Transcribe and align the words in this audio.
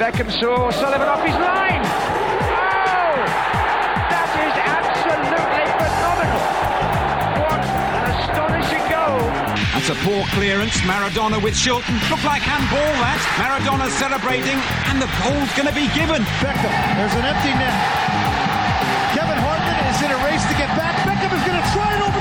Beckham 0.00 0.32
saw 0.32 0.72
Sullivan 0.72 1.12
off 1.12 1.20
his 1.20 1.36
line. 1.36 1.84
Oh! 1.84 3.20
That 4.08 4.32
is 4.32 4.56
absolutely 4.56 5.64
phenomenal. 5.76 6.40
What 7.36 7.60
an 7.60 8.08
astonishing 8.08 8.80
goal. 8.88 9.28
That's 9.76 9.92
a 9.92 9.98
poor 10.00 10.24
clearance. 10.32 10.80
Maradona 10.88 11.36
with 11.44 11.52
Shilton. 11.52 12.00
Look 12.08 12.24
like 12.24 12.40
handball 12.40 12.80
that. 13.04 13.20
Maradona 13.44 13.92
celebrating, 14.00 14.56
and 14.88 15.04
the 15.04 15.10
goal's 15.20 15.52
going 15.52 15.68
to 15.68 15.76
be 15.76 15.84
given. 15.92 16.24
Beckham, 16.40 16.72
there's 16.96 17.16
an 17.20 17.28
empty 17.28 17.52
net. 17.60 17.76
Kevin 19.12 19.36
Hartman 19.36 19.84
is 19.84 20.00
in 20.00 20.16
a 20.16 20.20
race 20.24 20.40
to 20.48 20.56
get 20.56 20.72
back. 20.80 20.96
Beckham 21.04 21.28
is 21.28 21.44
going 21.44 21.60
to 21.60 21.66
try 21.76 21.92
it 21.92 22.00
over 22.08 22.19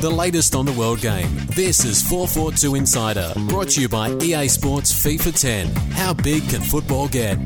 The 0.00 0.10
latest 0.10 0.54
on 0.54 0.66
the 0.66 0.72
world 0.72 1.00
game. 1.00 1.26
This 1.54 1.82
is 1.86 2.02
442 2.02 2.74
Insider, 2.74 3.32
brought 3.48 3.70
to 3.70 3.80
you 3.80 3.88
by 3.88 4.10
EA 4.22 4.46
Sports 4.46 4.92
FIFA 4.92 5.40
10. 5.40 5.74
How 5.92 6.12
big 6.12 6.46
can 6.50 6.60
football 6.60 7.08
get? 7.08 7.38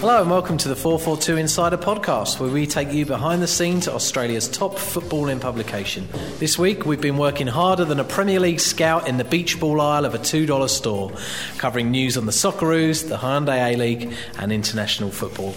Hello 0.00 0.22
and 0.22 0.30
welcome 0.30 0.56
to 0.56 0.68
the 0.68 0.74
442 0.74 1.36
Insider 1.36 1.76
podcast, 1.76 2.40
where 2.40 2.48
we 2.48 2.66
take 2.66 2.92
you 2.92 3.04
behind 3.04 3.42
the 3.42 3.46
scenes 3.46 3.84
to 3.84 3.92
Australia's 3.92 4.48
top 4.48 4.76
footballing 4.76 5.38
publication. 5.38 6.08
This 6.38 6.58
week, 6.58 6.86
we've 6.86 7.00
been 7.00 7.18
working 7.18 7.46
harder 7.46 7.84
than 7.84 8.00
a 8.00 8.04
Premier 8.04 8.40
League 8.40 8.60
scout 8.60 9.06
in 9.06 9.18
the 9.18 9.24
beach 9.24 9.60
ball 9.60 9.82
aisle 9.82 10.06
of 10.06 10.14
a 10.14 10.18
$2 10.18 10.68
store, 10.70 11.12
covering 11.58 11.90
news 11.90 12.16
on 12.16 12.24
the 12.24 12.32
Socceroos, 12.32 13.06
the 13.06 13.18
Hyundai 13.18 13.74
A 13.74 13.76
League, 13.76 14.14
and 14.38 14.50
international 14.50 15.10
football. 15.10 15.54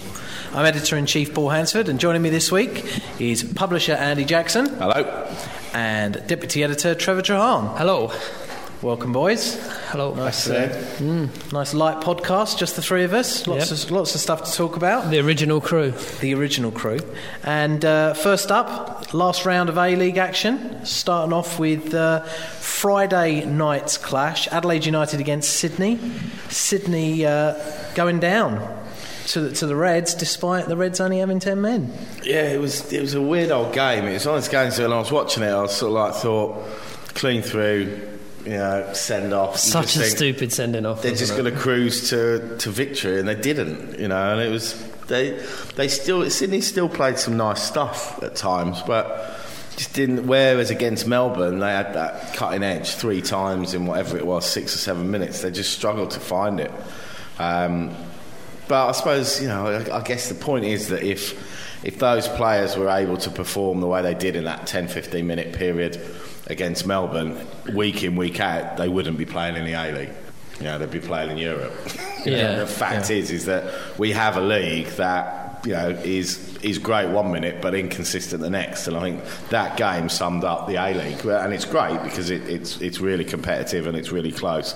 I'm 0.52 0.66
editor 0.66 0.98
in 0.98 1.06
chief 1.06 1.32
Paul 1.32 1.48
Hansford, 1.48 1.88
and 1.88 1.98
joining 1.98 2.20
me 2.20 2.28
this 2.28 2.52
week 2.52 2.84
is 3.18 3.42
publisher 3.42 3.94
Andy 3.94 4.26
Jackson. 4.26 4.66
Hello. 4.66 5.34
And 5.74 6.22
deputy 6.26 6.62
editor 6.64 6.94
Trevor 6.94 7.22
Trahan. 7.22 7.76
Hello. 7.78 8.12
Welcome, 8.82 9.12
boys. 9.12 9.54
Hello. 9.90 10.12
Nice, 10.12 10.50
uh, 10.50 10.68
mm, 10.98 11.52
nice 11.52 11.72
light 11.72 11.98
podcast, 12.02 12.58
just 12.58 12.74
the 12.74 12.82
three 12.82 13.04
of 13.04 13.14
us. 13.14 13.46
Lots 13.46 13.70
Yep. 13.70 13.78
of 13.84 13.90
lots 13.92 14.14
of 14.16 14.20
stuff 14.20 14.42
to 14.44 14.52
talk 14.52 14.76
about. 14.76 15.08
The 15.10 15.20
original 15.20 15.60
crew. 15.60 15.92
the 16.20 16.34
original 16.34 16.72
crew. 16.72 16.98
And 17.44 17.84
uh, 17.84 18.14
first 18.14 18.50
up, 18.50 19.14
last 19.14 19.46
round 19.46 19.68
of 19.68 19.78
A 19.78 19.94
League 19.94 20.18
action, 20.18 20.84
starting 20.84 21.32
off 21.32 21.60
with 21.60 21.94
uh, 21.94 22.24
Friday 22.24 23.44
night's 23.44 23.96
clash 23.96 24.48
Adelaide 24.48 24.84
United 24.84 25.20
against 25.20 25.50
Sydney. 25.54 25.98
Sydney 26.48 27.24
uh, 27.24 27.54
going 27.94 28.18
down. 28.18 28.80
To 29.28 29.40
the, 29.40 29.54
to 29.56 29.66
the 29.66 29.76
Reds, 29.76 30.14
despite 30.14 30.66
the 30.66 30.76
Reds 30.76 31.00
only 31.00 31.18
having 31.18 31.38
10 31.38 31.60
men. 31.60 31.92
Yeah, 32.22 32.50
it 32.50 32.60
was 32.60 32.92
it 32.92 33.00
was 33.00 33.14
a 33.14 33.22
weird 33.22 33.50
old 33.50 33.72
game. 33.72 34.04
It 34.04 34.14
was 34.14 34.26
one 34.26 34.36
of 34.36 34.42
those 34.42 34.50
games 34.50 34.78
when 34.78 34.92
I 34.92 34.98
was 34.98 35.12
watching 35.12 35.42
it, 35.42 35.50
I 35.50 35.62
was 35.62 35.76
sort 35.76 35.90
of 35.90 35.94
like 35.94 36.14
thought 36.14 36.66
clean 37.14 37.42
through, 37.42 38.08
you 38.44 38.50
know, 38.50 38.90
send 38.92 39.32
off. 39.32 39.56
Such 39.58 39.96
a 39.96 40.00
think 40.00 40.16
stupid 40.16 40.52
sending 40.52 40.86
off. 40.86 41.02
They're 41.02 41.14
just 41.14 41.36
going 41.36 41.52
to 41.52 41.58
cruise 41.58 42.10
to, 42.10 42.56
to 42.58 42.70
victory, 42.70 43.18
and 43.18 43.28
they 43.28 43.34
didn't. 43.34 43.98
You 43.98 44.08
know, 44.08 44.32
and 44.32 44.40
it 44.40 44.50
was 44.50 44.74
they 45.06 45.38
they 45.76 45.88
still 45.88 46.28
Sydney 46.30 46.60
still 46.60 46.88
played 46.88 47.18
some 47.18 47.36
nice 47.36 47.62
stuff 47.62 48.22
at 48.22 48.34
times, 48.34 48.82
but 48.82 49.38
just 49.76 49.94
didn't. 49.94 50.26
Whereas 50.26 50.70
against 50.70 51.06
Melbourne, 51.06 51.58
they 51.58 51.72
had 51.72 51.94
that 51.94 52.34
cutting 52.34 52.62
edge 52.62 52.94
three 52.94 53.22
times 53.22 53.74
in 53.74 53.86
whatever 53.86 54.16
it 54.16 54.26
was, 54.26 54.46
six 54.46 54.74
or 54.74 54.78
seven 54.78 55.10
minutes. 55.10 55.42
They 55.42 55.50
just 55.50 55.72
struggled 55.72 56.10
to 56.12 56.20
find 56.20 56.60
it. 56.60 56.72
Um, 57.38 57.94
but 58.72 58.88
I 58.88 58.92
suppose 58.92 59.42
you 59.42 59.48
know. 59.48 59.66
I, 59.66 59.98
I 59.98 60.02
guess 60.02 60.30
the 60.30 60.34
point 60.34 60.64
is 60.64 60.88
that 60.88 61.02
if 61.02 61.84
if 61.84 61.98
those 61.98 62.26
players 62.26 62.74
were 62.74 62.88
able 62.88 63.18
to 63.18 63.28
perform 63.28 63.82
the 63.82 63.86
way 63.86 64.00
they 64.00 64.14
did 64.14 64.34
in 64.34 64.44
that 64.44 64.66
10, 64.66 64.88
15 64.88 65.26
minute 65.26 65.52
period 65.52 66.00
against 66.46 66.86
Melbourne, 66.86 67.36
week 67.74 68.02
in 68.02 68.16
week 68.16 68.40
out, 68.40 68.78
they 68.78 68.88
wouldn't 68.88 69.18
be 69.18 69.26
playing 69.26 69.56
in 69.56 69.66
the 69.66 69.74
A 69.74 69.92
League. 69.92 70.14
You 70.58 70.64
know, 70.64 70.78
they'd 70.78 70.90
be 70.90 71.00
playing 71.00 71.32
in 71.32 71.36
Europe. 71.36 71.74
Yeah, 72.24 72.60
the 72.60 72.68
fact 72.68 73.10
is, 73.10 73.32
is 73.32 73.46
that 73.46 73.98
we 73.98 74.12
have 74.12 74.36
a 74.36 74.40
league 74.40 74.86
that 74.90 75.66
you 75.66 75.72
know 75.72 75.90
is 75.90 76.56
is 76.58 76.78
great 76.78 77.08
one 77.08 77.32
minute 77.32 77.60
but 77.60 77.74
inconsistent 77.74 78.40
the 78.40 78.48
next, 78.48 78.86
and 78.86 78.96
I 78.96 79.00
think 79.00 79.24
that 79.50 79.76
game 79.76 80.08
summed 80.08 80.44
up 80.44 80.68
the 80.68 80.76
A 80.76 80.94
League, 80.94 81.26
and 81.26 81.52
it's 81.52 81.64
great 81.64 82.00
because 82.04 82.30
it, 82.30 82.48
it's 82.48 82.80
it's 82.80 83.00
really 83.00 83.24
competitive 83.24 83.86
and 83.88 83.98
it's 83.98 84.12
really 84.12 84.32
close. 84.32 84.72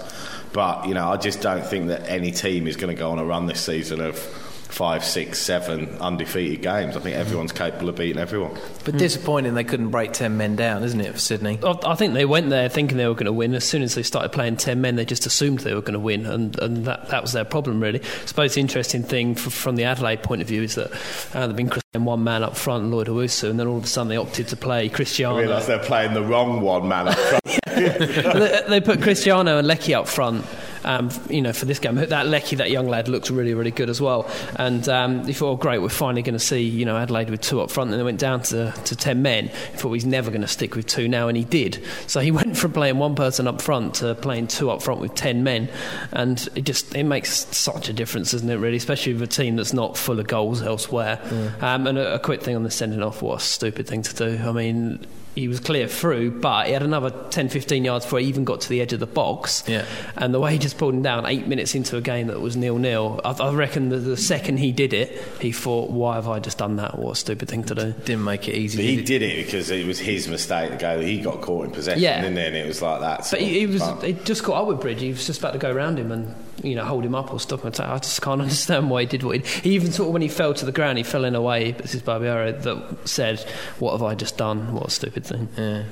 But 0.57 0.89
you 0.89 0.95
know, 0.95 1.11
I 1.13 1.19
just 1.19 1.43
don't 1.43 1.67
think 1.67 1.89
that 1.89 2.09
any 2.09 2.33
team 2.33 2.67
is 2.67 2.77
going 2.77 2.89
to 2.97 2.99
go 2.99 3.11
on 3.11 3.19
a 3.19 3.25
run 3.27 3.45
this 3.45 3.61
season 3.61 4.01
of 4.01 4.19
five, 4.19 5.05
six, 5.05 5.39
seven 5.39 5.87
undefeated 6.01 6.63
games. 6.63 6.97
I 6.97 7.01
think 7.01 7.15
everyone's 7.15 7.53
capable 7.53 7.91
of 7.91 7.97
beating 7.97 8.17
everyone. 8.19 8.59
But 8.87 8.97
disappointing 8.97 9.53
they 9.53 9.65
couldn't 9.65 9.91
break 9.91 10.13
10 10.15 10.39
men 10.39 10.57
down, 10.57 10.83
isn't 10.83 10.99
it, 10.99 11.13
for 11.13 11.19
Sydney? 11.19 11.59
I 11.63 11.75
I 11.85 11.95
think 11.95 12.15
they 12.15 12.25
went 12.25 12.49
there 12.49 12.71
thinking 12.71 12.97
they 12.97 13.07
were 13.07 13.13
going 13.13 13.27
to 13.27 13.35
win. 13.35 13.55
As 13.55 13.65
soon 13.65 13.83
as 13.83 13.95
they 13.97 14.03
started 14.03 14.31
playing 14.31 14.57
10 14.57 14.81
men, 14.81 14.97
they 14.97 15.05
just 15.05 15.27
assumed 15.27 15.59
they 15.61 15.75
were 15.75 15.83
going 15.83 15.93
to 15.93 16.01
win, 16.01 16.25
and, 16.25 16.59
and 16.59 16.87
that, 16.87 17.11
that 17.11 17.21
was 17.21 17.33
their 17.33 17.45
problem, 17.45 17.79
really. 17.79 18.01
I 18.01 18.27
suppose 18.27 18.55
the 18.55 18.63
interesting 18.63 19.03
thing 19.03 19.33
f- 19.33 19.53
from 19.53 19.77
the 19.77 19.85
Adelaide 19.85 20.23
point 20.23 20.41
of 20.41 20.49
view 20.49 20.63
is 20.63 20.75
that 20.77 20.91
uh, 21.35 21.47
they've 21.47 21.55
been 21.57 21.69
playing 21.69 22.07
one 22.07 22.25
man 22.25 22.43
up 22.43 22.57
front, 22.57 22.91
Lloyd 22.91 23.09
Owusu, 23.09 23.51
and 23.51 23.61
then 23.61 23.67
all 23.67 23.77
of 23.77 23.85
a 23.85 23.87
sudden 23.87 24.09
they 24.09 24.17
opted 24.17 24.49
to 24.49 24.57
play 24.57 24.87
I 24.87 24.89
Cristiano. 24.89 25.39
realise 25.39 25.67
they're 25.67 25.79
playing 25.81 26.15
the 26.15 26.23
wrong 26.23 26.63
one, 26.63 26.89
man. 26.89 27.09
up 27.09 27.15
front. 27.19 27.61
they, 27.77 28.63
they 28.69 28.81
put 28.81 29.03
Cristiano 29.03 29.59
and 29.59 29.67
Leckie 29.67 29.95
up 29.95 30.09
front. 30.09 30.45
Um, 30.85 31.11
you 31.29 31.43
know, 31.43 31.53
for 31.53 31.65
this 31.65 31.81
game, 31.81 31.97
that 31.97 32.27
Leckie, 32.29 32.57
that 32.57 32.71
young 32.71 32.89
lad, 32.89 33.09
looks 33.09 33.29
really, 33.29 33.55
really 33.55 33.73
good 33.73 33.91
as 33.91 34.01
well. 34.01 34.31
And 34.55 34.89
um, 34.89 35.27
you 35.27 35.35
thought, 35.35 35.51
oh, 35.51 35.57
great, 35.57 35.79
we're 35.79 35.89
finally 35.89 36.23
going 36.23 36.35
to 36.35 36.39
see 36.39 36.63
you 36.63 36.85
know 36.85 36.97
Adelaide 36.97 37.29
with 37.29 37.41
two 37.41 37.61
up 37.61 37.73
front. 37.73 37.91
And 37.91 37.99
they 37.99 38.05
went 38.05 38.21
down 38.21 38.43
to, 38.43 38.73
to 38.85 38.97
ten 38.97 39.21
men. 39.21 39.47
You 39.47 39.79
thought 39.79 39.93
he's 39.93 40.07
never 40.07 40.31
going 40.31 40.43
to 40.43 40.49
stick 40.49 40.77
with 40.77 40.87
two 40.87 41.09
now, 41.09 41.27
and 41.27 41.37
he 41.37 41.43
did. 41.43 41.83
So 42.07 42.21
he 42.21 42.31
went 42.41 42.57
from 42.57 42.73
playing 42.73 42.99
one 42.99 43.17
person 43.17 43.49
up 43.49 43.61
front 43.61 43.97
to 43.97 44.15
playing 44.15 44.47
two 44.47 44.71
up 44.71 44.81
front 44.81 45.01
with 45.01 45.15
ten 45.15 45.43
men, 45.43 45.69
and 46.13 46.49
it 46.55 46.63
just 46.63 46.95
it 46.95 47.05
makes 47.05 47.47
such 47.57 47.89
a 47.89 47.93
difference, 47.93 48.31
doesn't 48.31 48.49
it? 48.49 48.57
Really, 48.57 48.77
especially 48.77 49.13
with 49.13 49.23
a 49.23 49.27
team 49.27 49.57
that's 49.57 49.73
not 49.73 49.99
full 49.99 50.21
of 50.21 50.29
goals 50.29 50.63
elsewhere. 50.63 51.21
Um, 51.61 51.89
and 51.89 51.99
a, 51.99 52.15
a 52.15 52.19
quick 52.21 52.43
thing 52.43 52.55
on 52.55 52.63
the 52.63 52.71
sending 52.71 53.03
off, 53.03 53.23
what 53.23 53.41
a 53.41 53.45
stupid 53.45 53.89
thing 53.89 54.03
to 54.03 54.15
do. 54.15 54.41
I 54.43 54.53
mean 54.53 55.05
he 55.37 55.47
was 55.49 55.61
clear 55.61 55.87
through, 55.87 56.41
but 56.41 56.67
he 56.67 56.73
had 56.73 56.83
another 56.83 57.11
10, 57.31 57.51
15 57.51 57.85
yards 57.85 58.05
before 58.07 58.19
he 58.19 58.27
even 58.27 58.43
got 58.45 58.63
to 58.63 58.69
the 58.69 58.81
edge 58.81 58.93
of 58.93 59.01
the 59.01 59.07
box. 59.07 59.63
Yeah. 59.69 59.85
And 60.17 60.33
the 60.35 60.41
way 60.41 60.53
he 60.53 60.59
just 60.59 60.79
pulled 60.79 60.95
him 60.95 61.03
down 61.03 61.27
eight 61.27 61.47
minutes 61.47 61.75
into 61.75 61.97
a 61.97 62.01
game 62.01 62.27
that 62.29 62.41
was 62.41 62.57
nil 62.57 62.79
nil, 62.79 63.21
I, 63.25 63.31
I 63.33 63.53
reckon 63.53 63.91
that 63.91 63.99
the 63.99 64.17
second 64.17 64.57
he 64.59 64.73
did 64.73 64.93
it, 64.95 65.23
he 65.41 65.53
thought, 65.53 65.91
why 65.91 66.15
have 66.15 66.27
I 66.27 66.41
just 66.41 66.59
done 66.59 66.77
that? 66.77 66.99
What 66.99 67.13
a 67.13 67.17
stupid 67.17 67.49
thing 67.49 67.63
to 67.65 67.75
do. 67.75 67.93
Didn't 67.93 68.25
make 68.25 68.49
it 68.49 68.55
easy. 68.57 68.79
But 68.79 68.83
did 68.83 68.89
he 68.91 68.99
it? 69.01 69.07
did 69.07 69.23
it 69.23 69.45
because 69.47 69.71
it 69.71 69.87
was 69.87 69.99
his 69.99 70.27
mistake 70.27 70.71
to 70.71 70.77
go. 70.79 70.97
That 70.99 71.07
he 71.07 71.21
got 71.21 71.43
caught 71.43 71.67
in 71.67 71.71
possession, 71.71 72.03
Yeah. 72.03 72.23
didn't 72.23 72.39
he? 72.39 72.43
And 72.45 72.57
it 72.57 72.67
was 72.67 72.81
like 72.81 73.01
that. 73.01 73.29
But 73.31 73.41
he, 73.41 73.61
he 73.61 73.67
was 73.67 73.83
he 74.03 74.15
just 74.15 74.43
caught 74.43 74.63
up 74.63 74.69
with 74.69 74.81
Bridge. 74.81 75.01
He 75.03 75.11
was 75.11 75.27
just 75.27 75.41
about 75.41 75.53
to 75.53 75.59
go 75.59 75.71
around 75.71 75.99
him 75.99 76.11
and 76.13 76.35
you 76.63 76.75
know 76.75 76.85
hold 76.85 77.05
him 77.05 77.15
up 77.15 77.33
or 77.33 77.41
stop 77.41 77.63
him. 77.63 77.73
I 77.79 77.99
just 77.99 78.23
can't 78.23 78.41
understand 78.43 78.91
why 78.91 79.03
he 79.03 79.07
did 79.07 79.23
what 79.23 79.37
he 79.37 79.43
did. 79.43 79.49
He 79.49 79.71
even 79.75 79.93
sort 79.93 80.09
of 80.09 80.13
when 80.13 80.23
he 80.23 80.29
fell 80.29 80.55
to 80.55 80.65
the 80.65 80.73
ground, 80.73 80.99
he 80.99 81.05
fell 81.05 81.25
in 81.25 81.35
a 81.35 81.43
way. 81.43 81.73
This 81.73 81.95
is 81.95 82.03
Barbiero 82.03 82.63
that 82.63 83.09
said, 83.09 83.41
"What 83.79 83.93
have 83.93 84.03
I 84.03 84.15
just 84.15 84.37
done? 84.37 84.75
What 84.75 84.87
a 84.87 84.91
stupid 84.91 85.25
thing." 85.25 85.49
Yeah. 85.57 85.85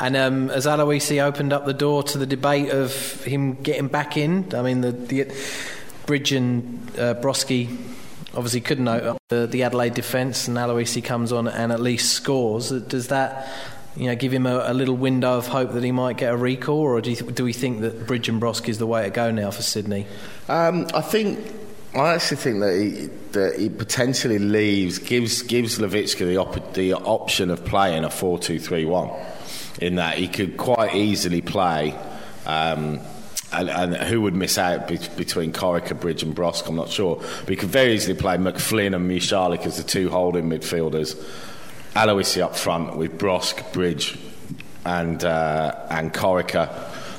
And 0.00 0.16
um, 0.16 0.50
as 0.50 0.66
Aloisi 0.66 1.20
opened 1.20 1.52
up 1.52 1.66
the 1.66 1.74
door 1.74 2.04
to 2.04 2.18
the 2.18 2.26
debate 2.26 2.70
of 2.70 3.24
him 3.24 3.54
getting 3.54 3.88
back 3.88 4.16
in, 4.16 4.54
I 4.54 4.62
mean, 4.62 4.80
the, 4.80 4.92
the 4.92 5.34
Bridge 6.06 6.30
and 6.30 6.88
uh, 6.96 7.14
Brosque 7.14 7.68
obviously 8.34 8.60
couldn't 8.60 8.86
open 8.86 9.18
the, 9.28 9.46
the 9.46 9.64
Adelaide 9.64 9.94
defence, 9.94 10.46
and 10.46 10.56
Aloisi 10.56 11.02
comes 11.02 11.32
on 11.32 11.48
and 11.48 11.72
at 11.72 11.80
least 11.80 12.12
scores. 12.12 12.70
Does 12.70 13.08
that, 13.08 13.48
you 13.98 14.06
know, 14.06 14.14
give 14.14 14.32
him 14.32 14.46
a, 14.46 14.64
a 14.66 14.74
little 14.74 14.96
window 14.96 15.36
of 15.36 15.48
hope 15.48 15.72
that 15.72 15.82
he 15.82 15.90
might 15.90 16.16
get 16.16 16.32
a 16.32 16.36
recall, 16.36 16.78
or 16.78 17.00
do, 17.00 17.10
you, 17.10 17.16
do 17.16 17.44
we 17.44 17.52
think 17.52 17.80
that 17.80 18.06
Bridge 18.06 18.28
and 18.28 18.40
Brosque 18.40 18.68
is 18.68 18.78
the 18.78 18.86
way 18.86 19.02
to 19.02 19.10
go 19.10 19.32
now 19.32 19.50
for 19.50 19.62
Sydney? 19.62 20.06
Um, 20.48 20.86
I 20.94 21.00
think. 21.00 21.54
I 21.94 22.14
actually 22.14 22.36
think 22.36 22.60
that 22.60 22.74
he, 22.74 23.06
that 23.32 23.58
he 23.58 23.70
potentially 23.70 24.38
leaves, 24.38 24.98
gives 24.98 25.42
gives 25.42 25.78
Lavicka 25.78 26.18
the, 26.18 26.36
op- 26.36 26.74
the 26.74 26.92
option 26.92 27.50
of 27.50 27.64
playing 27.64 28.04
a 28.04 28.10
4 28.10 28.38
2 28.38 28.58
3 28.58 28.84
1, 28.84 29.10
in 29.80 29.94
that 29.96 30.18
he 30.18 30.28
could 30.28 30.58
quite 30.58 30.94
easily 30.94 31.40
play. 31.40 31.98
Um, 32.46 33.00
and, 33.50 33.70
and 33.70 33.96
who 33.96 34.20
would 34.20 34.34
miss 34.34 34.58
out 34.58 34.86
be- 34.86 34.98
between 35.16 35.52
Corica, 35.52 35.98
Bridge, 35.98 36.22
and 36.22 36.36
Brosque? 36.36 36.68
I'm 36.68 36.76
not 36.76 36.90
sure. 36.90 37.16
But 37.16 37.48
he 37.48 37.56
could 37.56 37.70
very 37.70 37.94
easily 37.94 38.16
play 38.16 38.36
McFlynn 38.36 38.94
and 38.94 39.10
Musialik 39.10 39.64
as 39.64 39.78
the 39.78 39.82
two 39.82 40.10
holding 40.10 40.48
midfielders. 40.48 41.16
Aloisi 41.98 42.40
up 42.40 42.56
front 42.56 42.96
with 42.96 43.18
Brosque, 43.18 43.72
Bridge, 43.72 44.16
and 44.84 45.24
uh, 45.24 45.74
and 45.90 46.14
Corica 46.14 46.70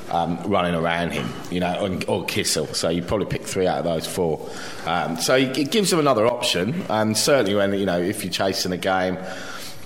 um, 0.10 0.42
running 0.44 0.74
around 0.74 1.12
him, 1.12 1.30
you 1.52 1.60
know, 1.60 1.84
and, 1.84 2.06
or 2.08 2.24
Kisel. 2.26 2.74
So 2.74 2.88
you 2.88 3.02
probably 3.02 3.26
pick 3.26 3.44
three 3.44 3.68
out 3.68 3.80
of 3.80 3.84
those 3.84 4.08
four. 4.08 4.50
Um, 4.86 5.18
so 5.18 5.36
it 5.36 5.70
gives 5.70 5.90
them 5.90 6.00
another 6.00 6.26
option, 6.26 6.86
and 6.90 7.18
certainly 7.18 7.56
when 7.56 7.74
you 7.74 7.86
know 7.86 8.00
if 8.00 8.24
you're 8.24 8.34
chasing 8.34 8.72
a 8.72 8.78
game. 8.78 9.18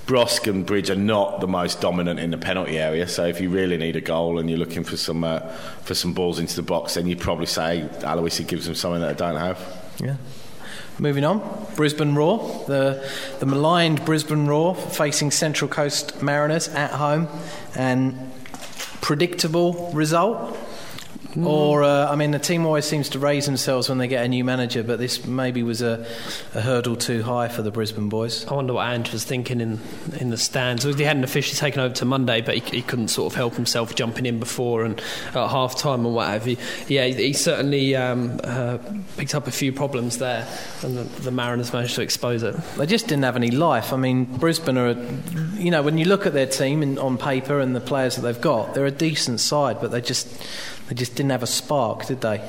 Brosque 0.06 0.48
and 0.48 0.66
Bridge 0.66 0.90
are 0.90 0.98
not 0.98 1.40
the 1.40 1.48
most 1.48 1.80
dominant 1.80 2.20
in 2.20 2.30
the 2.30 2.38
penalty 2.38 2.78
area, 2.78 3.08
so 3.08 3.26
if 3.26 3.40
you 3.40 3.50
really 3.50 3.78
need 3.78 3.96
a 3.96 4.02
goal 4.02 4.38
and 4.38 4.50
you're 4.50 4.60
looking 4.60 4.84
for 4.84 4.98
some 4.98 5.24
uh, 5.24 5.40
for 5.86 5.96
some 5.96 6.14
balls 6.14 6.40
into 6.40 6.58
the 6.58 6.62
box, 6.62 6.96
then 6.96 7.08
you'd 7.08 7.22
probably 7.22 7.46
say 7.46 7.88
Aloisi 8.00 8.46
gives 8.46 8.66
them 8.66 8.76
something 8.76 9.00
that 9.00 9.18
they 9.18 9.26
don't 9.26 9.40
have. 9.40 9.58
Yeah. 10.00 10.18
Moving 11.00 11.26
on, 11.26 11.68
Brisbane 11.76 12.14
Roar, 12.14 12.66
the 12.68 13.12
the 13.40 13.48
maligned 13.48 14.06
Brisbane 14.06 14.46
Roar 14.46 14.76
facing 14.76 15.32
Central 15.32 15.68
Coast 15.68 16.22
Mariners 16.22 16.68
at 16.68 16.92
home, 16.92 17.28
and 17.74 18.32
predictable 19.02 19.92
result? 19.92 20.56
Or, 21.42 21.84
uh, 21.84 22.12
I 22.12 22.16
mean, 22.16 22.32
the 22.32 22.40
team 22.40 22.66
always 22.66 22.86
seems 22.86 23.10
to 23.10 23.20
raise 23.20 23.48
themselves 23.48 23.90
when 23.90 23.98
they 23.98 24.08
get 24.08 24.24
a 24.24 24.28
new 24.28 24.44
manager, 24.44 24.84
but 24.84 25.00
this 25.00 25.26
maybe 25.26 25.64
was 25.64 25.82
a, 25.82 26.06
a 26.54 26.62
hurdle 26.62 26.96
too 26.96 27.24
high 27.24 27.48
for 27.48 27.64
the 27.64 27.72
Brisbane 27.72 28.10
boys. 28.10 28.46
I 28.46 28.54
wonder 28.54 28.74
what 28.74 28.88
Ange 28.88 29.12
was 29.12 29.24
thinking 29.24 29.60
in, 29.60 29.80
in 30.20 30.30
the 30.30 30.38
stands. 30.38 30.84
He 30.84 31.04
hadn't 31.04 31.24
officially 31.24 31.58
taken 31.58 31.82
over 31.82 31.96
to 31.96 32.06
Monday, 32.06 32.42
but 32.42 32.56
he, 32.56 32.62
he 32.78 32.82
couldn't 32.84 33.08
sort 33.08 33.34
of 33.34 33.36
help 33.36 33.56
himself 33.56 33.96
jumping 33.96 34.28
in 34.28 34.40
before 34.40 34.84
and 34.84 35.00
at 35.30 35.34
half 35.50 35.76
time 35.76 36.06
and 36.06 36.14
what 36.14 36.28
have 36.28 36.48
you. 36.48 36.58
Yeah, 36.88 37.06
he, 37.06 37.14
he 37.14 37.34
certainly 37.34 37.96
um, 37.96 38.40
uh, 38.44 38.78
picked 39.18 39.34
up 39.34 39.48
a 39.48 39.52
few 39.52 39.74
problems 39.74 40.20
there, 40.20 40.48
and 40.84 40.98
the, 40.98 41.04
the 41.22 41.32
Mariners 41.32 41.74
managed 41.74 41.96
to 41.96 42.04
expose 42.04 42.44
it. 42.44 42.56
They 42.78 42.86
just 42.86 43.08
didn't 43.08 43.24
have 43.24 43.36
any 43.36 43.50
life. 43.50 43.92
I 43.92 43.98
mean, 43.98 44.26
Brisbane 44.26 44.78
are, 44.78 44.92
you 45.56 45.72
know, 45.72 45.82
when 45.82 45.98
you 45.98 46.06
look 46.06 46.28
at 46.28 46.34
their 46.34 46.46
team 46.46 46.84
in, 46.84 47.00
on 47.00 47.18
paper 47.18 47.60
and 47.60 47.76
the 47.76 47.82
players 47.82 48.18
that 48.18 48.22
they've 48.22 48.40
got, 48.40 48.76
they're 48.76 48.86
a 48.86 48.92
decent 48.92 49.40
side, 49.40 49.82
but 49.82 49.90
they 49.90 50.02
just 50.02 50.28
they 50.90 50.96
just 50.96 51.16
didn't 51.16 51.32
have 51.32 51.44
a 51.44 51.48
spark, 51.48 52.06
did 52.06 52.22
they? 52.22 52.42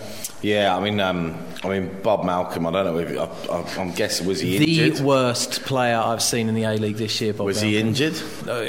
Yeah, 0.43 0.77
I 0.77 0.81
mean, 0.83 1.01
um, 1.01 1.37
I 1.63 1.69
mean, 1.69 1.91
Bob 2.03 2.25
Malcolm. 2.25 2.67
I 2.67 2.71
don't 2.73 2.85
know. 2.87 2.99
If, 2.99 3.19
I, 3.51 3.55
I, 3.55 3.81
I'm 3.81 3.93
guessing 3.93 4.27
was 4.27 4.41
he 4.41 4.59
the 4.59 4.85
injured? 4.87 5.05
worst 5.05 5.63
player 5.63 5.97
I've 5.97 6.23
seen 6.23 6.49
in 6.49 6.55
the 6.55 6.65
A 6.65 6.73
League 6.77 6.97
this 6.97 7.21
year. 7.21 7.33
Bob 7.33 7.47
was 7.47 7.61
he 7.61 7.73
Malcolm. 7.73 7.89
injured? 7.89 8.15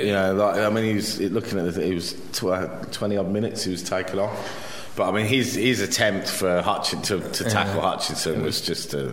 you 0.05 0.11
know, 0.13 0.33
like, 0.35 0.57
I 0.57 0.69
mean, 0.69 0.85
he 0.85 0.93
was 0.93 1.19
looking 1.19 1.59
at 1.59 1.65
it. 1.77 1.85
He 1.85 1.93
was 1.93 2.13
tw- 2.31 2.91
twenty 2.93 3.17
odd 3.17 3.29
minutes. 3.31 3.63
He 3.63 3.71
was 3.71 3.83
taken 3.83 4.19
off. 4.19 4.71
But 4.95 5.09
I 5.09 5.11
mean, 5.11 5.25
his 5.25 5.55
his 5.55 5.81
attempt 5.81 6.29
for 6.29 6.61
Hutchinson 6.61 7.21
to, 7.21 7.43
to 7.43 7.49
tackle 7.49 7.81
Hutchinson 7.81 8.43
was 8.43 8.61
just 8.61 8.95
uh, 8.95 9.11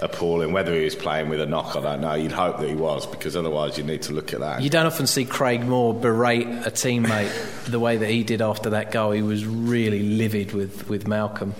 appalling. 0.00 0.52
Whether 0.52 0.74
he 0.74 0.84
was 0.84 0.94
playing 0.94 1.30
with 1.30 1.40
a 1.40 1.46
knock, 1.46 1.74
I 1.74 1.80
don't 1.80 2.02
know. 2.02 2.14
You'd 2.14 2.32
hope 2.32 2.58
that 2.58 2.68
he 2.68 2.74
was, 2.74 3.06
because 3.06 3.34
otherwise 3.34 3.78
you 3.78 3.84
need 3.84 4.02
to 4.02 4.12
look 4.12 4.34
at 4.34 4.40
that. 4.40 4.60
You 4.60 4.68
don't 4.68 4.84
often 4.84 5.06
see 5.06 5.24
Craig 5.24 5.64
Moore 5.64 5.94
berate 5.94 6.46
a 6.46 6.70
teammate 6.70 7.64
the 7.64 7.80
way 7.80 7.96
that 7.96 8.10
he 8.10 8.24
did 8.24 8.42
after 8.42 8.70
that 8.70 8.90
goal. 8.92 9.12
He 9.12 9.22
was 9.22 9.46
really 9.46 10.02
livid 10.02 10.52
with, 10.52 10.88
with 10.88 11.08
Malcolm. 11.08 11.54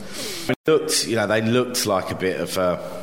It 0.49 0.57
looked, 0.67 1.07
you 1.07 1.17
know, 1.17 1.27
they 1.27 1.41
looked 1.41 1.87
like 1.87 2.11
a 2.11 2.15
bit 2.15 2.41
of 2.41 2.57
a. 2.59 3.02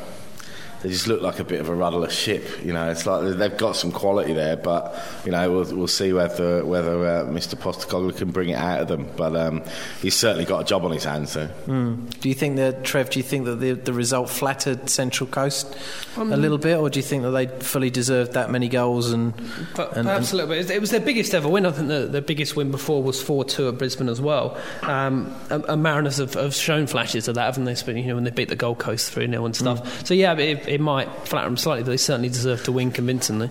They 0.82 0.90
just 0.90 1.08
look 1.08 1.22
like 1.22 1.40
a 1.40 1.44
bit 1.44 1.60
of 1.60 1.68
a 1.68 1.76
rudderless 1.76 2.14
ship, 2.14 2.64
you 2.64 2.72
know. 2.72 2.90
It's 2.90 3.06
like 3.06 3.36
they've 3.38 3.58
got 3.58 3.76
some 3.76 3.92
quality 3.92 4.34
there, 4.34 4.56
but 4.56 4.98
you 5.26 5.32
know 5.32 5.52
we'll, 5.52 5.76
we'll 5.76 5.88
see 5.88 6.14
whether 6.14 6.64
whether 6.66 7.06
uh, 7.06 7.24
Mr. 7.26 7.56
Postecoglou 7.56 8.16
can 8.16 8.32
bring 8.32 8.50
it 8.50 8.56
out 8.56 8.80
of 8.82 8.88
them. 8.88 9.10
But 9.18 9.36
um, 9.36 9.64
he's 10.02 10.16
certainly 10.16 10.46
got 10.46 10.62
a 10.62 10.64
job 10.64 10.86
on 10.86 10.92
his 10.92 11.04
hands 11.04 11.34
there. 11.34 11.52
Do 11.68 12.30
you 12.30 12.34
think 12.36 12.56
that, 12.58 12.84
Trev, 12.86 13.10
do 13.10 13.20
you 13.20 13.24
think 13.24 13.46
that 13.46 13.56
the, 13.56 13.74
the 13.74 13.92
result 13.94 14.30
flattered 14.30 14.90
Central 14.90 15.28
Coast 15.28 15.76
a 16.18 16.24
little 16.24 16.58
bit, 16.58 16.78
or 16.78 16.90
do 16.90 17.00
you 17.00 17.04
think 17.04 17.24
that 17.24 17.32
they 17.32 17.48
fully 17.48 17.90
deserved 17.90 18.34
that 18.34 18.50
many 18.50 18.70
goals? 18.70 19.12
And, 19.12 19.34
But 19.76 19.98
and- 19.98 20.06
perhaps 20.06 20.32
a 20.32 20.38
little 20.38 20.50
bit. 20.50 20.70
It 20.72 20.80
was 20.80 20.92
their 20.92 21.00
biggest 21.02 21.34
ever 21.34 21.50
win. 21.50 21.66
I 21.66 21.72
think 21.72 21.88
the, 21.90 22.08
their 22.08 22.22
biggest 22.22 22.56
win 22.56 22.72
before 22.72 23.04
was 23.04 23.22
4 23.22 23.44
2 23.46 23.68
at 23.68 23.78
Brisbane 23.78 24.08
as 24.10 24.22
well. 24.22 24.58
Um, 24.84 25.36
and, 25.50 25.66
and 25.66 25.84
Mariners 25.84 26.18
have, 26.18 26.36
have 26.36 26.56
shown 26.56 26.88
flashes 26.88 27.28
of 27.28 27.36
that, 27.36 27.46
haven't 27.46 27.66
they? 27.66 27.76
But, 27.86 27.96
you 27.96 28.04
know, 28.04 28.16
when 28.16 28.24
they 28.24 28.32
beat 28.32 28.50
the 28.50 28.56
Gold 28.56 28.80
Coast 28.80 29.12
3 29.12 29.28
0 29.30 29.46
and 29.46 29.56
stuff. 29.56 30.06
So, 30.06 30.14
yeah, 30.14 30.34
it, 30.38 30.68
it 30.70 30.80
might 30.80 31.10
flatter 31.28 31.48
them 31.48 31.58
slightly, 31.58 31.84
but 31.84 31.90
they 31.90 31.98
certainly 31.98 32.30
deserve 32.30 32.64
to 32.66 32.72
win 32.72 32.92
convincingly. 32.92 33.50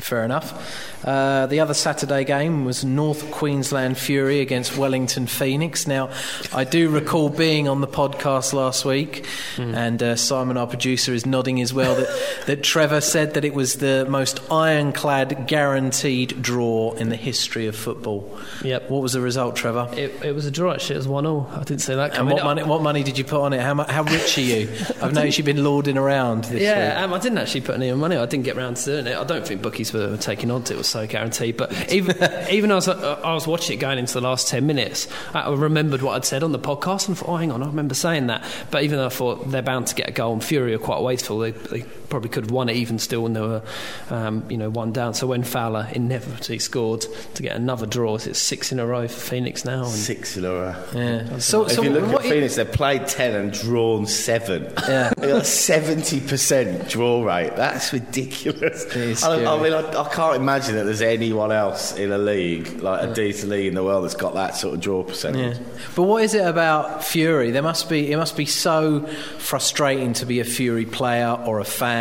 Fair 0.00 0.24
enough. 0.24 1.04
Uh, 1.04 1.46
the 1.46 1.60
other 1.60 1.74
Saturday 1.74 2.24
game 2.24 2.64
was 2.64 2.84
North 2.84 3.30
Queensland 3.30 3.96
Fury 3.96 4.40
against 4.40 4.76
Wellington 4.76 5.26
Phoenix. 5.26 5.86
Now, 5.86 6.10
I 6.52 6.64
do 6.64 6.90
recall 6.90 7.28
being 7.30 7.68
on 7.68 7.80
the 7.80 7.88
podcast 7.88 8.52
last 8.52 8.84
week, 8.84 9.26
and 9.56 10.02
uh, 10.02 10.16
Simon, 10.16 10.56
our 10.56 10.66
producer, 10.66 11.12
is 11.14 11.24
nodding 11.24 11.60
as 11.60 11.72
well 11.72 11.94
that, 11.94 12.42
that 12.46 12.62
Trevor 12.62 13.00
said 13.00 13.34
that 13.34 13.44
it 13.44 13.54
was 13.54 13.76
the 13.76 14.06
most 14.08 14.40
ironclad, 14.50 15.46
guaranteed 15.46 16.42
draw 16.42 16.92
in 16.92 17.08
the 17.08 17.16
history 17.16 17.66
of 17.66 17.76
football. 17.76 18.38
Yep. 18.62 18.90
What 18.90 19.02
was 19.02 19.12
the 19.12 19.20
result, 19.20 19.56
Trevor? 19.56 19.88
It, 19.92 20.12
it 20.24 20.34
was 20.34 20.46
a 20.46 20.50
draw, 20.50 20.72
actually. 20.72 20.96
It 20.96 20.98
was 20.98 21.08
1 21.08 21.24
0. 21.24 21.48
I 21.52 21.58
didn't 21.64 21.80
say 21.80 21.94
that 21.94 22.16
And 22.16 22.30
what 22.30 22.44
money, 22.44 22.62
what 22.62 22.82
money 22.82 23.02
did 23.02 23.16
you 23.16 23.24
put 23.24 23.40
on 23.40 23.52
it? 23.52 23.60
How, 23.60 23.74
how 23.84 24.02
rich 24.02 24.36
are 24.38 24.42
you? 24.42 24.68
I've 25.02 25.14
noticed 25.14 25.38
you've 25.38 25.46
been 25.46 25.64
lording 25.64 25.96
around 25.96 26.44
this 26.44 26.52
week. 26.52 26.62
Yeah, 26.62 27.02
um, 27.02 27.12
I 27.14 27.18
didn't 27.18 27.38
actually 27.38 27.62
put 27.62 27.74
any 27.76 27.92
money. 27.92 28.16
I 28.16 28.26
didn't 28.26 28.44
get 28.44 28.56
round 28.56 28.76
to 28.78 28.84
doing 28.84 29.06
it. 29.06 29.16
I 29.16 29.24
don't 29.24 29.46
think 29.46 29.62
bookies 29.62 29.89
were 29.92 30.16
taking 30.16 30.50
it. 30.50 30.70
It 30.70 30.76
was 30.76 30.86
so 30.86 31.06
guaranteed. 31.06 31.56
But 31.56 31.92
even 31.92 32.16
even 32.50 32.70
as 32.70 32.88
I, 32.88 32.94
I 32.94 33.34
was 33.34 33.46
watching 33.46 33.78
it 33.78 33.80
going 33.80 33.98
into 33.98 34.14
the 34.14 34.20
last 34.20 34.48
ten 34.48 34.66
minutes, 34.66 35.08
I 35.34 35.50
remembered 35.50 36.02
what 36.02 36.16
I'd 36.16 36.24
said 36.24 36.42
on 36.42 36.52
the 36.52 36.58
podcast 36.58 37.08
and 37.08 37.16
thought, 37.16 37.28
oh, 37.28 37.36
hang 37.36 37.52
on, 37.52 37.62
I 37.62 37.66
remember 37.66 37.94
saying 37.94 38.28
that. 38.28 38.44
But 38.70 38.84
even 38.84 38.98
though 38.98 39.06
I 39.06 39.10
thought 39.10 39.50
they're 39.50 39.62
bound 39.62 39.86
to 39.88 39.94
get 39.94 40.08
a 40.08 40.12
goal, 40.12 40.32
and 40.32 40.42
Fury 40.42 40.74
are 40.74 40.78
quite 40.78 41.02
wasteful, 41.02 41.38
they, 41.38 41.52
they 41.52 41.84
probably 42.10 42.28
could 42.28 42.44
have 42.44 42.50
won 42.50 42.68
it 42.68 42.76
even 42.76 42.98
still 42.98 43.22
when 43.22 43.32
they 43.32 43.40
were, 43.40 43.62
um, 44.10 44.44
you 44.50 44.56
know, 44.56 44.68
one 44.68 44.92
down. 44.92 45.14
So 45.14 45.26
when 45.26 45.42
Fowler 45.42 45.88
inevitably 45.92 46.58
scored 46.58 47.06
to 47.34 47.42
get 47.42 47.56
another 47.56 47.86
draw, 47.86 48.16
it's 48.16 48.38
six 48.38 48.72
in 48.72 48.80
a 48.80 48.86
row 48.86 49.06
for 49.08 49.20
Phoenix 49.20 49.64
now. 49.64 49.84
And 49.84 49.92
Six 49.92 50.36
in 50.36 50.44
a 50.44 50.52
row. 50.52 50.74
Yeah. 50.94 51.38
So, 51.38 51.64
If 51.64 51.72
so 51.72 51.82
you 51.82 51.90
look 51.90 52.12
at 52.12 52.22
Phoenix, 52.22 52.56
they've 52.56 52.70
played 52.70 53.06
10 53.06 53.34
and 53.34 53.52
drawn 53.52 54.06
7. 54.06 54.72
Yeah. 54.88 55.12
They 55.20 55.28
got 55.28 55.42
a 55.42 55.44
70% 55.44 56.88
draw 56.88 57.22
rate. 57.22 57.54
That's 57.54 57.92
ridiculous. 57.92 58.86
I, 59.22 59.44
I 59.44 59.62
mean, 59.62 59.72
I, 59.72 60.00
I 60.00 60.08
can't 60.08 60.36
imagine 60.36 60.76
that 60.76 60.84
there's 60.84 61.02
anyone 61.02 61.52
else 61.52 61.96
in 61.96 62.10
a 62.10 62.18
league, 62.18 62.80
like 62.80 63.02
a 63.02 63.12
decent 63.12 63.50
league 63.50 63.66
in 63.66 63.74
the 63.74 63.84
world, 63.84 64.04
that's 64.04 64.14
got 64.14 64.34
that 64.34 64.56
sort 64.56 64.74
of 64.74 64.80
draw 64.80 65.02
percentage. 65.02 65.58
Yeah. 65.58 65.62
But 65.94 66.04
what 66.04 66.24
is 66.24 66.34
it 66.34 66.46
about 66.46 67.04
Fury? 67.04 67.50
There 67.50 67.62
must 67.62 67.88
be 67.90 68.10
it 68.10 68.16
must 68.16 68.36
be 68.36 68.46
so 68.46 69.06
frustrating 69.38 70.14
to 70.14 70.26
be 70.26 70.40
a 70.40 70.44
Fury 70.44 70.86
player 70.86 71.38
or 71.44 71.60
a 71.60 71.64
fan. 71.64 71.99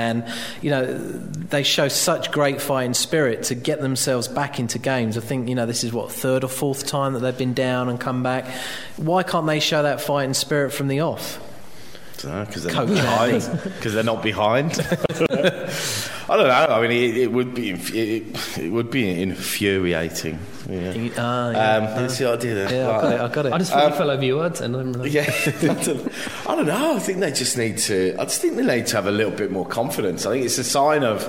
You 0.61 0.69
know, 0.69 0.97
they 0.97 1.63
show 1.63 1.87
such 1.87 2.31
great 2.31 2.61
fighting 2.61 2.93
spirit 2.93 3.43
to 3.43 3.55
get 3.55 3.81
themselves 3.81 4.27
back 4.27 4.59
into 4.59 4.79
games. 4.79 5.17
I 5.17 5.21
think 5.21 5.49
you 5.49 5.55
know 5.55 5.65
this 5.65 5.83
is 5.83 5.93
what 5.93 6.11
third 6.11 6.43
or 6.43 6.47
fourth 6.47 6.85
time 6.85 7.13
that 7.13 7.19
they've 7.19 7.37
been 7.37 7.53
down 7.53 7.89
and 7.89 7.99
come 7.99 8.23
back. 8.23 8.45
Why 8.97 9.23
can't 9.23 9.47
they 9.47 9.59
show 9.59 9.83
that 9.83 10.01
fighting 10.01 10.33
spirit 10.33 10.71
from 10.71 10.87
the 10.87 11.01
off? 11.01 11.39
Because 12.15 12.63
they're, 12.63 12.73
Coach 12.73 12.89
not 12.89 12.95
behind. 12.95 13.61
Because 13.63 13.93
they're 13.93 14.03
not 14.03 14.21
behind. 14.21 14.71
I 16.29 16.37
don't 16.37 16.47
know. 16.47 16.67
I 16.69 16.81
mean, 16.81 16.91
it, 16.91 17.17
it 17.17 17.31
would 17.31 17.53
be 17.55 17.71
it, 17.71 18.57
it 18.57 18.71
would 18.71 18.91
be 18.91 19.21
infuriating. 19.21 20.39
Yeah. 20.69 21.09
Ah, 21.17 21.51
yeah. 21.51 21.75
Um, 21.97 22.03
you 22.03 22.09
see 22.09 22.25
what 22.25 22.33
I 22.33 22.37
did 22.41 22.57
there? 22.57 22.71
yeah, 22.77 22.89
I 22.89 23.01
got 23.01 23.13
it. 23.13 23.21
I 23.21 23.27
got 23.27 23.45
it. 23.47 23.53
I 23.53 23.57
just 23.57 23.71
thought 23.71 23.89
you 23.91 23.97
fell 23.97 24.11
over 24.11 24.23
your 24.23 24.37
words. 24.37 24.61
And 24.61 24.75
I'm 24.75 24.93
like, 24.93 25.11
Yeah, 25.11 25.23
I 26.47 26.55
don't 26.55 26.65
know. 26.67 26.95
I 26.95 26.99
think 26.99 27.19
they 27.19 27.31
just 27.31 27.57
need 27.57 27.77
to. 27.79 28.15
I 28.19 28.23
just 28.25 28.41
think 28.41 28.55
they 28.55 28.65
need 28.65 28.87
to 28.87 28.95
have 28.95 29.07
a 29.07 29.11
little 29.11 29.31
bit 29.33 29.51
more 29.51 29.65
confidence. 29.65 30.25
I 30.25 30.31
think 30.31 30.45
it's 30.45 30.57
a 30.59 30.63
sign 30.63 31.03
of, 31.03 31.23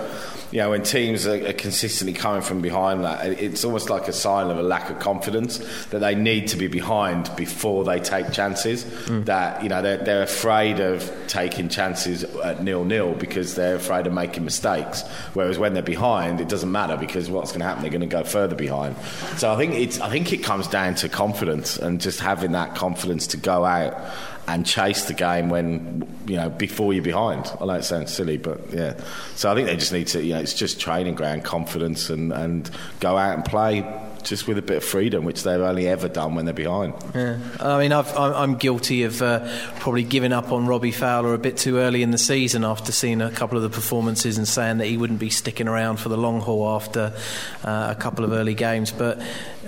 you 0.51 0.59
know, 0.59 0.71
when 0.71 0.83
teams 0.83 1.27
are, 1.27 1.47
are 1.49 1.53
consistently 1.53 2.13
coming 2.13 2.43
from 2.43 2.61
behind. 2.61 3.05
That 3.05 3.41
it's 3.41 3.65
almost 3.65 3.89
like 3.89 4.09
a 4.09 4.13
sign 4.13 4.51
of 4.51 4.59
a 4.59 4.63
lack 4.63 4.91
of 4.91 4.99
confidence 4.99 5.59
that 5.87 6.01
they 6.01 6.15
need 6.15 6.49
to 6.49 6.57
be 6.57 6.67
behind 6.67 7.31
before 7.37 7.85
they 7.85 8.01
take 8.01 8.33
chances. 8.33 8.85
Mm. 8.85 9.27
That 9.27 9.63
you 9.63 9.69
know 9.69 9.81
they're, 9.83 9.99
they're 9.99 10.23
afraid 10.23 10.81
of 10.81 11.13
taking 11.29 11.69
chances 11.69 12.25
at 12.25 12.63
nil 12.63 12.85
nil 12.85 13.15
because 13.15 13.55
they're 13.55 13.77
afraid 13.77 14.07
of 14.07 14.13
making 14.13 14.45
mistakes. 14.45 15.03
Whereas 15.35 15.59
when 15.59 15.75
they're 15.75 15.83
behind, 15.83 16.41
it 16.41 16.49
doesn't 16.49 16.73
matter 16.73 16.97
because 16.97 17.31
what's 17.31 17.53
going 17.53 17.61
to 17.61 17.67
happen? 17.67 17.83
They're 17.83 17.91
going 17.91 18.01
to 18.01 18.07
go 18.07 18.25
further 18.25 18.57
behind. 18.57 18.97
So 19.37 19.53
I 19.53 19.57
think 19.57 19.75
it's. 19.75 20.01
I 20.01 20.11
think 20.11 20.33
it 20.33 20.43
comes 20.43 20.67
down 20.67 20.97
to 20.97 21.09
confidence 21.09 21.77
and 21.77 22.01
just 22.01 22.21
having 22.21 22.53
that 22.53 22.75
confidence 22.75 23.29
to 23.29 23.37
go 23.37 23.65
out 23.65 23.95
and 24.49 24.67
chase 24.67 25.05
the 25.05 25.15
game 25.15 25.49
when 25.49 26.07
you 26.27 26.37
know 26.37 26.51
before 26.51 26.93
you're 26.93 27.05
behind. 27.05 27.51
I 27.61 27.67
know 27.67 27.75
it 27.75 27.85
sounds 27.85 28.13
silly, 28.13 28.37
but 28.37 28.61
yeah. 28.73 28.95
So 29.37 29.51
I 29.51 29.55
think 29.55 29.67
they 29.67 29.77
just 29.77 29.93
need 29.93 30.09
to. 30.09 30.23
You 30.23 30.35
know, 30.35 30.41
it's 30.41 30.55
just 30.55 30.81
training 30.81 31.15
ground 31.15 31.45
confidence 31.45 32.11
and 32.11 32.33
and 32.33 32.71
go 33.01 33.17
out 33.17 33.37
and 33.37 33.45
play 33.45 33.85
just 34.23 34.47
with 34.47 34.59
a 34.59 34.63
bit 34.63 34.79
of 34.79 34.85
freedom, 34.85 35.25
which 35.25 35.43
they've 35.43 35.61
only 35.61 35.89
ever 35.89 36.09
done 36.09 36.35
when 36.35 36.45
they're 36.45 36.55
behind. 36.55 36.95
Yeah. 37.15 37.39
I 37.59 37.79
mean, 37.79 37.93
I'm, 37.93 38.07
I'm 38.17 38.55
guilty 38.57 39.05
of 39.05 39.23
uh, 39.23 39.47
probably 39.81 40.03
giving 40.03 40.33
up 40.33 40.53
on 40.53 40.67
Robbie 40.67 40.93
Fowler 40.93 41.35
a 41.35 41.39
bit 41.39 41.57
too 41.57 41.79
early 41.79 42.03
in 42.03 42.11
the 42.11 42.19
season 42.19 42.65
after 42.65 42.93
seeing 42.93 43.21
a 43.21 43.31
couple 43.31 43.57
of 43.57 43.63
the 43.63 43.71
performances 43.71 44.39
and 44.39 44.47
saying 44.47 44.79
that 44.79 44.87
he 44.87 44.97
wouldn't 44.97 45.21
be 45.21 45.31
sticking 45.31 45.69
around 45.69 45.99
for 45.99 46.09
the 46.09 46.17
long 46.17 46.41
haul 46.41 46.69
after 46.75 47.15
uh, 47.65 47.95
a 47.97 48.01
couple 48.01 48.25
of 48.25 48.33
early 48.33 48.55
games. 48.55 48.91
But 48.91 49.21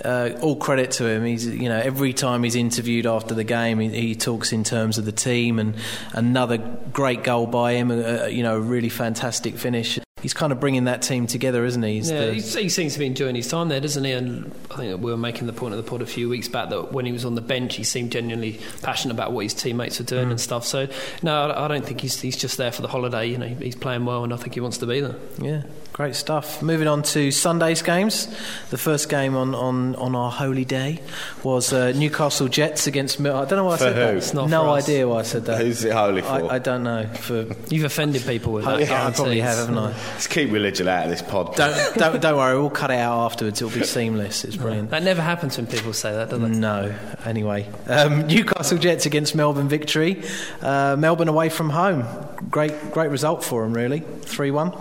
uh, 0.03 0.31
all 0.41 0.55
credit 0.55 0.91
to 0.91 1.07
him. 1.07 1.25
He's, 1.25 1.47
you 1.47 1.69
know, 1.69 1.79
every 1.79 2.13
time 2.13 2.43
he's 2.43 2.55
interviewed 2.55 3.05
after 3.05 3.33
the 3.33 3.43
game, 3.43 3.79
he, 3.79 3.89
he 3.89 4.15
talks 4.15 4.51
in 4.51 4.63
terms 4.63 4.97
of 4.97 5.05
the 5.05 5.11
team 5.11 5.59
and 5.59 5.75
another 6.13 6.57
great 6.91 7.23
goal 7.23 7.47
by 7.47 7.73
him. 7.73 7.91
Uh, 7.91 8.25
you 8.25 8.43
know, 8.43 8.57
a 8.57 8.61
really 8.61 8.89
fantastic 8.89 9.57
finish. 9.57 9.99
He's 10.23 10.33
kind 10.33 10.51
of 10.51 10.59
bringing 10.59 10.85
that 10.85 11.01
team 11.03 11.27
together, 11.27 11.63
isn't 11.65 11.83
he? 11.83 11.95
He's 11.95 12.09
Yeah, 12.09 12.25
the- 12.27 12.33
he, 12.33 12.69
seems 12.69 12.93
to 12.93 12.99
be 12.99 13.05
enjoying 13.05 13.35
his 13.35 13.47
time 13.47 13.67
there, 13.69 13.79
doesn't 13.81 14.03
he? 14.03 14.11
And 14.13 14.51
I 14.71 14.75
think 14.77 15.01
we 15.01 15.11
were 15.11 15.17
making 15.17 15.45
the 15.47 15.53
point 15.53 15.73
of 15.75 15.83
the 15.83 15.87
pod 15.89 16.01
a 16.01 16.05
few 16.05 16.29
weeks 16.29 16.47
back 16.47 16.69
that 16.69 16.91
when 16.93 17.05
he 17.05 17.11
was 17.11 17.25
on 17.25 17.35
the 17.35 17.41
bench, 17.41 17.75
he 17.75 17.83
seemed 17.83 18.11
genuinely 18.13 18.59
passionate 18.81 19.13
about 19.13 19.33
what 19.33 19.43
his 19.43 19.53
teammates 19.53 19.99
were 19.99 20.05
Mm. 20.05 20.09
doing 20.09 20.31
and 20.31 20.39
stuff. 20.39 20.65
So, 20.65 20.87
no, 21.21 21.35
I 21.51 21.65
I 21.65 21.67
don't 21.67 21.85
think 21.85 22.01
he's, 22.01 22.19
he's 22.21 22.37
just 22.37 22.57
there 22.57 22.71
for 22.71 22.81
the 22.81 22.87
holiday. 22.87 23.27
You 23.27 23.37
know, 23.37 23.47
he's 23.47 23.75
playing 23.75 24.05
well, 24.05 24.23
and 24.23 24.33
I 24.33 24.37
think 24.37 24.53
he 24.55 24.61
wants 24.61 24.77
to 24.79 24.85
be 24.85 25.01
there. 25.01 25.15
Yeah, 25.41 25.63
great 25.93 26.15
stuff. 26.15 26.61
Moving 26.63 26.87
on 26.87 27.03
to 27.03 27.29
Sunday's 27.31 27.83
games. 27.83 28.25
The 28.71 28.77
first 28.79 29.09
game 29.09 29.35
on, 29.35 29.53
on, 29.53 29.95
on 29.95 30.15
our 30.15 30.31
holy 30.31 30.65
day 30.65 30.99
was 31.43 31.71
uh, 31.71 31.91
Newcastle 31.95 32.47
Jets 32.47 32.87
against. 32.87 33.19
Mil- 33.19 33.35
I 33.35 33.45
don't 33.45 33.57
know 33.57 33.65
why 33.65 33.73
I 33.75 33.77
For 33.77 33.83
said 33.83 33.93
who? 33.93 33.99
that. 33.99 34.17
It's 34.17 34.33
not 34.33 34.49
no 34.49 34.63
for 34.63 34.69
us. 34.69 34.83
idea 34.83 35.07
why 35.07 35.19
I 35.19 35.21
said 35.21 35.45
that. 35.45 35.61
Who's 35.61 35.83
it 35.85 35.93
holy 35.93 36.21
for? 36.23 36.27
I, 36.51 36.55
I 36.55 36.59
don't 36.59 36.81
know. 36.83 37.05
For 37.05 37.45
You've 37.69 37.83
offended 37.85 38.23
people 38.23 38.53
with 38.53 38.65
I, 38.65 38.83
that. 38.83 38.91
I 38.91 39.11
probably 39.11 39.39
have, 39.41 39.57
haven't 39.59 39.77
I? 39.77 39.89
Let's 39.91 40.25
keep 40.27 40.51
religion 40.51 40.87
out 40.87 41.03
of 41.05 41.11
this 41.11 41.21
pod. 41.21 41.55
Don't, 41.55 41.95
don't, 41.95 42.21
don't 42.21 42.37
worry, 42.37 42.59
we'll 42.59 42.71
cut 42.71 42.89
it 42.89 42.97
out 42.97 43.25
afterwards. 43.25 43.61
It'll 43.61 43.77
be 43.77 43.85
seamless. 43.85 44.43
It's 44.43 44.55
brilliant. 44.55 44.89
That 44.89 45.03
never 45.03 45.21
happens 45.21 45.57
when 45.57 45.67
people 45.67 45.93
say 45.93 46.11
that, 46.11 46.29
does 46.31 46.41
it? 46.41 46.49
No. 46.49 46.93
Anyway, 47.23 47.69
um, 47.87 48.25
Newcastle 48.25 48.79
Jets 48.79 49.05
against 49.05 49.35
Melbourne 49.35 49.69
victory. 49.69 50.23
Uh, 50.59 50.95
Melbourne 50.97 51.27
away 51.29 51.49
from 51.49 51.69
home. 51.69 52.05
Great, 52.49 52.73
great 52.91 53.11
result 53.11 53.43
for 53.43 53.61
them, 53.63 53.73
really. 53.73 53.99
Three-one. 53.99 54.73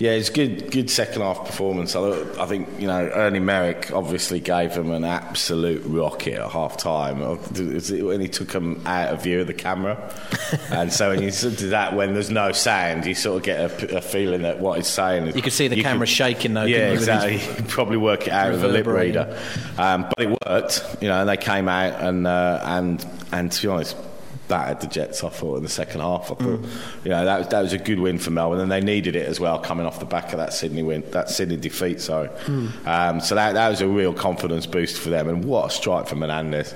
Yeah, 0.00 0.12
it's 0.12 0.30
good, 0.30 0.70
good 0.70 0.88
second 0.88 1.20
half 1.20 1.44
performance. 1.44 1.94
I, 1.94 2.22
I 2.40 2.46
think 2.46 2.68
you 2.78 2.86
know 2.86 3.10
Ernie 3.14 3.38
Merrick 3.38 3.92
obviously 3.92 4.40
gave 4.40 4.72
them 4.72 4.90
an 4.92 5.04
absolute 5.04 5.82
rocket 5.84 6.38
at 6.40 6.50
half 6.50 6.78
time 6.78 7.20
when 7.20 8.20
he 8.22 8.28
took 8.28 8.48
them 8.48 8.82
out 8.86 9.12
of 9.12 9.22
view 9.22 9.42
of 9.42 9.46
the 9.46 9.52
camera, 9.52 10.10
and 10.70 10.90
so 10.90 11.10
when 11.10 11.22
you 11.22 11.30
do 11.30 11.68
that 11.68 11.94
when 11.94 12.14
there's 12.14 12.30
no 12.30 12.50
sound, 12.50 13.04
you 13.04 13.14
sort 13.14 13.36
of 13.36 13.42
get 13.42 13.60
a, 13.60 13.98
a 13.98 14.00
feeling 14.00 14.40
that 14.40 14.58
what 14.58 14.78
he's 14.78 14.86
saying. 14.86 15.26
Is, 15.26 15.36
You 15.36 15.42
could 15.42 15.52
see 15.52 15.68
the 15.68 15.82
camera 15.82 16.06
shaking 16.06 16.54
though. 16.54 16.64
Yeah, 16.64 16.76
couldn't 16.76 16.86
you, 16.86 16.92
with 16.92 17.00
exactly. 17.00 17.36
his- 17.36 17.56
could 17.56 17.68
probably 17.68 17.98
work 17.98 18.26
it 18.26 18.32
out 18.32 18.52
with 18.52 18.64
a 18.64 18.68
lip 18.68 18.86
reader, 18.86 19.38
um, 19.76 20.06
but 20.16 20.24
it 20.24 20.38
worked. 20.46 20.82
You 21.02 21.08
know, 21.08 21.20
and 21.20 21.28
they 21.28 21.36
came 21.36 21.68
out 21.68 22.00
and 22.02 22.26
uh, 22.26 22.58
and 22.64 23.06
and 23.32 23.52
to 23.52 23.62
be 23.62 23.68
honest. 23.68 23.96
Battered 24.50 24.80
the 24.80 24.86
Jets, 24.88 25.24
I 25.24 25.30
thought, 25.30 25.56
in 25.56 25.62
the 25.62 25.68
second 25.70 26.00
half. 26.02 26.30
I 26.30 26.34
thought, 26.34 26.60
you 27.04 27.10
know, 27.10 27.24
that 27.24 27.38
was, 27.38 27.48
that 27.48 27.62
was 27.62 27.72
a 27.72 27.78
good 27.78 27.98
win 28.00 28.18
for 28.18 28.30
Melbourne, 28.30 28.60
and 28.60 28.70
they 28.70 28.80
needed 28.82 29.16
it 29.16 29.26
as 29.26 29.40
well, 29.40 29.58
coming 29.58 29.86
off 29.86 29.98
the 30.00 30.04
back 30.04 30.32
of 30.32 30.38
that 30.38 30.52
Sydney 30.52 30.82
win, 30.82 31.02
that 31.12 31.30
Sydney 31.30 31.56
defeat. 31.56 32.00
Sorry, 32.00 32.28
um, 32.84 33.20
so 33.20 33.34
that, 33.36 33.54
that 33.54 33.68
was 33.70 33.80
a 33.80 33.88
real 33.88 34.12
confidence 34.12 34.66
boost 34.66 34.98
for 34.98 35.08
them. 35.08 35.28
And 35.28 35.44
what 35.44 35.66
a 35.66 35.70
strike 35.70 36.06
from 36.08 36.20
Hernandez! 36.20 36.74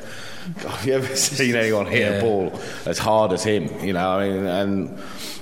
God, 0.63 0.71
have 0.71 0.87
you 0.87 0.93
ever 0.95 1.17
seen 1.17 1.55
anyone 1.57 1.87
hit 1.87 2.01
Yeah. 2.01 2.19
a 2.19 2.21
ball 2.23 2.61
as 2.87 2.99
hard 2.99 3.33
as 3.33 3.43
him? 3.45 3.69
You 3.85 3.93
know, 3.95 4.09
I 4.19 4.29
mean, 4.29 4.47
and 4.47 4.99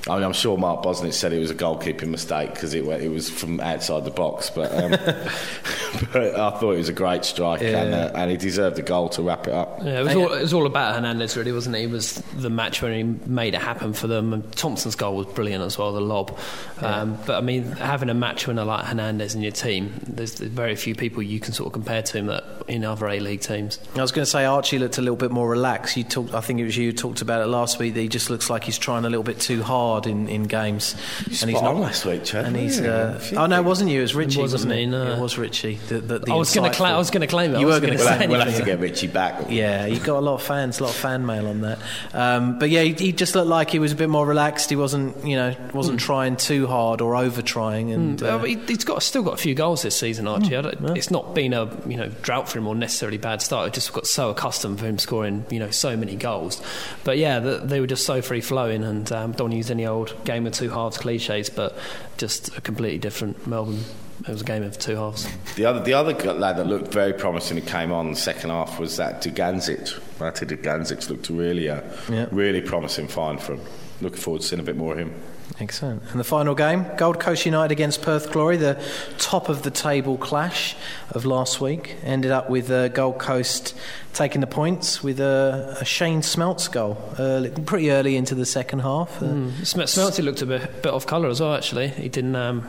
I 0.08 0.16
mean, 0.16 0.24
I'm 0.24 0.32
sure 0.32 0.58
Mark 0.58 0.82
Bosnich 0.82 1.12
said 1.12 1.32
it 1.32 1.38
was 1.38 1.52
a 1.52 1.54
goalkeeping 1.54 2.08
mistake 2.08 2.52
because 2.52 2.74
it, 2.74 2.84
it 2.84 3.08
was 3.08 3.30
from 3.30 3.60
outside 3.60 4.04
the 4.04 4.10
box, 4.10 4.50
but, 4.50 4.72
um, 4.74 4.90
but 6.12 6.34
I 6.34 6.50
thought 6.58 6.72
it 6.72 6.78
was 6.78 6.88
a 6.88 6.92
great 6.92 7.24
strike, 7.24 7.62
and, 7.62 7.94
uh, 7.94 8.10
and 8.16 8.28
he 8.28 8.36
deserved 8.36 8.76
a 8.80 8.82
goal 8.82 9.10
to 9.10 9.22
wrap 9.22 9.46
it 9.46 9.54
up. 9.54 9.78
Yeah, 9.80 10.00
it 10.00 10.02
was, 10.02 10.16
all, 10.16 10.32
it 10.32 10.42
was 10.42 10.52
all 10.52 10.66
about 10.66 10.96
Hernandez, 10.96 11.36
really, 11.36 11.52
wasn't 11.52 11.76
it? 11.76 11.82
He 11.82 11.86
was 11.86 12.14
the 12.34 12.50
match 12.50 12.82
when 12.82 12.92
he 12.94 13.30
made 13.30 13.54
it 13.54 13.62
happen 13.62 13.92
for 13.92 14.08
them. 14.08 14.32
And 14.32 14.52
Thompson's 14.56 14.96
goal 14.96 15.14
was 15.14 15.26
brilliant 15.28 15.62
as 15.62 15.78
well, 15.78 15.92
the 15.92 16.00
lob. 16.00 16.36
Um, 16.80 17.16
but 17.24 17.36
I 17.36 17.40
mean, 17.40 17.62
having 17.62 18.10
a 18.10 18.14
match 18.14 18.48
winner 18.48 18.64
like 18.64 18.84
Hernandez 18.84 19.36
in 19.36 19.42
your 19.42 19.52
team, 19.52 19.94
there's 20.04 20.34
very 20.34 20.74
few 20.74 20.96
people 20.96 21.22
you 21.22 21.38
can 21.38 21.52
sort 21.52 21.68
of 21.68 21.74
compare 21.74 22.02
to 22.02 22.18
him 22.18 22.26
that 22.26 22.42
in 22.66 22.84
other 22.84 23.06
A 23.06 23.20
League 23.20 23.40
teams. 23.40 23.78
I 23.94 24.02
was 24.02 24.10
going 24.10 24.24
to 24.24 24.30
say 24.30 24.44
Archie 24.44 24.80
looked 24.80 24.98
a 24.98 25.00
little 25.00 25.16
bit 25.16 25.30
more 25.30 25.48
relaxed. 25.48 25.96
You 25.96 26.02
talked, 26.02 26.34
I 26.34 26.40
think 26.40 26.58
it 26.58 26.64
was 26.64 26.76
you 26.76 26.86
who 26.90 26.92
talked 26.92 27.22
about 27.22 27.40
it 27.40 27.46
last 27.46 27.78
week. 27.78 27.94
That 27.94 28.00
he 28.00 28.08
just 28.08 28.30
looks 28.30 28.50
like 28.50 28.64
he's 28.64 28.78
trying 28.78 29.04
a 29.04 29.08
little 29.08 29.22
bit 29.22 29.38
too 29.38 29.62
hard 29.62 29.91
in, 30.00 30.28
in 30.28 30.44
games, 30.44 30.94
and 31.26 31.50
he's 31.50 31.60
not 31.62 31.76
last 31.76 32.04
week, 32.04 32.24
Chad. 32.24 32.46
And 32.46 32.56
he's. 32.56 32.80
Uh, 32.80 33.20
oh 33.36 33.46
no, 33.46 33.58
it 33.60 33.64
wasn't 33.64 33.90
you. 33.90 33.98
It 34.00 34.02
was 34.02 34.14
Richie. 34.14 34.38
It 34.38 34.42
wasn't 34.42 34.60
wasn't 34.68 34.70
me, 34.74 34.82
it? 34.84 34.86
no. 34.86 35.12
It 35.12 35.18
was 35.20 35.38
Richie. 35.38 35.74
The, 35.88 36.00
the, 36.00 36.18
the 36.20 36.32
I 36.32 36.36
was 36.36 36.54
going 36.54 36.64
to 36.70 36.74
insightful- 36.74 36.76
claim. 36.78 36.94
I 36.94 36.98
was 36.98 37.10
going 37.10 37.20
to 37.20 37.26
claim 37.26 37.54
it. 37.54 37.60
You 37.60 37.66
were 37.66 37.80
gonna 37.80 37.96
gonna 37.96 37.98
say 37.98 38.18
say 38.20 38.26
We'll 38.26 38.40
have 38.40 38.56
to 38.56 38.64
get 38.64 38.80
Richie 38.80 39.06
back. 39.06 39.46
Yeah, 39.50 39.86
you 39.86 39.98
got 40.00 40.18
a 40.18 40.20
lot 40.20 40.34
of 40.34 40.42
fans, 40.42 40.80
a 40.80 40.84
lot 40.84 40.90
of 40.90 40.96
fan 40.96 41.24
mail 41.26 41.46
on 41.46 41.60
that. 41.62 41.78
Um, 42.12 42.58
but 42.58 42.70
yeah, 42.70 42.82
he, 42.82 42.92
he 42.92 43.12
just 43.12 43.34
looked 43.34 43.48
like 43.48 43.70
he 43.70 43.78
was 43.78 43.92
a 43.92 43.96
bit 43.96 44.08
more 44.08 44.26
relaxed. 44.26 44.70
He 44.70 44.76
wasn't, 44.76 45.24
you 45.26 45.36
know, 45.36 45.54
wasn't 45.72 46.00
trying 46.00 46.36
too 46.36 46.66
hard 46.66 47.00
or 47.00 47.16
over 47.16 47.42
trying. 47.42 47.92
And 47.92 48.20
Well, 48.20 48.36
uh, 48.36 48.38
but 48.40 48.48
he, 48.48 48.56
he's 48.56 48.84
got 48.84 49.02
still 49.02 49.22
got 49.22 49.34
a 49.34 49.38
few 49.38 49.54
goals 49.54 49.82
this 49.82 49.96
season, 49.96 50.26
Archie. 50.28 50.56
I 50.56 50.62
don't- 50.62 50.96
It's 50.96 51.10
not 51.10 51.34
been 51.34 51.52
a 51.52 51.64
you 51.88 51.96
know 51.96 52.08
drought 52.22 52.48
for 52.48 52.58
him 52.58 52.66
or 52.66 52.74
necessarily 52.74 53.18
bad 53.18 53.42
start. 53.42 53.66
I 53.66 53.70
just 53.70 53.92
got 53.92 54.06
so 54.06 54.30
accustomed 54.30 54.78
for 54.80 54.86
him 54.86 54.98
scoring 54.98 55.44
you 55.50 55.58
know 55.58 55.70
so 55.70 55.96
many 55.96 56.16
goals. 56.16 56.62
But 57.04 57.18
yeah, 57.18 57.38
the, 57.40 57.58
they 57.58 57.80
were 57.80 57.86
just 57.86 58.04
so 58.06 58.22
free 58.22 58.40
flowing, 58.40 58.84
and 58.84 59.10
um, 59.12 59.32
don't 59.32 59.52
use 59.52 59.70
any 59.70 59.81
old 59.86 60.14
game 60.24 60.46
of 60.46 60.52
two 60.52 60.70
halves 60.70 60.98
cliches, 60.98 61.50
but 61.50 61.76
just 62.16 62.56
a 62.56 62.60
completely 62.60 62.98
different 62.98 63.46
Melbourne. 63.46 63.84
It 64.20 64.28
was 64.28 64.42
a 64.42 64.44
game 64.44 64.62
of 64.62 64.78
two 64.78 64.94
halves. 64.96 65.26
The 65.56 65.64
other, 65.64 65.80
the 65.82 65.94
other 65.94 66.12
lad 66.34 66.56
that 66.58 66.66
looked 66.66 66.92
very 66.92 67.12
promising 67.12 67.56
who 67.58 67.64
came 67.66 67.90
on 67.90 68.10
the 68.10 68.16
second 68.16 68.50
half 68.50 68.78
was 68.78 68.96
that 68.98 69.20
Dugandzic. 69.22 70.00
Matty 70.20 70.46
Dugandzic 70.46 71.08
looked 71.10 71.28
really, 71.28 71.68
uh, 71.68 71.80
Yeah. 72.08 72.26
really 72.30 72.60
promising 72.60 73.08
find 73.08 73.40
for 73.40 73.54
him. 73.54 73.60
Looking 74.00 74.18
forward 74.20 74.42
to 74.42 74.46
seeing 74.48 74.60
a 74.60 74.64
bit 74.64 74.76
more 74.76 74.92
of 74.92 74.98
him. 75.00 75.12
Excellent. 75.60 76.02
And 76.10 76.18
the 76.18 76.24
final 76.24 76.54
game, 76.54 76.86
Gold 76.96 77.20
Coast 77.20 77.44
United 77.46 77.70
against 77.72 78.02
Perth 78.02 78.32
Glory, 78.32 78.56
the 78.56 78.82
top 79.18 79.48
of 79.48 79.62
the 79.62 79.70
table 79.70 80.16
clash 80.16 80.74
of 81.10 81.24
last 81.24 81.60
week, 81.60 81.96
ended 82.02 82.30
up 82.30 82.48
with 82.50 82.70
uh, 82.70 82.88
Gold 82.88 83.18
Coast 83.18 83.74
taking 84.12 84.40
the 84.40 84.46
points 84.46 85.02
with 85.02 85.20
a, 85.20 85.76
a 85.80 85.84
Shane 85.84 86.20
Smeltz 86.22 86.70
goal, 86.70 86.96
early, 87.18 87.50
pretty 87.50 87.90
early 87.90 88.16
into 88.16 88.34
the 88.34 88.46
second 88.46 88.80
half. 88.80 89.22
Uh, 89.22 89.50
Sm- 89.64 89.82
Smelty 89.82 90.22
looked 90.22 90.42
a 90.42 90.46
bit, 90.46 90.82
bit 90.82 90.92
off 90.92 91.06
colour 91.06 91.28
as 91.28 91.40
well. 91.40 91.54
Actually, 91.54 91.88
he 91.88 92.08
didn't. 92.08 92.34
Um, 92.36 92.66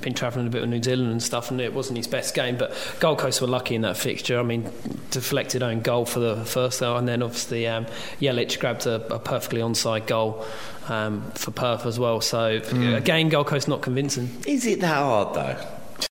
been 0.00 0.14
travelling 0.14 0.46
a 0.46 0.50
bit 0.50 0.60
with 0.60 0.70
New 0.70 0.82
Zealand 0.82 1.10
and 1.10 1.22
stuff, 1.22 1.50
and 1.50 1.60
it 1.60 1.72
wasn't 1.74 1.96
his 1.96 2.06
best 2.06 2.34
game. 2.34 2.56
But 2.56 2.72
Gold 3.00 3.18
Coast 3.18 3.40
were 3.40 3.46
lucky 3.46 3.74
in 3.74 3.82
that 3.82 3.96
fixture. 3.96 4.38
I 4.38 4.42
mean, 4.42 4.70
deflected 5.10 5.62
own 5.62 5.80
goal 5.80 6.04
for 6.06 6.20
the 6.20 6.44
first 6.44 6.80
goal, 6.80 6.96
and 6.96 7.06
then 7.08 7.22
obviously 7.22 7.66
um, 7.66 7.86
Jelic 8.20 8.58
grabbed 8.60 8.86
a, 8.86 9.14
a 9.14 9.18
perfectly 9.18 9.60
onside 9.60 10.06
goal 10.06 10.44
um, 10.88 11.30
for 11.32 11.50
Perth 11.50 11.86
as 11.86 11.98
well. 11.98 12.20
So 12.20 12.60
again, 12.94 13.28
Gold 13.28 13.46
Coast 13.46 13.68
not 13.68 13.82
convincing. 13.82 14.30
Is 14.46 14.66
it 14.66 14.80
that 14.80 14.96
hard 14.96 15.34
though? 15.34 15.56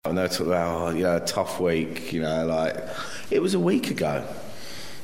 I 0.06 0.12
know 0.12 0.24
it's 0.26 0.40
about 0.40 0.82
oh, 0.82 0.90
you 0.96 1.04
know, 1.04 1.18
a 1.18 1.20
tough 1.20 1.60
week. 1.60 2.14
You 2.14 2.22
know, 2.22 2.46
like 2.46 2.76
it 3.32 3.42
was 3.42 3.54
a 3.54 3.60
week 3.60 3.92
ago. 3.92 4.24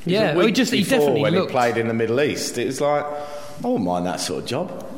Yeah, 0.04 0.32
a 0.32 0.36
well, 0.36 0.46
he 0.46 0.52
just- 0.52 0.72
he 0.72 0.80
before 0.80 0.98
definitely 0.98 1.22
when 1.22 1.34
looked- 1.34 1.50
he 1.50 1.56
played 1.56 1.76
in 1.76 1.88
the 1.88 1.94
Middle 1.94 2.20
East. 2.20 2.58
It 2.58 2.66
was 2.66 2.80
like 2.80 3.04
I 3.04 3.66
wouldn't 3.68 3.84
mind 3.84 4.06
that 4.06 4.20
sort 4.20 4.42
of 4.42 4.48
job. 4.48 4.88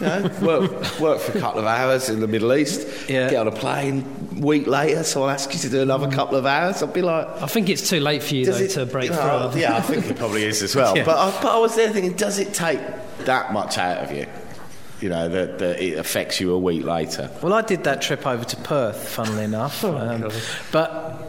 You 0.00 0.06
know, 0.06 0.30
work, 0.42 1.00
work 1.00 1.20
for 1.20 1.36
a 1.36 1.40
couple 1.40 1.60
of 1.60 1.66
hours 1.66 2.08
in 2.08 2.20
the 2.20 2.26
Middle 2.26 2.54
East, 2.54 2.86
Yeah. 3.08 3.28
get 3.30 3.36
on 3.40 3.48
a 3.48 3.52
plane. 3.52 4.04
Week 4.40 4.66
later, 4.66 5.02
someone 5.04 5.32
asks 5.32 5.52
you 5.54 5.60
to 5.60 5.68
do 5.68 5.82
another 5.82 6.10
couple 6.10 6.36
of 6.36 6.46
hours. 6.46 6.82
I'd 6.82 6.92
be 6.92 7.02
like, 7.02 7.26
I 7.42 7.46
think 7.46 7.68
it's 7.68 7.88
too 7.88 8.00
late 8.00 8.22
for 8.22 8.34
you 8.34 8.46
though 8.46 8.66
to 8.66 8.86
break 8.86 9.10
you 9.10 9.16
know, 9.16 9.50
through. 9.52 9.60
Yeah, 9.60 9.76
I 9.76 9.80
think 9.82 10.06
it 10.06 10.16
probably 10.16 10.44
is 10.44 10.62
as 10.62 10.74
well. 10.74 10.96
Yeah. 10.96 11.04
But, 11.04 11.16
I, 11.18 11.42
but 11.42 11.54
I 11.54 11.58
was 11.58 11.76
there 11.76 11.90
thinking, 11.92 12.12
does 12.14 12.38
it 12.38 12.52
take 12.54 12.80
that 13.26 13.52
much 13.52 13.78
out 13.78 13.98
of 13.98 14.12
you? 14.12 14.26
You 15.00 15.08
know, 15.08 15.28
that, 15.28 15.58
that 15.58 15.80
it 15.82 15.98
affects 15.98 16.40
you 16.40 16.52
a 16.52 16.58
week 16.58 16.84
later. 16.84 17.28
Well, 17.42 17.52
I 17.52 17.62
did 17.62 17.84
that 17.84 18.00
trip 18.02 18.24
over 18.26 18.44
to 18.44 18.56
Perth, 18.58 19.08
funnily 19.08 19.44
enough. 19.44 19.84
um, 19.84 20.30
but 20.70 21.21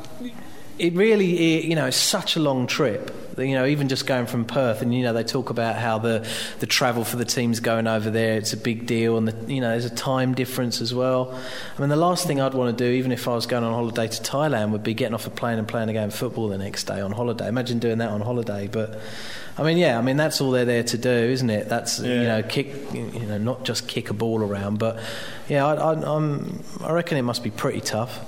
it 0.79 0.93
really, 0.93 1.37
i- 1.37 1.61
you 1.67 1.75
know, 1.75 1.85
it's 1.85 1.97
such 1.97 2.35
a 2.35 2.39
long 2.39 2.67
trip. 2.67 3.11
You 3.35 3.55
know, 3.55 3.65
even 3.65 3.89
just 3.89 4.05
going 4.05 4.27
from 4.27 4.45
Perth, 4.45 4.83
and 4.83 4.93
you 4.93 5.01
know, 5.01 5.11
they 5.11 5.23
talk 5.23 5.49
about 5.49 5.75
how 5.75 5.97
the, 5.97 6.27
the 6.59 6.67
travel 6.67 7.03
for 7.03 7.17
the 7.17 7.25
teams 7.25 7.59
going 7.59 7.87
over 7.87 8.11
there, 8.11 8.35
it's 8.37 8.53
a 8.53 8.57
big 8.57 8.85
deal, 8.85 9.17
and 9.17 9.27
the, 9.27 9.51
you 9.51 9.59
know, 9.59 9.69
there's 9.71 9.85
a 9.85 9.89
time 9.95 10.35
difference 10.35 10.81
as 10.81 10.93
well. 10.93 11.35
I 11.75 11.79
mean, 11.81 11.89
the 11.89 11.95
last 11.95 12.27
thing 12.27 12.39
I'd 12.39 12.53
want 12.53 12.77
to 12.77 12.83
do, 12.83 12.91
even 12.91 13.11
if 13.11 13.27
I 13.27 13.33
was 13.33 13.47
going 13.47 13.63
on 13.63 13.73
holiday 13.73 14.07
to 14.07 14.21
Thailand, 14.21 14.69
would 14.69 14.83
be 14.83 14.93
getting 14.93 15.15
off 15.15 15.25
a 15.25 15.31
plane 15.31 15.57
and 15.57 15.67
playing 15.67 15.89
a 15.89 15.93
game 15.93 16.09
of 16.09 16.13
football 16.13 16.47
the 16.47 16.59
next 16.59 16.83
day 16.83 17.01
on 17.01 17.11
holiday. 17.11 17.47
Imagine 17.47 17.79
doing 17.79 17.97
that 17.97 18.09
on 18.09 18.21
holiday, 18.21 18.67
but. 18.71 18.99
I 19.55 19.61
mean, 19.61 19.77
yeah. 19.77 19.99
I 19.99 20.01
mean, 20.01 20.17
that's 20.17 20.41
all 20.41 20.49
they're 20.49 20.65
there 20.65 20.81
to 20.81 20.97
do, 20.97 21.09
isn't 21.11 21.47
it? 21.51 21.69
That's 21.69 21.99
you 21.99 22.23
know, 22.23 22.41
kick. 22.41 22.91
You 22.91 23.05
know, 23.27 23.37
not 23.37 23.65
just 23.65 23.87
kick 23.87 24.09
a 24.09 24.13
ball 24.15 24.41
around, 24.41 24.79
but 24.79 24.99
yeah, 25.47 25.63
I, 25.63 25.75
I, 25.75 26.15
I'm. 26.15 26.63
I 26.83 26.91
reckon 26.91 27.19
it 27.19 27.21
must 27.21 27.43
be 27.43 27.51
pretty 27.51 27.79
tough. 27.79 28.19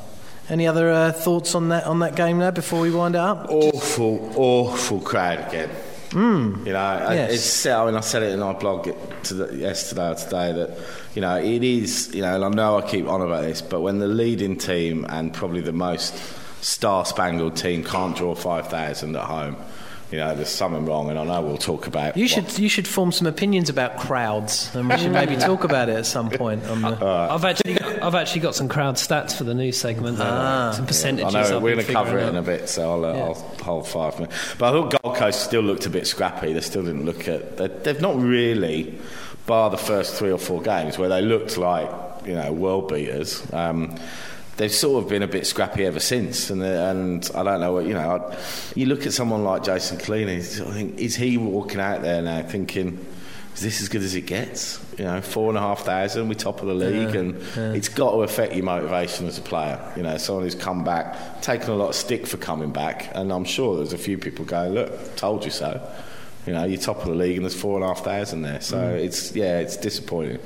Any 0.49 0.67
other 0.67 0.91
uh, 0.91 1.11
thoughts 1.11 1.55
on 1.55 1.69
that 1.69 1.85
on 1.85 1.99
that 1.99 2.15
game 2.15 2.37
now 2.37 2.51
before 2.51 2.81
we 2.81 2.91
wind 2.91 3.15
it 3.15 3.19
up? 3.21 3.47
Awful, 3.49 4.31
awful 4.35 4.99
crowd 5.01 5.47
again. 5.47 5.69
Mm. 6.09 6.65
You 6.67 6.73
know, 6.73 6.79
I- 6.79 7.13
Yes. 7.15 7.31
it's, 7.33 7.65
I 7.65 7.85
mean, 7.85 7.95
I 7.95 7.99
said 8.01 8.23
it 8.23 8.31
in 8.31 8.41
our 8.41 8.53
blog 8.53 8.87
to 9.23 9.33
the, 9.33 9.55
yesterday 9.57 10.11
or 10.11 10.15
today 10.15 10.53
that, 10.53 10.69
you 11.15 11.21
know, 11.21 11.35
it 11.37 11.63
is, 11.63 12.13
you 12.13 12.21
know, 12.21 12.35
and 12.35 12.45
I 12.45 12.49
know 12.49 12.77
I 12.77 12.81
keep 12.83 13.07
on 13.07 13.21
about 13.21 13.41
this, 13.41 13.61
but 13.61 13.81
when 13.81 13.97
the 13.99 14.07
leading 14.07 14.55
team 14.55 15.05
and 15.09 15.33
probably 15.33 15.61
the 15.61 15.73
most 15.73 16.13
star 16.63 17.05
spangled 17.05 17.57
team 17.57 17.83
can't 17.83 18.15
draw 18.15 18.33
5,000 18.35 19.15
at 19.15 19.23
home, 19.23 19.57
you 20.15 20.21
know, 20.21 20.33
there's 20.33 20.47
something 20.49 20.85
wrong, 20.85 21.09
and 21.09 21.19
I 21.19 21.25
know 21.25 21.41
we'll 21.41 21.57
talk 21.57 21.87
about 21.87 22.15
You 22.15 22.23
what- 22.23 22.31
should 22.31 22.57
you 22.59 22.69
should 22.69 22.87
form 22.87 23.11
some 23.11 23.27
opinions 23.27 23.69
about 23.69 23.97
crowds, 23.97 24.73
and 24.73 24.87
we 24.89 24.97
should 24.97 25.11
maybe 25.11 25.35
talk 25.35 25.65
about 25.65 25.89
it 25.89 25.97
at 25.97 26.05
some 26.05 26.29
point. 26.29 26.63
On 26.69 26.81
the, 26.81 27.05
I've 27.05 27.43
actually 27.43 27.73
got, 27.73 28.01
I've 28.01 28.15
actually 28.15 28.41
got 28.41 28.55
some 28.55 28.69
crowd 28.69 28.95
stats 28.95 29.35
for 29.37 29.43
the 29.43 29.53
news 29.53 29.77
segment. 29.77 30.17
uh, 30.19 30.71
some 30.71 30.85
percentages. 30.85 31.35
I 31.35 31.41
know 31.43 31.57
I've 31.57 31.61
we're 31.61 31.73
going 31.75 31.85
to 31.85 31.91
cover 31.91 32.11
it 32.17 32.21
figuring 32.21 32.29
in 32.29 32.35
a 32.37 32.41
bit, 32.41 32.69
so 32.69 32.91
I'll, 32.91 33.05
uh, 33.05 33.13
Yeah. 33.13 33.23
I'll 33.25 33.33
hold 33.63 33.87
five 33.89 34.17
minutes. 34.17 34.55
But 34.57 34.69
I 34.69 34.71
thought 34.71 35.01
Gold 35.03 35.15
Coast 35.17 35.43
still 35.43 35.61
looked 35.63 35.85
a 35.85 35.89
bit 35.89 36.07
scrappy. 36.07 36.53
They 36.53 36.61
still 36.61 36.83
didn't 36.83 37.05
look 37.05 37.27
at. 37.27 37.57
They, 37.57 37.67
they've 37.67 37.99
not 38.01 38.15
really, 38.17 38.97
bar 39.45 39.69
the 39.69 39.77
first 39.77 40.15
three 40.15 40.31
or 40.31 40.39
four 40.39 40.61
games 40.61 40.97
where 40.97 41.09
they 41.09 41.21
looked 41.21 41.57
like 41.57 41.89
you 42.25 42.33
know 42.35 42.51
world 42.53 42.87
beaters. 42.87 43.43
Um, 43.53 43.95
they've 44.57 44.73
sort 44.73 45.03
of 45.03 45.09
been 45.09 45.23
a 45.23 45.27
bit 45.27 45.45
scrappy 45.45 45.85
ever 45.85 45.99
since, 45.99 46.49
and 46.49 46.61
uh, 46.61 46.65
and 46.65 47.29
I 47.35 47.43
don't 47.43 47.61
know 47.61 47.73
what 47.73 47.85
you 47.85 47.93
know. 47.93 48.29
I, 48.29 48.37
you 48.75 48.85
look 48.85 49.05
at 49.05 49.13
someone 49.13 49.43
like 49.43 49.63
Jason 49.63 49.97
Culina. 49.97 50.37
I 50.37 50.73
think 50.73 50.99
is 50.99 51.15
he 51.15 51.37
walking 51.37 51.79
out 51.79 52.01
there 52.01 52.21
now 52.21 52.41
thinking? 52.43 53.05
Is 53.53 53.61
this 53.61 53.81
as 53.81 53.87
good 53.87 54.01
as 54.01 54.15
it 54.15 54.25
gets? 54.25 54.83
You 54.97 55.05
know, 55.05 55.21
four 55.21 55.47
and 55.47 55.57
a 55.57 55.61
half 55.61 55.85
thousand, 55.85 56.27
we're 56.27 56.33
top 56.33 56.59
of 56.59 56.67
the 56.67 56.73
league, 56.73 57.15
and 57.15 57.41
it's 57.73 57.87
got 57.87 58.11
to 58.11 58.17
affect 58.23 58.53
your 58.53 58.65
motivation 58.65 59.27
as 59.27 59.37
a 59.37 59.41
player. 59.41 59.79
You 59.95 60.03
know, 60.03 60.17
someone 60.17 60.43
who's 60.43 60.55
come 60.55 60.83
back, 60.83 61.41
taken 61.41 61.69
a 61.69 61.75
lot 61.75 61.89
of 61.89 61.95
stick 61.95 62.27
for 62.27 62.35
coming 62.35 62.73
back, 62.73 63.11
and 63.15 63.31
I'm 63.31 63.45
sure 63.45 63.77
there's 63.77 63.93
a 63.93 63.97
few 63.97 64.17
people 64.17 64.43
going, 64.43 64.73
"Look, 64.73 65.15
told 65.15 65.45
you 65.45 65.51
so." 65.51 65.81
You 66.45 66.53
know, 66.53 66.63
you're 66.65 66.79
top 66.79 66.99
of 66.99 67.07
the 67.07 67.15
league, 67.15 67.37
and 67.37 67.45
there's 67.45 67.59
four 67.59 67.75
and 67.75 67.83
a 67.83 67.87
half 67.87 68.03
thousand 68.03 68.41
there, 68.41 68.61
so 68.61 68.77
mm. 68.77 68.99
it's 68.99 69.33
yeah, 69.35 69.59
it's 69.59 69.77
disappointing. 69.77 70.39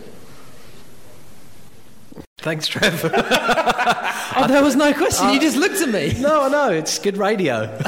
Thanks, 2.41 2.67
Trev. 2.67 3.03
oh, 4.43 4.47
there 4.47 4.63
was 4.63 4.75
no 4.75 4.93
question. 4.93 5.29
you 5.29 5.39
just 5.39 5.57
looked 5.57 5.81
at 5.81 5.89
me. 5.89 6.17
No, 6.29 6.43
I 6.43 6.49
know. 6.49 6.69
It's 6.69 6.99
good 6.99 7.17
radio. 7.17 7.61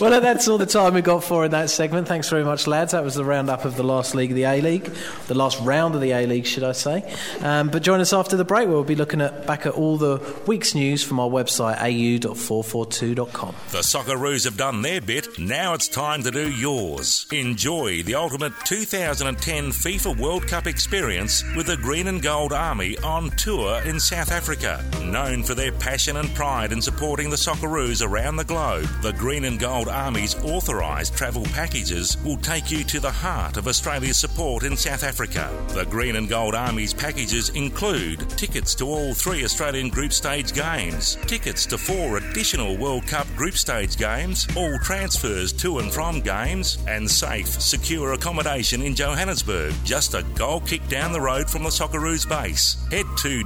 well, 0.00 0.20
that's 0.20 0.48
all 0.48 0.56
the 0.58 0.66
time 0.66 0.94
we 0.94 1.02
got 1.02 1.22
for 1.22 1.44
in 1.44 1.50
that 1.50 1.68
segment. 1.68 2.08
Thanks 2.08 2.28
very 2.30 2.42
much, 2.42 2.66
lads. 2.66 2.92
That 2.92 3.04
was 3.04 3.14
the 3.14 3.24
roundup 3.24 3.64
of 3.64 3.76
the 3.76 3.82
last 3.84 4.14
league 4.14 4.30
of 4.30 4.36
the 4.36 4.44
A 4.44 4.60
League, 4.60 4.90
the 5.26 5.34
last 5.34 5.60
round 5.60 5.94
of 5.94 6.00
the 6.00 6.12
A 6.12 6.26
League, 6.26 6.46
should 6.46 6.64
I 6.64 6.72
say. 6.72 7.02
Um, 7.42 7.68
but 7.68 7.82
join 7.82 8.00
us 8.00 8.12
after 8.12 8.36
the 8.36 8.44
break. 8.44 8.68
We'll 8.68 8.82
be 8.82 8.94
looking 8.94 9.20
at 9.20 9.46
back 9.46 9.66
at 9.66 9.74
all 9.74 9.98
the 9.98 10.20
week's 10.46 10.74
news 10.74 11.02
from 11.02 11.20
our 11.20 11.28
website, 11.28 11.76
au.442.com. 11.80 13.54
The 13.72 13.78
Socceroos 13.78 14.44
have 14.44 14.56
done 14.56 14.82
their 14.82 15.00
bit. 15.00 15.38
Now 15.38 15.74
it's 15.74 15.88
time 15.88 16.22
to 16.22 16.30
do 16.30 16.50
yours. 16.50 17.26
Enjoy 17.32 18.02
the 18.02 18.14
ultimate 18.14 18.52
2010 18.64 19.70
FIFA 19.70 20.18
World 20.18 20.46
Cup 20.46 20.66
experience 20.66 21.44
with 21.54 21.66
the 21.66 21.76
Green 21.76 22.06
and 22.08 22.22
Gold 22.22 22.52
Army 22.52 22.96
on 22.98 23.30
tour 23.30 23.80
in 23.82 24.00
South 24.00 24.30
Africa. 24.32 24.82
Known 25.10 25.44
for 25.44 25.54
their 25.54 25.70
passion 25.70 26.16
and 26.16 26.34
pride 26.34 26.72
in 26.72 26.82
supporting 26.82 27.30
the 27.30 27.36
Socceroos 27.36 28.04
around 28.04 28.36
the 28.36 28.44
globe, 28.44 28.88
the 29.02 29.12
Green 29.12 29.44
and 29.44 29.58
Gold 29.58 29.88
Army's 29.88 30.34
authorised 30.42 31.14
travel 31.14 31.44
packages 31.44 32.16
will 32.24 32.36
take 32.38 32.70
you 32.70 32.82
to 32.84 32.98
the 32.98 33.10
heart 33.10 33.56
of 33.56 33.68
Australia's 33.68 34.18
support 34.18 34.64
in 34.64 34.76
South 34.76 35.04
Africa. 35.04 35.48
The 35.68 35.84
Green 35.84 36.16
and 36.16 36.28
Gold 36.28 36.54
Army's 36.54 36.92
packages 36.92 37.50
include 37.50 38.28
tickets 38.30 38.74
to 38.76 38.86
all 38.86 39.14
three 39.14 39.44
Australian 39.44 39.90
group 39.90 40.12
stage 40.12 40.52
games, 40.52 41.16
tickets 41.26 41.66
to 41.66 41.78
four 41.78 42.16
additional 42.16 42.76
World 42.76 43.06
Cup 43.06 43.28
group 43.36 43.54
stage 43.54 43.96
games, 43.96 44.48
all 44.56 44.76
transfers 44.80 45.52
to 45.54 45.78
and 45.78 45.92
from 45.92 46.20
games, 46.20 46.78
and 46.88 47.08
safe, 47.08 47.48
secure 47.48 48.14
accommodation 48.14 48.82
in 48.82 48.94
Johannesburg, 48.94 49.72
just 49.84 50.14
a 50.14 50.24
goal 50.34 50.60
kick 50.60 50.86
down 50.88 51.12
the 51.12 51.20
road 51.20 51.48
from 51.48 51.62
the 51.62 51.70
Socceroos 51.70 52.28
base 52.28 52.76
head 52.90 53.06
to 53.18 53.44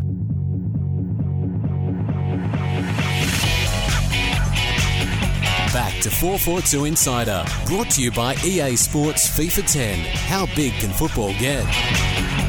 Back 5.73 6.01
to 6.03 6.11
442 6.11 6.85
Insider, 6.85 7.45
brought 7.67 7.91
to 7.91 8.03
you 8.03 8.11
by 8.11 8.35
EA 8.45 8.77
Sports 8.77 9.29
FIFA 9.29 9.73
10. 9.73 9.99
How 10.29 10.47
big 10.55 10.73
can 10.75 10.91
football 10.91 11.33
get? 11.39 12.42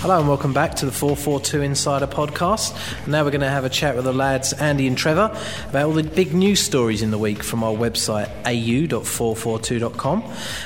Hello 0.00 0.18
and 0.18 0.26
welcome 0.26 0.54
back 0.54 0.76
to 0.76 0.86
the 0.86 0.92
442 0.92 1.60
Insider 1.60 2.06
podcast. 2.06 2.74
Now 3.06 3.22
we're 3.22 3.32
going 3.32 3.42
to 3.42 3.50
have 3.50 3.66
a 3.66 3.68
chat 3.68 3.96
with 3.96 4.06
the 4.06 4.14
lads 4.14 4.54
Andy 4.54 4.86
and 4.86 4.96
Trevor 4.96 5.30
about 5.68 5.84
all 5.84 5.92
the 5.92 6.02
big 6.02 6.32
news 6.32 6.58
stories 6.58 7.02
in 7.02 7.10
the 7.10 7.18
week 7.18 7.42
from 7.42 7.62
our 7.62 7.74
website 7.74 8.30
au.442.com. 8.46 10.24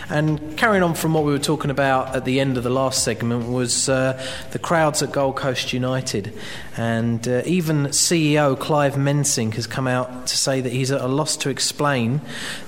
And 0.09 0.57
carrying 0.57 0.85
on 0.85 0.94
from 0.94 1.14
what 1.14 1.25
we 1.25 1.33
were 1.33 1.40
talking 1.40 1.73
about 1.73 2.14
at 2.14 2.25
the 2.25 2.38
end 2.38 2.57
of 2.57 2.62
the 2.62 2.70
last 2.70 3.03
segment 3.03 3.49
was 3.49 3.88
uh, 3.88 4.25
the 4.53 4.61
crowds 4.61 5.03
at 5.03 5.11
Gold 5.11 5.35
Coast 5.35 5.73
United. 5.73 6.33
And 6.77 7.27
uh, 7.27 7.42
even 7.44 7.87
CEO 7.87 8.57
Clive 8.57 8.94
Mensink 8.94 9.55
has 9.55 9.66
come 9.66 9.88
out 9.88 10.29
to 10.29 10.37
say 10.37 10.61
that 10.61 10.73
he's 10.73 10.92
at 10.92 11.01
a 11.01 11.09
loss 11.09 11.37
to 11.38 11.51
explain 11.51 12.20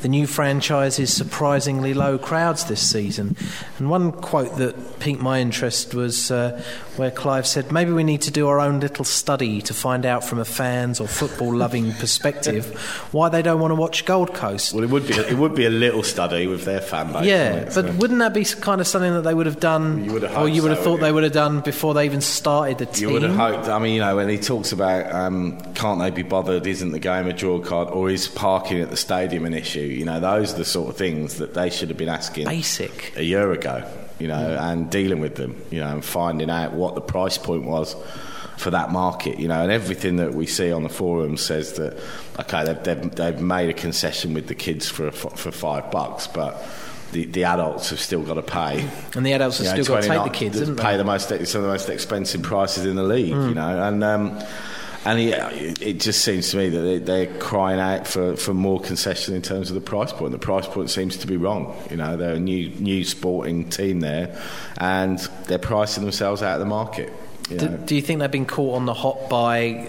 the 0.02 0.08
new 0.08 0.26
franchise's 0.26 1.12
surprisingly 1.12 1.94
low 1.94 2.18
crowds 2.18 2.64
this 2.64 2.90
season. 2.90 3.36
And 3.78 3.88
one 3.88 4.10
quote 4.10 4.56
that 4.56 4.98
piqued 4.98 5.22
my 5.22 5.40
interest 5.40 5.94
was 5.94 6.32
uh, 6.32 6.55
where 6.96 7.10
Clive 7.10 7.46
said, 7.46 7.70
maybe 7.72 7.92
we 7.92 8.04
need 8.04 8.22
to 8.22 8.30
do 8.30 8.48
our 8.48 8.60
own 8.60 8.80
little 8.80 9.04
study 9.04 9.60
to 9.62 9.74
find 9.74 10.06
out 10.06 10.24
from 10.24 10.38
a 10.38 10.44
fans 10.44 11.00
or 11.00 11.06
football 11.08 11.54
loving 11.54 11.92
perspective 12.00 12.78
why 13.12 13.28
they 13.28 13.42
don't 13.42 13.60
want 13.60 13.70
to 13.70 13.74
watch 13.76 14.04
Gold 14.04 14.34
Coast. 14.34 14.72
Well, 14.72 14.84
it 14.84 14.90
would 14.90 15.06
be 15.06 15.14
it 15.14 15.36
would 15.36 15.54
be 15.54 15.66
a 15.66 15.70
little 15.70 16.02
study 16.02 16.46
with 16.46 16.64
their 16.64 16.80
fan 16.80 17.12
base. 17.12 17.24
Yeah, 17.26 17.52
it? 17.54 17.64
but 17.66 17.72
So- 17.86 17.92
wouldn't 17.92 18.18
that 18.20 18.34
be 18.34 18.44
kind 18.44 18.80
of 18.80 18.86
something 18.86 19.12
that 19.12 19.22
they 19.22 19.34
would 19.34 19.46
have 19.46 19.60
done, 19.60 20.04
You 20.04 20.12
would 20.12 20.22
have 20.22 20.36
or 20.38 20.48
you 20.48 20.62
would 20.62 20.70
have 20.70 20.78
so, 20.78 20.84
thought 20.84 21.00
they 21.00 21.12
would 21.12 21.24
have 21.24 21.32
done 21.32 21.60
before 21.60 21.94
they 21.94 22.04
even 22.04 22.20
started 22.20 22.78
the 22.78 22.86
team? 22.86 23.08
You 23.08 23.12
would 23.14 23.22
have 23.22 23.34
hoped. 23.36 23.68
I 23.68 23.78
mean, 23.78 23.94
you 23.94 24.00
know, 24.00 24.16
when 24.16 24.28
he 24.28 24.38
talks 24.38 24.72
about 24.72 25.12
um, 25.12 25.60
can't 25.74 26.00
they 26.00 26.10
be 26.10 26.22
bothered? 26.22 26.66
Isn't 26.66 26.92
the 26.92 26.98
game 26.98 27.26
a 27.26 27.32
draw 27.32 27.58
card, 27.60 27.88
or 27.88 28.10
is 28.10 28.28
parking 28.28 28.80
at 28.80 28.90
the 28.90 28.96
stadium 28.96 29.44
an 29.44 29.54
issue? 29.54 29.80
You 29.80 30.04
know, 30.04 30.20
those 30.20 30.54
are 30.54 30.58
the 30.58 30.64
sort 30.64 30.88
of 30.90 30.96
things 30.96 31.36
that 31.38 31.54
they 31.54 31.70
should 31.70 31.88
have 31.88 31.98
been 31.98 32.08
asking 32.08 32.46
Basic. 32.46 33.12
a 33.16 33.22
year 33.24 33.52
ago. 33.52 33.84
You 34.18 34.28
know, 34.28 34.56
and 34.58 34.90
dealing 34.90 35.20
with 35.20 35.36
them. 35.36 35.62
You 35.70 35.80
know, 35.80 35.88
and 35.88 36.04
finding 36.04 36.50
out 36.50 36.72
what 36.72 36.94
the 36.94 37.00
price 37.00 37.38
point 37.38 37.64
was 37.64 37.94
for 38.56 38.70
that 38.70 38.90
market. 38.90 39.38
You 39.38 39.48
know, 39.48 39.62
and 39.62 39.70
everything 39.70 40.16
that 40.16 40.34
we 40.34 40.46
see 40.46 40.72
on 40.72 40.82
the 40.82 40.88
forum 40.88 41.36
says 41.36 41.74
that 41.74 41.98
okay, 42.40 42.64
they've, 42.64 42.82
they've, 42.82 43.10
they've 43.14 43.40
made 43.40 43.68
a 43.70 43.74
concession 43.74 44.34
with 44.34 44.46
the 44.46 44.54
kids 44.54 44.88
for 44.88 45.10
for 45.10 45.50
five 45.52 45.90
bucks, 45.90 46.26
but. 46.26 46.62
The, 47.12 47.24
the 47.24 47.44
adults 47.44 47.90
have 47.90 48.00
still 48.00 48.22
got 48.22 48.34
to 48.34 48.42
pay. 48.42 48.84
And 49.14 49.24
the 49.24 49.32
adults 49.32 49.58
have 49.58 49.66
You 49.66 49.76
know, 49.76 49.82
still 49.84 49.94
got 49.94 50.02
to 50.02 50.08
take 50.08 50.24
the 50.24 50.38
kids, 50.38 50.80
pay 50.80 50.96
the 50.96 51.04
most 51.04 51.28
some 51.28 51.38
of 51.38 51.52
the 51.52 51.60
most 51.68 51.88
expensive 51.88 52.42
prices 52.42 52.84
in 52.84 52.96
the 52.96 53.04
league, 53.04 53.28
you 53.28 53.54
know, 53.54 53.82
and 53.84 54.02
um, 54.02 54.42
and 55.06 55.20
it, 55.20 55.80
it 55.80 56.00
just 56.00 56.22
seems 56.22 56.50
to 56.50 56.56
me 56.56 56.68
that 56.68 56.80
they, 56.80 56.98
they're 56.98 57.38
crying 57.38 57.78
out 57.78 58.08
for, 58.08 58.36
for 58.36 58.52
more 58.52 58.80
concession 58.80 59.34
in 59.34 59.42
terms 59.42 59.70
of 59.70 59.74
the 59.74 59.80
price 59.80 60.12
point. 60.12 60.32
The 60.32 60.38
price 60.38 60.66
point 60.66 60.90
seems 60.90 61.16
to 61.18 61.28
be 61.28 61.36
wrong. 61.36 61.76
You 61.90 61.96
know, 61.96 62.16
they're 62.16 62.34
a 62.34 62.40
new 62.40 62.70
new 62.70 63.04
sporting 63.04 63.70
team 63.70 64.00
there, 64.00 64.36
and 64.78 65.18
they're 65.46 65.58
pricing 65.58 66.02
themselves 66.02 66.42
out 66.42 66.54
of 66.54 66.60
the 66.60 66.66
market. 66.66 67.12
You 67.48 67.58
Do, 67.58 67.68
do 67.68 67.94
you 67.94 68.02
think 68.02 68.18
they've 68.18 68.30
been 68.30 68.46
caught 68.46 68.74
on 68.74 68.86
the 68.86 68.94
hop 68.94 69.30
by 69.30 69.88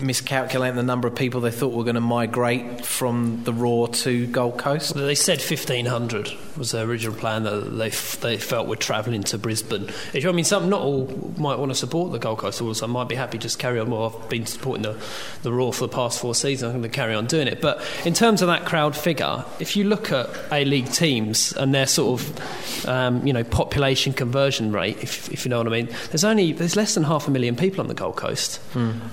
miscalculating 0.00 0.76
the 0.76 0.82
number 0.82 1.06
of 1.08 1.14
people 1.14 1.40
they 1.40 1.50
thought 1.50 1.72
were 1.72 1.84
going 1.84 1.94
to 1.94 2.00
migrate 2.00 2.84
from 2.84 3.42
the 3.44 3.52
Roar 3.52 3.88
to 3.88 4.26
Gold 4.26 4.58
Coast? 4.58 4.94
They 4.94 5.14
said 5.14 5.38
1,500 5.38 6.32
was 6.56 6.70
their 6.72 6.84
original 6.86 7.14
plan 7.14 7.42
that 7.42 7.50
they, 7.76 7.88
f- 7.88 8.18
they 8.20 8.38
felt 8.38 8.66
were 8.66 8.76
travelling 8.76 9.22
to 9.24 9.38
Brisbane. 9.38 9.88
If- 10.14 10.26
I 10.26 10.32
mean, 10.32 10.44
some 10.44 10.68
not 10.68 10.80
all 10.80 11.06
might 11.36 11.58
want 11.58 11.70
to 11.70 11.74
support 11.74 12.12
the 12.12 12.18
Gold 12.18 12.38
Coast, 12.38 12.60
or 12.62 12.74
some 12.74 12.90
might 12.90 13.08
be 13.08 13.14
happy 13.14 13.38
just 13.38 13.58
carry 13.58 13.78
on. 13.78 13.90
Well, 13.90 14.14
I've 14.22 14.28
been 14.30 14.46
supporting 14.46 14.82
the, 14.82 14.96
the 15.42 15.52
Roar 15.52 15.72
for 15.72 15.86
the 15.86 15.92
past 15.94 16.20
four 16.20 16.34
seasons, 16.34 16.74
I'm 16.74 16.80
going 16.80 16.90
to 16.90 16.96
carry 16.96 17.14
on 17.14 17.26
doing 17.26 17.46
it. 17.48 17.60
But 17.60 17.82
in 18.04 18.14
terms 18.14 18.42
of 18.42 18.48
that 18.48 18.64
crowd 18.64 18.96
figure, 18.96 19.44
if 19.60 19.76
you 19.76 19.84
look 19.84 20.10
at 20.12 20.28
A 20.50 20.64
League 20.64 20.90
teams 20.90 21.52
and 21.52 21.74
their 21.74 21.86
sort 21.86 22.20
of 22.20 22.86
um, 22.88 23.26
you 23.26 23.32
know 23.32 23.44
population 23.44 24.12
conversion 24.12 24.72
rate, 24.72 24.98
if, 25.02 25.30
if 25.32 25.44
you 25.44 25.50
know 25.50 25.58
what 25.58 25.66
I 25.66 25.70
mean, 25.70 25.88
there's 26.10 26.24
only 26.24 26.52
there's 26.52 26.76
less 26.76 26.94
than 26.94 27.04
half 27.04 27.28
a 27.28 27.30
million 27.30 27.54
people 27.56 27.80
on 27.80 27.88
the 27.88 27.94
Gold 27.94 28.16
Coast, 28.16 28.60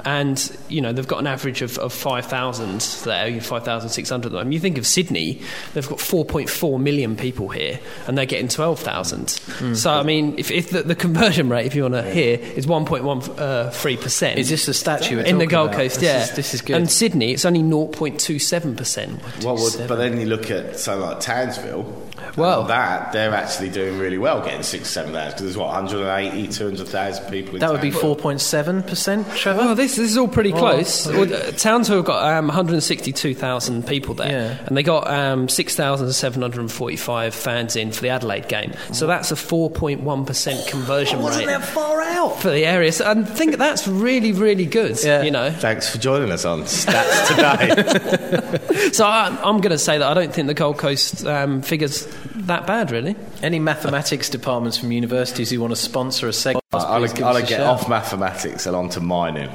and 0.06 0.58
you 0.74 0.82
know 0.82 0.92
they've 0.92 1.08
got 1.08 1.20
an 1.20 1.28
average 1.28 1.62
of, 1.62 1.78
of 1.78 1.94
5,000 1.94 2.82
there, 3.06 3.40
5,600 3.40 4.26
of 4.26 4.32
them. 4.32 4.52
You 4.52 4.60
think 4.60 4.78
of 4.78 4.88
Sydney, 4.88 5.42
they've 5.74 5.88
got 5.88 6.00
4.4 6.00 6.82
million 6.82 7.16
people 7.16 7.50
here, 7.50 7.80
and 8.08 8.18
they're 8.18 8.26
getting 8.26 8.48
12,000. 8.48 9.28
Mm. 9.28 9.76
So 9.76 9.92
I 9.92 10.04
mean, 10.04 10.38
if, 10.38 10.52
if 10.52 10.72
the, 10.72 10.84
the 10.84 10.96
conversion 10.96 11.50
rate, 11.50 11.66
if 11.66 11.76
you 11.76 11.84
want 11.84 11.94
to 11.94 12.12
hear, 12.12 12.40
is 12.40 12.66
1.13 12.66 13.40
uh, 13.40 14.02
percent. 14.02 14.40
Is 14.40 14.50
this 14.50 14.66
the 14.66 14.74
statue 14.74 15.20
in 15.20 15.38
the 15.38 15.46
Gold 15.46 15.70
about? 15.70 15.78
Coast? 15.78 16.00
This 16.00 16.04
yeah, 16.04 16.24
is- 16.24 16.32
this 16.36 16.54
is 16.54 16.62
good. 16.62 16.76
And 16.76 16.92
Sydney, 16.92 17.34
it's 17.34 17.46
only 17.46 17.62
0.27 17.62 18.76
percent. 18.76 19.22
What 19.44 19.60
would, 19.60 19.88
but 19.88 19.98
then 19.98 20.20
you 20.20 20.26
look 20.26 20.50
at 20.50 20.80
something 20.80 21.08
like 21.08 21.20
Townsville. 21.20 22.02
Well- 22.36 22.62
and 22.62 22.70
that 22.70 23.12
they're 23.12 23.34
actually 23.34 23.70
doing 23.70 23.98
really 24.00 24.18
well, 24.18 24.42
getting 24.44 24.64
six, 24.64 24.90
seven 24.90 25.12
thousand. 25.14 25.32
Because 25.32 25.44
there's 25.44 25.58
what 25.58 25.68
180, 25.70 26.48
200,000 26.48 27.32
people. 27.32 27.56
In 27.56 27.60
That 27.62 27.72
would 27.72 27.82
be 27.82 27.92
4.7%, 27.92 29.36
Trevor? 29.36 29.60
Well, 29.60 29.76
this, 29.76 29.96
this 29.96 30.12
is 30.12 30.18
all 30.18 30.28
pretty 30.28 30.52
Well, 30.52 30.62
close. 30.76 31.08
Well, 31.08 31.34
uh, 31.34 31.52
Townsville 31.52 31.98
have 31.98 32.06
got 32.06 32.38
um, 32.38 32.48
162,000 32.48 33.88
people 33.88 34.14
there, 34.16 34.30
Yeah. 34.32 34.58
and 34.66 34.76
they 34.78 34.84
got 34.84 35.10
um, 35.10 35.48
6,745 35.50 37.34
fans 37.34 37.76
in 37.76 37.92
for 37.92 38.02
the 38.02 38.10
Adelaide 38.10 38.48
game. 38.48 38.74
So 38.92 39.08
that's 39.08 39.32
a 39.32 39.36
4.1% 39.36 40.68
conversion 40.68 41.18
rate. 41.18 41.24
Wasn't 41.24 41.46
rate 41.48 41.52
that 41.52 41.66
far 41.66 42.02
out? 42.02 42.40
for 42.40 42.50
the 42.50 42.66
area. 42.66 42.92
So 42.92 43.06
I 43.10 43.22
think 43.24 43.58
that's 43.58 43.88
really, 43.88 44.32
really 44.32 44.66
good. 44.66 44.98
Yeah. 45.04 45.24
You 45.24 45.32
know, 45.32 45.52
Thanks 45.52 45.90
for 45.90 45.98
joining 45.98 46.32
us 46.32 46.46
on 46.46 46.62
Stats 46.64 47.28
Today. 47.28 48.90
so 48.92 49.06
I, 49.06 49.28
I'm 49.44 49.58
going 49.60 49.72
to 49.72 49.78
say 49.78 49.98
that 49.98 50.08
I 50.08 50.14
don't 50.14 50.34
think 50.34 50.48
the 50.48 50.54
Gold 50.54 50.78
Coast 50.78 51.26
um, 51.26 51.62
figures 51.62 52.08
that 52.36 52.68
bad, 52.68 52.92
really. 52.92 53.16
Any 53.42 53.60
mathematics 53.60 54.30
departments 54.30 54.78
from 54.78 54.92
universities 54.92 55.50
who 55.50 55.62
want 55.62 55.72
to 55.72 55.76
sponsor 55.76 56.28
a 56.28 56.34
segment? 56.34 56.64
I'll, 56.72 57.04
I'll 57.04 57.42
get 57.42 57.50
shout. 57.50 57.62
off 57.62 57.90
mathematics 57.90 58.66
and 58.66 58.76
onto 58.76 59.00
mining. 59.00 59.50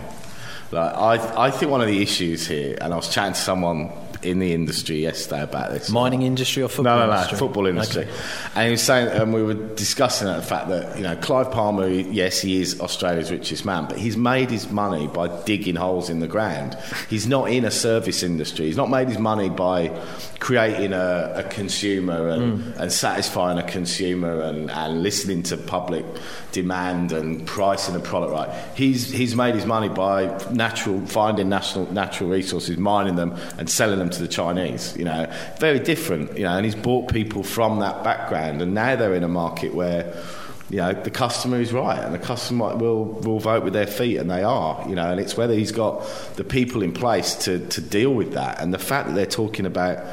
Like, 0.70 0.94
I, 0.94 1.46
I 1.46 1.50
think 1.50 1.70
one 1.70 1.80
of 1.80 1.86
the 1.86 2.02
issues 2.02 2.46
here, 2.46 2.76
and 2.80 2.92
I 2.92 2.96
was 2.96 3.08
chatting 3.08 3.32
to 3.32 3.40
someone 3.40 3.90
in 4.22 4.38
the 4.38 4.52
industry 4.52 4.96
yesterday 5.02 5.42
about 5.42 5.72
this. 5.72 5.90
Mining 5.90 6.22
industry 6.22 6.62
or 6.62 6.68
football 6.68 6.96
No, 6.96 7.07
no, 7.07 7.07
no, 7.07 7.12
industry? 7.12 7.38
football 7.38 7.66
industry. 7.66 8.02
Okay. 8.02 8.12
And 8.54 8.64
he 8.66 8.70
was 8.72 8.83
saying, 8.83 9.09
and 9.09 9.33
we 9.33 9.42
were 9.42 9.54
discussing 9.54 10.28
the 10.28 10.42
fact 10.42 10.68
that, 10.68 10.96
you 10.96 11.02
know, 11.02 11.16
Clive 11.16 11.50
Palmer, 11.50 11.88
yes, 11.88 12.40
he 12.40 12.61
is 12.61 12.81
Australia's 12.81 13.31
richest 13.31 13.64
man, 13.64 13.87
but 13.88 13.98
he's 13.98 14.16
made 14.16 14.50
his 14.50 14.70
money 14.70 15.07
by 15.07 15.28
digging 15.44 15.76
holes 15.76 16.11
in 16.11 16.20
the 16.20 16.28
ground. 16.28 16.76
He's 17.09 17.26
not 17.26 17.50
in 17.50 17.64
a 17.64 17.70
service 17.70 18.22
industry. 18.22 18.66
He's 18.66 18.76
not 18.76 18.90
made 18.90 19.09
his 19.09 19.18
money 19.18 19.48
by 19.48 19.88
creating 20.38 20.92
a, 20.92 21.33
a 21.37 21.42
consumer 21.44 22.28
and, 22.28 22.62
hmm. 22.62 22.81
and 22.81 22.92
satisfying 22.92 23.59
a 23.59 23.62
consumer 23.62 24.40
and, 24.40 24.70
and 24.70 25.02
listening 25.02 25.42
to 25.44 25.57
public 25.57 26.04
demand 26.52 27.12
and 27.12 27.46
pricing 27.46 27.94
a 27.94 28.00
product 28.00 28.32
right. 28.32 28.50
He's, 28.74 29.11
he's 29.11 29.34
made 29.34 29.54
his 29.54 29.66
money 29.66 29.88
by 29.88 30.26
natural, 30.50 31.04
finding 31.06 31.48
national, 31.48 31.92
natural 31.92 32.30
resources, 32.30 32.78
mining 32.78 33.16
them 33.16 33.37
and 33.58 33.68
selling 33.68 33.98
them 33.98 34.11
to 34.11 34.20
the 34.20 34.28
Chinese. 34.28 34.96
You 34.96 35.04
know, 35.04 35.32
very 35.58 35.78
different. 35.78 36.37
You 36.37 36.44
know, 36.44 36.56
and 36.56 36.64
he's 36.64 36.74
brought 36.74 37.12
people 37.12 37.42
from 37.42 37.80
that 37.80 38.02
background, 38.02 38.62
and 38.62 38.74
now 38.74 38.96
they're 38.96 39.14
in 39.14 39.24
a 39.24 39.28
market 39.28 39.74
where. 39.74 40.14
You 40.70 40.76
know, 40.76 40.92
the 40.92 41.11
customer 41.11 41.58
is 41.58 41.72
right, 41.72 41.98
and 41.98 42.12
the 42.12 42.18
customer 42.18 42.76
will, 42.76 43.04
will 43.06 43.38
vote 43.38 43.64
with 43.64 43.72
their 43.72 43.87
feet, 43.87 44.18
and 44.18 44.30
they 44.30 44.42
are. 44.42 44.87
You 44.87 44.96
know, 44.96 45.11
and 45.11 45.18
it's 45.18 45.34
whether 45.34 45.54
he's 45.54 45.72
got 45.72 46.04
the 46.37 46.44
people 46.44 46.82
in 46.82 46.92
place 46.92 47.37
to, 47.46 47.66
to 47.68 47.80
deal 47.80 48.12
with 48.12 48.34
that, 48.34 48.61
and 48.61 48.74
the 48.74 48.78
fact 48.78 49.08
that 49.08 49.14
they're 49.14 49.24
talking 49.24 49.64
about 49.64 50.04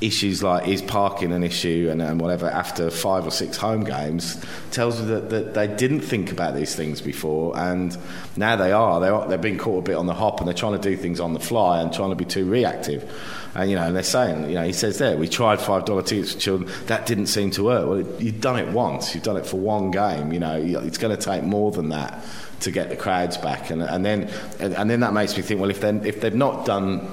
issues 0.00 0.42
like 0.42 0.68
is 0.68 0.80
parking 0.80 1.32
an 1.32 1.42
issue 1.42 1.88
and, 1.90 2.00
and 2.00 2.20
whatever 2.20 2.46
after 2.46 2.88
five 2.88 3.26
or 3.26 3.30
six 3.30 3.56
home 3.56 3.82
games 3.82 4.40
tells 4.70 5.00
you 5.00 5.06
that, 5.06 5.30
that 5.30 5.54
they 5.54 5.66
didn't 5.66 6.00
think 6.00 6.30
about 6.30 6.54
these 6.54 6.74
things 6.74 7.00
before. 7.00 7.58
And 7.58 7.96
now 8.36 8.54
they 8.54 8.70
are. 8.70 9.00
They're, 9.00 9.26
they're 9.26 9.38
being 9.38 9.58
caught 9.58 9.80
a 9.80 9.82
bit 9.82 9.96
on 9.96 10.06
the 10.06 10.14
hop 10.14 10.38
and 10.38 10.46
they're 10.46 10.54
trying 10.54 10.80
to 10.80 10.90
do 10.90 10.96
things 10.96 11.18
on 11.18 11.34
the 11.34 11.40
fly 11.40 11.80
and 11.80 11.92
trying 11.92 12.10
to 12.10 12.16
be 12.16 12.24
too 12.24 12.48
reactive. 12.48 13.10
And 13.54 13.70
you 13.70 13.76
know 13.76 13.82
and 13.82 13.96
they're 13.96 14.02
saying 14.04 14.48
you 14.48 14.54
know 14.54 14.64
he 14.64 14.72
says 14.72 14.98
there 14.98 15.16
we 15.16 15.26
tried 15.26 15.60
five 15.60 15.84
dollar 15.84 16.02
tickets 16.02 16.34
for 16.34 16.38
children. 16.38 16.70
That 16.86 17.06
didn't 17.06 17.26
seem 17.26 17.50
to 17.52 17.64
work. 17.64 17.88
Well 17.88 18.22
you've 18.22 18.40
done 18.40 18.58
it 18.58 18.68
once. 18.68 19.14
You've 19.14 19.24
done 19.24 19.36
it 19.36 19.46
for 19.46 19.56
one 19.56 19.90
game. 19.90 20.32
You 20.32 20.38
know 20.38 20.54
it's 20.54 20.98
going 20.98 21.16
to 21.16 21.20
take 21.22 21.42
more 21.42 21.72
than 21.72 21.88
that 21.88 22.24
to 22.60 22.70
get 22.70 22.88
the 22.88 22.96
crowds 22.96 23.36
back. 23.36 23.70
And, 23.70 23.82
and 23.82 24.04
then 24.04 24.30
and, 24.60 24.74
and 24.74 24.88
then 24.88 25.00
that 25.00 25.12
makes 25.12 25.36
me 25.36 25.42
think 25.42 25.60
well 25.60 25.70
if, 25.70 25.80
then, 25.80 26.04
if 26.04 26.20
they've 26.20 26.34
not 26.34 26.66
done 26.66 27.08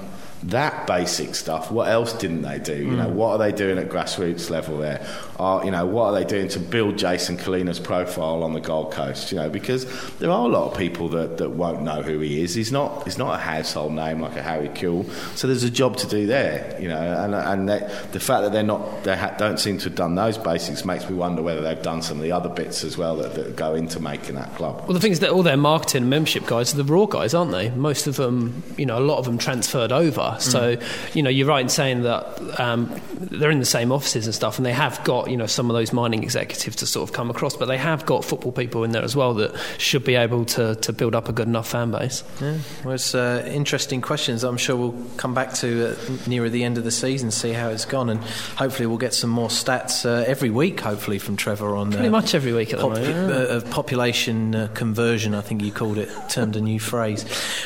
that 0.45 0.85
basic 0.85 1.33
stuff. 1.33 1.71
What 1.71 1.87
else 1.87 2.13
didn't 2.13 2.43
they 2.43 2.59
do? 2.59 2.75
You 2.75 2.95
know, 2.95 3.07
mm. 3.07 3.13
what 3.13 3.31
are 3.31 3.37
they 3.37 3.51
doing 3.51 3.77
at 3.79 3.89
grassroots 3.89 4.49
level 4.49 4.77
there? 4.77 5.05
Are 5.39 5.65
you 5.65 5.71
know 5.71 5.85
what 5.85 6.05
are 6.05 6.13
they 6.13 6.23
doing 6.23 6.47
to 6.49 6.59
build 6.59 6.97
Jason 6.97 7.37
Culina's 7.37 7.79
profile 7.79 8.43
on 8.43 8.53
the 8.53 8.59
Gold 8.59 8.91
Coast? 8.91 9.31
You 9.31 9.39
know, 9.39 9.49
because 9.49 9.85
there 10.19 10.29
are 10.29 10.45
a 10.45 10.47
lot 10.47 10.71
of 10.71 10.77
people 10.77 11.09
that, 11.09 11.37
that 11.37 11.51
won't 11.51 11.81
know 11.81 12.01
who 12.01 12.19
he 12.19 12.41
is. 12.41 12.53
He's 12.53 12.71
not 12.71 13.03
he's 13.05 13.17
not 13.17 13.33
a 13.33 13.41
household 13.41 13.93
name 13.93 14.21
like 14.21 14.35
a 14.35 14.43
Harry 14.43 14.69
Kewell. 14.69 15.09
So 15.35 15.47
there's 15.47 15.63
a 15.63 15.69
job 15.69 15.97
to 15.97 16.07
do 16.07 16.27
there. 16.27 16.77
You 16.79 16.89
know, 16.89 16.99
and 16.99 17.33
and 17.33 17.69
that, 17.69 18.13
the 18.13 18.19
fact 18.19 18.43
that 18.43 18.51
they're 18.51 18.63
not 18.63 19.03
they 19.03 19.17
ha- 19.17 19.35
don't 19.37 19.59
seem 19.59 19.79
to 19.79 19.85
have 19.85 19.95
done 19.95 20.15
those 20.15 20.37
basics 20.37 20.85
makes 20.85 21.09
me 21.09 21.15
wonder 21.15 21.41
whether 21.41 21.61
they've 21.61 21.81
done 21.81 22.01
some 22.01 22.17
of 22.17 22.23
the 22.23 22.31
other 22.31 22.49
bits 22.49 22.83
as 22.83 22.97
well 22.97 23.15
that, 23.17 23.33
that 23.33 23.55
go 23.55 23.73
into 23.73 23.99
making 23.99 24.35
that 24.35 24.53
club. 24.55 24.83
Well, 24.85 24.93
the 24.93 24.99
thing 24.99 25.11
is 25.11 25.21
that 25.21 25.31
all 25.31 25.43
their 25.43 25.57
marketing 25.57 26.03
and 26.03 26.09
membership 26.09 26.45
guys 26.45 26.73
are 26.73 26.77
the 26.77 26.83
Roar 26.83 27.07
guys, 27.07 27.33
aren't 27.33 27.51
they? 27.51 27.71
Most 27.71 28.05
of 28.05 28.15
them, 28.15 28.63
you 28.77 28.85
know, 28.85 28.99
a 28.99 29.01
lot 29.01 29.17
of 29.17 29.25
them 29.25 29.37
transferred 29.37 29.91
over. 29.91 30.34
So, 30.41 30.77
you 31.13 31.23
know, 31.23 31.29
you're 31.29 31.47
right 31.47 31.61
in 31.61 31.69
saying 31.69 32.03
that 32.03 32.59
um, 32.59 32.93
they're 33.13 33.51
in 33.51 33.59
the 33.59 33.65
same 33.65 33.91
offices 33.91 34.25
and 34.25 34.35
stuff, 34.35 34.57
and 34.57 34.65
they 34.65 34.73
have 34.73 35.03
got, 35.03 35.29
you 35.29 35.37
know, 35.37 35.45
some 35.45 35.69
of 35.69 35.75
those 35.75 35.93
mining 35.93 36.23
executives 36.23 36.75
to 36.77 36.85
sort 36.87 37.09
of 37.09 37.15
come 37.15 37.29
across, 37.29 37.55
but 37.55 37.65
they 37.65 37.77
have 37.77 38.05
got 38.05 38.23
football 38.25 38.51
people 38.51 38.83
in 38.83 38.91
there 38.91 39.03
as 39.03 39.15
well 39.15 39.33
that 39.35 39.55
should 39.77 40.03
be 40.03 40.15
able 40.15 40.45
to, 40.45 40.75
to 40.75 40.93
build 40.93 41.15
up 41.15 41.29
a 41.29 41.33
good 41.33 41.47
enough 41.47 41.67
fan 41.69 41.91
base. 41.91 42.23
Yeah, 42.41 42.57
well, 42.83 42.95
it's 42.95 43.15
uh, 43.15 43.47
interesting 43.51 44.01
questions. 44.01 44.43
I'm 44.43 44.57
sure 44.57 44.75
we'll 44.75 45.05
come 45.17 45.33
back 45.33 45.53
to 45.55 45.91
uh, 45.91 45.95
nearer 46.27 46.49
the 46.49 46.63
end 46.63 46.77
of 46.77 46.83
the 46.83 46.91
season, 46.91 47.31
see 47.31 47.51
how 47.51 47.69
it's 47.69 47.85
gone, 47.85 48.09
and 48.09 48.19
hopefully 48.57 48.85
we'll 48.87 48.97
get 48.97 49.13
some 49.13 49.29
more 49.29 49.49
stats 49.49 50.05
uh, 50.05 50.23
every 50.27 50.49
week. 50.49 50.79
Hopefully 50.79 51.19
from 51.19 51.37
Trevor 51.37 51.75
on 51.75 51.91
Pretty 51.91 52.07
uh, 52.07 52.11
much 52.11 52.35
every 52.35 52.53
week 52.53 52.73
at 52.73 52.79
the 52.79 52.87
moment. 52.87 53.05
yeah. 53.07 53.35
uh, 53.35 53.61
population 53.71 54.55
uh, 54.55 54.67
conversion. 54.73 55.33
I 55.33 55.41
think 55.41 55.61
you 55.61 55.71
called 55.71 55.97
it, 55.97 56.09
termed 56.29 56.55
a 56.55 56.61
new 56.61 56.79
phrase. 56.79 57.25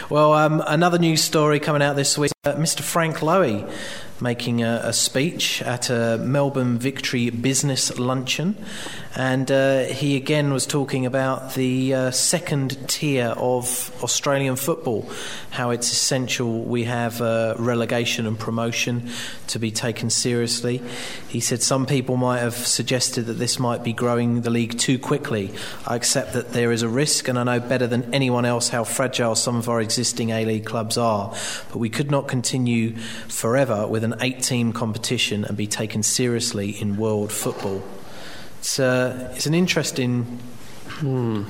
Well, 0.10 0.34
um, 0.34 0.64
another 0.68 0.98
news 0.98 1.24
story 1.24 1.60
coming 1.60 1.82
out 1.82 1.96
this 1.96 2.18
week: 2.18 2.32
Uh, 2.50 2.56
Mr. 2.56 2.82
Frank 2.82 3.18
Lowy 3.18 3.72
making 4.20 4.64
a, 4.64 4.82
a 4.86 4.92
speech 4.92 5.62
at 5.62 5.92
a 5.92 6.18
Melbourne 6.18 6.80
Victory 6.80 7.30
Business 7.30 8.00
Luncheon, 8.00 8.56
and 9.20 9.52
uh, 9.52 9.84
he 9.84 10.16
again 10.16 10.54
was 10.54 10.66
talking 10.66 11.06
about 11.06 11.54
the 11.54 11.94
uh, 11.94 12.12
second 12.12 12.88
tier 12.88 13.34
of 13.36 13.92
Australian 14.02 14.56
football, 14.56 15.12
how 15.50 15.72
it's 15.72 15.92
essential 15.92 16.64
we 16.64 16.86
have 16.86 17.22
uh, 17.22 17.54
relegation 17.60 18.26
and 18.26 18.40
promotion 18.40 19.10
to 19.48 19.60
be 19.60 19.72
taken 19.72 20.10
seriously. 20.10 20.82
He 21.28 21.42
said 21.42 21.62
some 21.62 21.86
people 21.86 22.16
might 22.16 22.40
have 22.40 22.54
suggested 22.54 23.24
that 23.24 23.34
this 23.34 23.60
might 23.60 23.84
be 23.84 23.92
growing 23.92 24.40
the 24.40 24.50
league 24.50 24.80
too 24.80 24.98
quickly. 24.98 25.52
I 25.86 25.98
accept 25.98 26.32
that 26.32 26.54
there 26.54 26.72
is 26.72 26.82
a 26.82 26.88
risk, 26.88 27.28
and 27.28 27.38
I 27.38 27.44
know 27.44 27.60
better 27.60 27.88
than 27.88 28.14
anyone 28.14 28.46
else 28.46 28.70
how 28.70 28.86
fragile 28.86 29.36
some 29.36 29.58
of 29.58 29.68
our 29.68 29.82
existing 29.82 30.30
A 30.30 30.46
League 30.46 30.66
clubs 30.66 30.98
are. 30.98 31.36
But 31.74 31.80
we 31.80 31.90
could 31.90 32.10
not 32.10 32.30
continue 32.30 32.96
forever 33.28 33.86
with 33.86 34.06
an 34.06 34.16
eight 34.22 34.44
team 34.44 34.72
competition 34.72 35.44
and 35.44 35.58
be 35.58 35.68
taken 35.68 36.04
seriously 36.04 36.70
in 36.70 36.96
world 36.96 37.34
football. 37.34 37.84
It's, 38.60 38.80
uh, 38.80 39.32
it's 39.36 39.46
an 39.46 39.54
interesting 39.54 40.40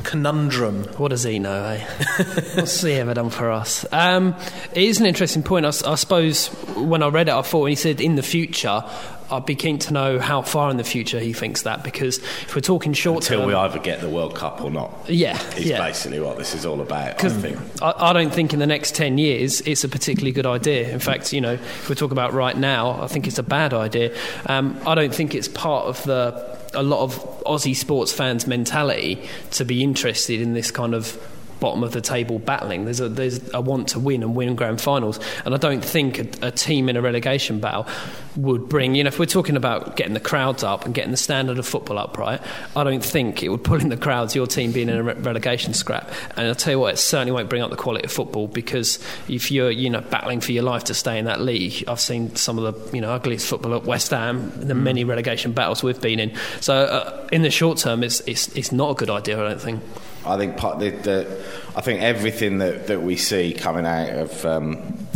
conundrum. 0.03 0.83
What 0.97 1.09
does 1.09 1.23
he 1.23 1.39
know, 1.39 1.63
eh? 1.65 1.83
What's 2.55 2.81
he 2.81 2.93
ever 2.93 3.13
done 3.15 3.29
for 3.31 3.49
us? 3.51 3.85
Um, 3.91 4.35
it 4.73 4.83
is 4.83 4.99
an 4.99 5.05
interesting 5.07 5.41
point. 5.43 5.65
I 5.65 5.71
suppose 5.71 6.47
when 6.75 7.01
I 7.01 7.07
read 7.07 7.29
it, 7.29 7.33
I 7.33 7.41
thought 7.41 7.61
when 7.61 7.71
he 7.71 7.75
said 7.75 7.99
in 7.99 8.13
the 8.15 8.21
future, 8.21 8.83
I'd 9.31 9.45
be 9.47 9.55
keen 9.55 9.79
to 9.79 9.93
know 9.93 10.19
how 10.19 10.43
far 10.43 10.69
in 10.69 10.77
the 10.77 10.83
future 10.83 11.19
he 11.19 11.33
thinks 11.33 11.63
that, 11.63 11.83
because 11.83 12.19
if 12.19 12.53
we're 12.55 12.61
talking 12.61 12.93
short 12.93 13.23
Until 13.23 13.39
term. 13.39 13.47
we 13.47 13.53
either 13.55 13.79
get 13.79 14.01
the 14.01 14.09
World 14.09 14.35
Cup 14.35 14.61
or 14.61 14.69
not. 14.69 14.91
yeah, 15.09 15.39
Is 15.55 15.65
yeah. 15.65 15.79
basically 15.79 16.19
what 16.19 16.37
this 16.37 16.53
is 16.53 16.65
all 16.65 16.79
about. 16.81 17.09
I 17.09 17.13
Because 17.13 17.33
think. 17.35 17.57
I, 17.81 18.09
I 18.09 18.13
don't 18.13 18.33
think 18.33 18.53
in 18.53 18.59
the 18.59 18.67
next 18.67 18.95
10 18.95 19.17
years 19.17 19.61
it's 19.61 19.83
a 19.83 19.89
particularly 19.89 20.31
good 20.31 20.45
idea. 20.47 20.89
In 20.91 20.99
fact, 20.99 21.33
you 21.33 21.41
know, 21.41 21.53
if 21.53 21.89
we're 21.89 21.95
talking 21.95 22.11
about 22.13 22.33
right 22.33 22.57
now, 22.57 23.01
I 23.01 23.07
think 23.07 23.25
it's 23.27 23.39
a 23.39 23.43
bad 23.43 23.73
idea. 23.73 24.15
Um, 24.45 24.79
I 24.85 24.93
don't 24.95 25.13
think 25.13 25.33
it's 25.33 25.47
part 25.47 25.85
of 25.85 26.03
the 26.03 26.58
a 26.73 26.83
lot 26.83 27.03
of 27.03 27.43
Aussie 27.45 27.75
sports 27.75 28.11
fans' 28.11 28.47
mentality 28.47 29.27
to 29.51 29.65
be 29.65 29.83
interested 29.83 30.41
in 30.41 30.53
this 30.53 30.71
kind 30.71 30.93
of 30.93 31.17
bottom 31.59 31.83
of 31.83 31.91
the 31.91 32.01
table 32.01 32.39
battling. 32.39 32.85
There's 32.85 32.99
a 32.99 33.09
there's 33.09 33.53
a 33.53 33.61
want 33.61 33.89
to 33.89 33.99
win 33.99 34.23
and 34.23 34.35
win 34.35 34.55
grand 34.55 34.81
finals, 34.81 35.19
and 35.45 35.53
I 35.53 35.57
don't 35.57 35.83
think 35.83 36.19
a, 36.19 36.47
a 36.47 36.51
team 36.51 36.89
in 36.89 36.97
a 36.97 37.01
relegation 37.01 37.59
battle 37.59 37.87
would 38.35 38.69
bring. 38.69 38.95
You 38.95 39.03
know, 39.03 39.09
if 39.09 39.19
we're 39.19 39.25
talking 39.25 39.55
about 39.55 39.95
getting 39.95 40.13
the 40.13 40.19
crowds 40.19 40.63
up 40.63 40.85
and 40.85 40.93
getting 40.93 41.11
the 41.11 41.17
standard 41.17 41.57
of 41.57 41.65
football 41.67 41.97
up, 41.97 42.17
right? 42.17 42.41
I 42.75 42.83
don't 42.83 43.03
think 43.03 43.43
it 43.43 43.49
would 43.49 43.63
pull 43.63 43.79
in 43.79 43.89
the 43.89 43.97
crowds. 43.97 44.35
Your 44.35 44.47
team 44.47 44.71
being 44.71 44.89
in 44.89 44.97
a 44.97 45.03
re- 45.03 45.13
relegation 45.13 45.73
scrap, 45.73 46.11
and 46.35 46.47
I'll 46.47 46.55
tell 46.55 46.73
you 46.73 46.79
what, 46.79 46.93
it 46.93 46.97
certainly 46.97 47.31
won't 47.31 47.49
bring 47.49 47.61
up 47.61 47.69
the 47.69 47.77
quality 47.77 48.05
of 48.05 48.11
football 48.11 48.47
because 48.47 48.99
if 49.27 49.51
you're 49.51 49.71
you 49.71 49.89
know 49.89 50.01
battling 50.01 50.41
for 50.41 50.51
your 50.51 50.63
life 50.63 50.85
to 50.85 50.93
stay 50.93 51.17
in 51.19 51.25
that 51.25 51.41
league, 51.41 51.83
I've 51.87 51.99
seen 51.99 52.35
some 52.35 52.57
of 52.57 52.73
the 52.73 52.95
you 52.95 53.01
know 53.01 53.11
ugliest 53.11 53.47
football 53.47 53.75
at 53.75 53.83
West 53.83 54.11
Ham, 54.11 54.51
the 54.55 54.75
many 54.75 55.03
relegation 55.03 55.51
battles 55.51 55.83
we've 55.83 56.01
been 56.01 56.19
in. 56.19 56.35
So 56.61 56.75
uh, 56.75 57.27
in 57.31 57.41
the 57.41 57.51
short 57.51 57.77
term, 57.77 58.03
it's 58.03 58.21
it's 58.21 58.47
it's 58.55 58.71
not 58.71 58.91
a 58.91 58.95
good 58.95 59.09
idea. 59.09 59.43
I 59.43 59.49
don't 59.49 59.61
think. 59.61 59.83
I 60.29 60.37
think 60.37 60.57
part 60.57 60.79
the, 60.79 60.89
the 60.91 61.45
I 61.75 61.81
think 61.81 62.01
everything 62.01 62.59
that, 62.59 62.87
that 62.87 63.01
we 63.01 63.15
see 63.15 63.53
coming 63.53 63.85
out 63.85 64.09
of 64.09 64.45
um, 64.45 65.07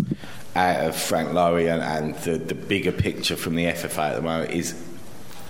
out 0.55 0.85
of 0.85 0.95
Frank 0.95 1.29
Lowy 1.29 1.71
and, 1.71 1.81
and 1.81 2.15
the, 2.23 2.37
the 2.37 2.55
bigger 2.55 2.91
picture 2.91 3.35
from 3.35 3.55
the 3.55 3.65
FFA 3.65 4.09
at 4.09 4.15
the 4.15 4.21
moment 4.21 4.51
is 4.51 4.75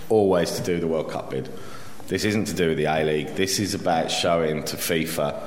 always 0.08 0.52
to 0.52 0.62
do 0.62 0.80
the 0.80 0.86
World 0.86 1.10
Cup 1.10 1.30
bid. 1.30 1.48
This 2.08 2.24
isn't 2.24 2.46
to 2.46 2.54
do 2.54 2.68
with 2.68 2.78
the 2.78 2.84
A 2.84 3.04
League. 3.04 3.28
This 3.34 3.58
is 3.58 3.74
about 3.74 4.10
showing 4.10 4.62
to 4.64 4.76
FIFA 4.76 5.42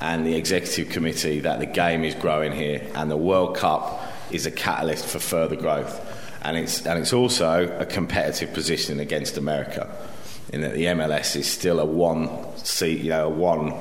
and 0.00 0.26
the 0.26 0.34
executive 0.34 0.88
committee 0.88 1.40
that 1.40 1.60
the 1.60 1.66
game 1.66 2.02
is 2.02 2.14
growing 2.16 2.52
here 2.52 2.84
and 2.94 3.10
the 3.10 3.16
World 3.16 3.56
Cup 3.56 4.02
is 4.32 4.46
a 4.46 4.50
catalyst 4.50 5.06
for 5.06 5.20
further 5.20 5.56
growth. 5.56 6.08
And 6.42 6.56
it's 6.56 6.84
and 6.84 6.98
it's 6.98 7.12
also 7.12 7.76
a 7.78 7.86
competitive 7.86 8.52
position 8.52 8.98
against 8.98 9.36
America 9.36 9.88
in 10.52 10.60
that 10.60 10.74
the 10.74 10.84
MLS 10.84 11.34
is 11.36 11.50
still 11.50 11.80
a 11.80 11.84
one 11.84 12.28
seat, 12.58 13.00
you 13.00 13.10
know, 13.10 13.26
a 13.26 13.30
one 13.30 13.74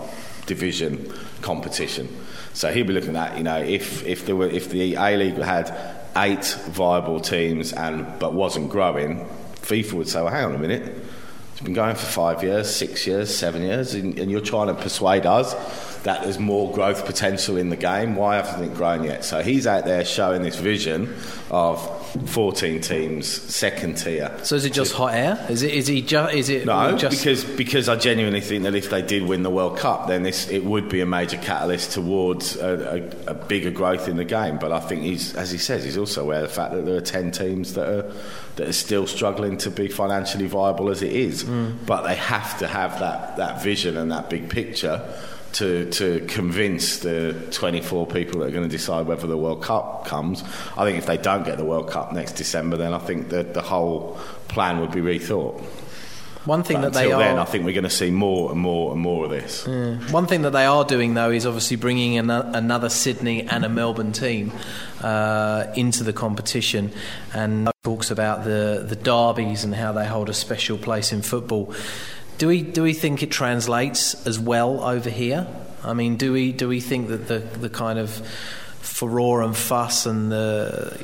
division 0.45 1.13
competition. 1.41 2.07
So 2.53 2.71
he'll 2.71 2.87
be 2.87 2.93
looking 2.93 3.15
at 3.15 3.37
you 3.37 3.43
know 3.43 3.59
if 3.59 4.05
if 4.05 4.25
there 4.25 4.35
were 4.35 4.47
if 4.47 4.69
the 4.69 4.95
A 4.95 5.17
League 5.17 5.37
had 5.37 5.97
eight 6.17 6.45
viable 6.69 7.19
teams 7.19 7.73
and 7.73 8.07
but 8.19 8.33
wasn't 8.33 8.69
growing, 8.69 9.25
FIFA 9.61 9.93
would 9.93 10.07
say, 10.09 10.21
well, 10.21 10.31
hang 10.31 10.45
on 10.45 10.55
a 10.55 10.57
minute, 10.57 10.95
it's 11.51 11.61
been 11.61 11.73
going 11.73 11.95
for 11.95 12.05
five 12.05 12.43
years, 12.43 12.73
six 12.73 13.07
years, 13.07 13.33
seven 13.33 13.61
years, 13.61 13.93
and, 13.93 14.19
and 14.19 14.29
you're 14.29 14.41
trying 14.41 14.67
to 14.67 14.73
persuade 14.73 15.25
us 15.25 15.53
that 16.03 16.23
there's 16.23 16.39
more 16.39 16.71
growth 16.73 17.05
potential 17.05 17.57
in 17.57 17.69
the 17.69 17.75
game. 17.75 18.15
Why 18.15 18.37
hasn't 18.37 18.63
it 18.63 18.75
grown 18.75 19.03
yet? 19.03 19.23
So 19.23 19.43
he's 19.43 19.67
out 19.67 19.85
there 19.85 20.03
showing 20.03 20.41
this 20.41 20.57
vision 20.57 21.13
of 21.51 21.79
14 22.29 22.81
teams, 22.81 23.27
second 23.27 23.97
tier. 23.97 24.35
So 24.43 24.55
is 24.55 24.65
it 24.65 24.73
just 24.73 24.93
hot 24.93 25.13
air? 25.13 25.45
Is 25.49 25.61
it? 25.61 25.73
Is 25.73 25.87
he? 25.87 26.01
Ju- 26.01 26.27
is 26.27 26.49
it? 26.49 26.65
No, 26.65 26.97
just 26.97 27.19
because 27.19 27.43
because 27.43 27.87
I 27.87 27.95
genuinely 27.95 28.41
think 28.41 28.63
that 28.63 28.73
if 28.73 28.89
they 28.89 29.01
did 29.01 29.23
win 29.23 29.43
the 29.43 29.49
World 29.49 29.77
Cup, 29.77 30.07
then 30.07 30.23
this 30.23 30.49
it 30.49 30.65
would 30.65 30.89
be 30.89 31.01
a 31.01 31.05
major 31.05 31.37
catalyst 31.37 31.91
towards 31.91 32.55
a, 32.57 33.11
a, 33.27 33.31
a 33.31 33.33
bigger 33.33 33.71
growth 33.71 34.07
in 34.07 34.17
the 34.17 34.25
game. 34.25 34.57
But 34.57 34.71
I 34.71 34.79
think 34.79 35.03
he's, 35.03 35.35
as 35.35 35.51
he 35.51 35.57
says, 35.57 35.83
he's 35.83 35.97
also 35.97 36.23
aware 36.23 36.43
of 36.43 36.49
the 36.49 36.55
fact 36.55 36.73
that 36.73 36.85
there 36.85 36.95
are 36.95 37.01
ten 37.01 37.31
teams 37.31 37.75
that 37.75 37.87
are 37.87 38.11
that 38.55 38.67
are 38.67 38.73
still 38.73 39.05
struggling 39.05 39.57
to 39.57 39.71
be 39.71 39.87
financially 39.87 40.47
viable 40.47 40.89
as 40.89 41.01
it 41.03 41.13
is. 41.13 41.43
Mm. 41.43 41.85
But 41.85 42.03
they 42.03 42.15
have 42.15 42.57
to 42.59 42.67
have 42.67 42.99
that 42.99 43.37
that 43.37 43.61
vision 43.61 43.97
and 43.97 44.11
that 44.11 44.29
big 44.29 44.49
picture 44.49 45.01
to, 45.53 45.89
to 45.91 46.25
convince 46.27 46.99
the 46.99 47.33
24 47.51 48.07
people 48.07 48.39
that 48.39 48.47
are 48.47 48.51
going 48.51 48.63
to 48.63 48.69
decide 48.69 49.05
whether 49.07 49.27
the 49.27 49.37
World 49.37 49.63
Cup 49.63 50.05
comes. 50.05 50.43
I 50.77 50.85
think 50.85 50.97
if 50.97 51.05
they 51.05 51.17
don't 51.17 51.43
get 51.45 51.57
the 51.57 51.65
World 51.65 51.89
Cup 51.89 52.13
next 52.13 52.33
December, 52.33 52.77
then 52.77 52.93
I 52.93 52.99
think 52.99 53.29
that 53.29 53.53
the 53.53 53.61
whole 53.61 54.17
plan 54.47 54.79
would 54.81 54.91
be 54.91 55.01
rethought. 55.01 55.61
one 56.45 56.63
thing 56.63 56.77
But 56.81 56.93
that 56.93 56.93
they 56.93 57.03
until 57.05 57.17
are. 57.19 57.23
then, 57.23 57.37
I 57.39 57.45
think 57.45 57.65
we're 57.65 57.73
going 57.73 57.83
to 57.83 57.89
see 57.89 58.11
more 58.11 58.51
and 58.51 58.59
more 58.59 58.91
and 58.93 58.99
more 59.01 59.25
of 59.25 59.31
this. 59.31 59.67
One 60.11 60.25
thing 60.25 60.41
that 60.43 60.51
they 60.51 60.65
are 60.65 60.83
doing, 60.85 61.13
though, 61.13 61.31
is 61.31 61.45
obviously 61.45 61.77
bringing 61.77 62.17
an- 62.17 62.29
another 62.31 62.89
Sydney 62.89 63.43
and 63.47 63.63
a 63.65 63.69
Melbourne 63.69 64.11
team 64.11 64.51
uh, 65.01 65.67
into 65.75 66.03
the 66.03 66.13
competition, 66.13 66.91
and 67.33 67.69
talks 67.83 68.11
about 68.11 68.43
the 68.43 68.85
the 68.87 68.95
derbies 68.95 69.63
and 69.63 69.73
how 69.73 69.91
they 69.91 70.05
hold 70.05 70.29
a 70.29 70.33
special 70.33 70.77
place 70.77 71.11
in 71.11 71.21
football. 71.21 71.73
Do 72.41 72.47
we 72.47 72.63
do 72.63 72.81
we 72.81 72.93
think 72.95 73.21
it 73.21 73.29
translates 73.29 74.25
as 74.25 74.39
well 74.39 74.81
over 74.83 75.11
here? 75.11 75.45
I 75.83 75.93
mean, 75.93 76.15
do 76.17 76.33
we 76.33 76.51
do 76.51 76.67
we 76.67 76.79
think 76.79 77.09
that 77.09 77.27
the 77.27 77.37
the 77.37 77.69
kind 77.69 77.99
of 77.99 78.09
furore 78.79 79.43
and 79.43 79.55
fuss 79.55 80.07
and 80.07 80.31
the 80.31 80.99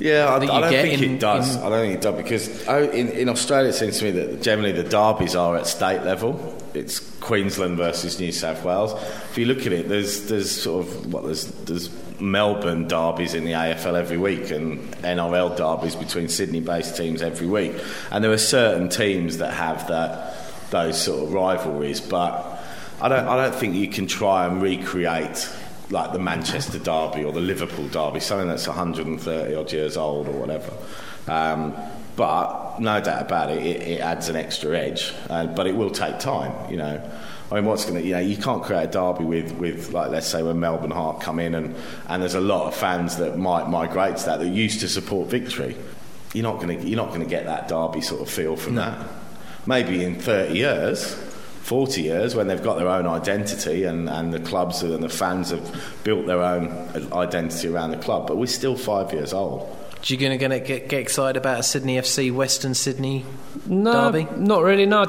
Yeah, 0.00 0.26
I, 0.26 0.38
I 0.38 0.60
don't 0.62 0.72
think 0.72 1.00
in- 1.00 1.14
it 1.14 1.20
does. 1.20 1.54
in- 1.54 1.62
I 1.62 1.68
don't 1.68 1.80
think 1.82 1.94
it 1.94 2.00
does 2.00 2.16
because 2.16 2.66
oh, 2.66 2.82
in, 2.90 3.06
in 3.10 3.28
Australia 3.28 3.68
it 3.68 3.74
seems 3.74 4.00
to 4.00 4.04
me 4.06 4.10
that 4.10 4.42
generally 4.42 4.72
the 4.72 4.82
derbies 4.82 5.36
are 5.36 5.56
at 5.56 5.68
state 5.68 6.02
level. 6.02 6.58
It's 6.74 6.98
Queensland 7.20 7.76
versus 7.76 8.18
New 8.18 8.32
South 8.32 8.64
Wales. 8.64 8.92
If 9.30 9.38
you 9.38 9.46
look 9.46 9.66
at 9.66 9.72
it, 9.72 9.88
there's 9.88 10.26
there's 10.26 10.50
sort 10.50 10.88
of 10.88 11.12
what 11.12 11.22
there's 11.22 11.44
there's 11.66 11.88
Melbourne 12.20 12.88
derbies 12.88 13.34
in 13.34 13.44
the 13.44 13.52
AFL 13.52 13.94
every 13.94 14.18
week 14.18 14.50
and 14.50 14.90
NRL 15.04 15.56
derbies 15.56 15.94
between 15.94 16.26
Sydney-based 16.28 16.96
teams 16.96 17.22
every 17.22 17.46
week, 17.46 17.74
and 18.10 18.24
there 18.24 18.32
are 18.32 18.38
certain 18.38 18.88
teams 18.88 19.38
that 19.38 19.52
have 19.54 19.86
that 19.86 20.39
those 20.70 21.00
sort 21.02 21.24
of 21.24 21.32
rivalries, 21.32 22.00
but. 22.00 22.58
I 23.02 23.08
don't, 23.08 23.26
I 23.26 23.36
don't 23.42 23.54
think 23.54 23.76
you 23.76 23.88
can 23.88 24.06
try 24.06 24.44
and 24.44 24.60
recreate 24.60 25.48
like 25.90 26.12
the 26.12 26.18
Manchester 26.18 26.78
Derby 26.78 27.24
or 27.24 27.32
the 27.32 27.40
Liverpool 27.40 27.88
Derby, 27.88 28.20
something 28.20 28.48
that's 28.48 28.66
130 28.66 29.54
odd 29.54 29.72
years 29.72 29.96
old 29.96 30.28
or 30.28 30.32
whatever. 30.32 30.72
Um, 31.26 31.74
but 32.16 32.78
no 32.80 33.00
doubt 33.00 33.22
about 33.22 33.50
it, 33.50 33.64
it, 33.64 33.82
it 33.82 34.00
adds 34.00 34.28
an 34.28 34.36
extra 34.36 34.78
edge. 34.78 35.12
Uh, 35.28 35.46
but 35.46 35.66
it 35.66 35.74
will 35.74 35.90
take 35.90 36.18
time, 36.18 36.70
you 36.70 36.76
know. 36.76 37.10
I 37.50 37.54
mean, 37.56 37.64
what's 37.64 37.84
going 37.84 38.00
to, 38.00 38.06
you 38.06 38.12
know, 38.12 38.20
you 38.20 38.36
can't 38.36 38.62
create 38.62 38.84
a 38.84 38.86
derby 38.86 39.24
with, 39.24 39.52
with, 39.52 39.92
like, 39.92 40.10
let's 40.10 40.28
say 40.28 40.42
when 40.42 40.60
Melbourne 40.60 40.92
Heart 40.92 41.20
come 41.20 41.40
in 41.40 41.54
and, 41.56 41.74
and 42.08 42.22
there's 42.22 42.36
a 42.36 42.40
lot 42.40 42.68
of 42.68 42.76
fans 42.76 43.16
that 43.16 43.36
might 43.36 43.68
migrate 43.68 44.18
to 44.18 44.26
that 44.26 44.38
that 44.38 44.48
used 44.48 44.80
to 44.80 44.88
support 44.88 45.28
victory. 45.28 45.76
You're 46.32 46.44
not 46.44 46.60
going 46.60 46.78
to, 46.78 46.86
you're 46.86 46.96
not 46.96 47.08
going 47.08 47.22
to 47.22 47.28
get 47.28 47.46
that 47.46 47.66
derby 47.66 48.02
sort 48.02 48.20
of 48.20 48.30
feel 48.30 48.54
from 48.54 48.76
that. 48.76 49.04
Maybe 49.66 50.02
in 50.04 50.18
30 50.18 50.54
years, 50.54 51.14
40 51.62 52.02
years 52.02 52.34
when 52.34 52.48
they've 52.48 52.62
got 52.62 52.78
their 52.78 52.88
own 52.88 53.06
identity 53.06 53.84
and, 53.84 54.08
and 54.08 54.32
the 54.32 54.40
clubs 54.40 54.82
and 54.82 55.02
the 55.02 55.08
fans 55.08 55.50
have 55.50 55.82
built 56.02 56.26
their 56.26 56.42
own 56.42 56.68
identity 57.12 57.68
around 57.68 57.90
the 57.90 57.98
club. 57.98 58.26
But 58.26 58.36
we're 58.38 58.46
still 58.46 58.76
five 58.76 59.12
years 59.12 59.32
old. 59.32 59.62
Are 59.62 60.04
you 60.06 60.16
going 60.16 60.38
to 60.38 60.58
get, 60.60 60.88
get 60.88 61.00
excited 61.00 61.36
about 61.36 61.60
a 61.60 61.62
Sydney 61.62 61.98
FC 61.98 62.32
Western 62.32 62.72
Sydney 62.74 63.26
No, 63.66 64.10
derby? 64.10 64.26
not 64.36 64.62
really. 64.62 64.86
No, 64.86 65.02
I 65.02 65.04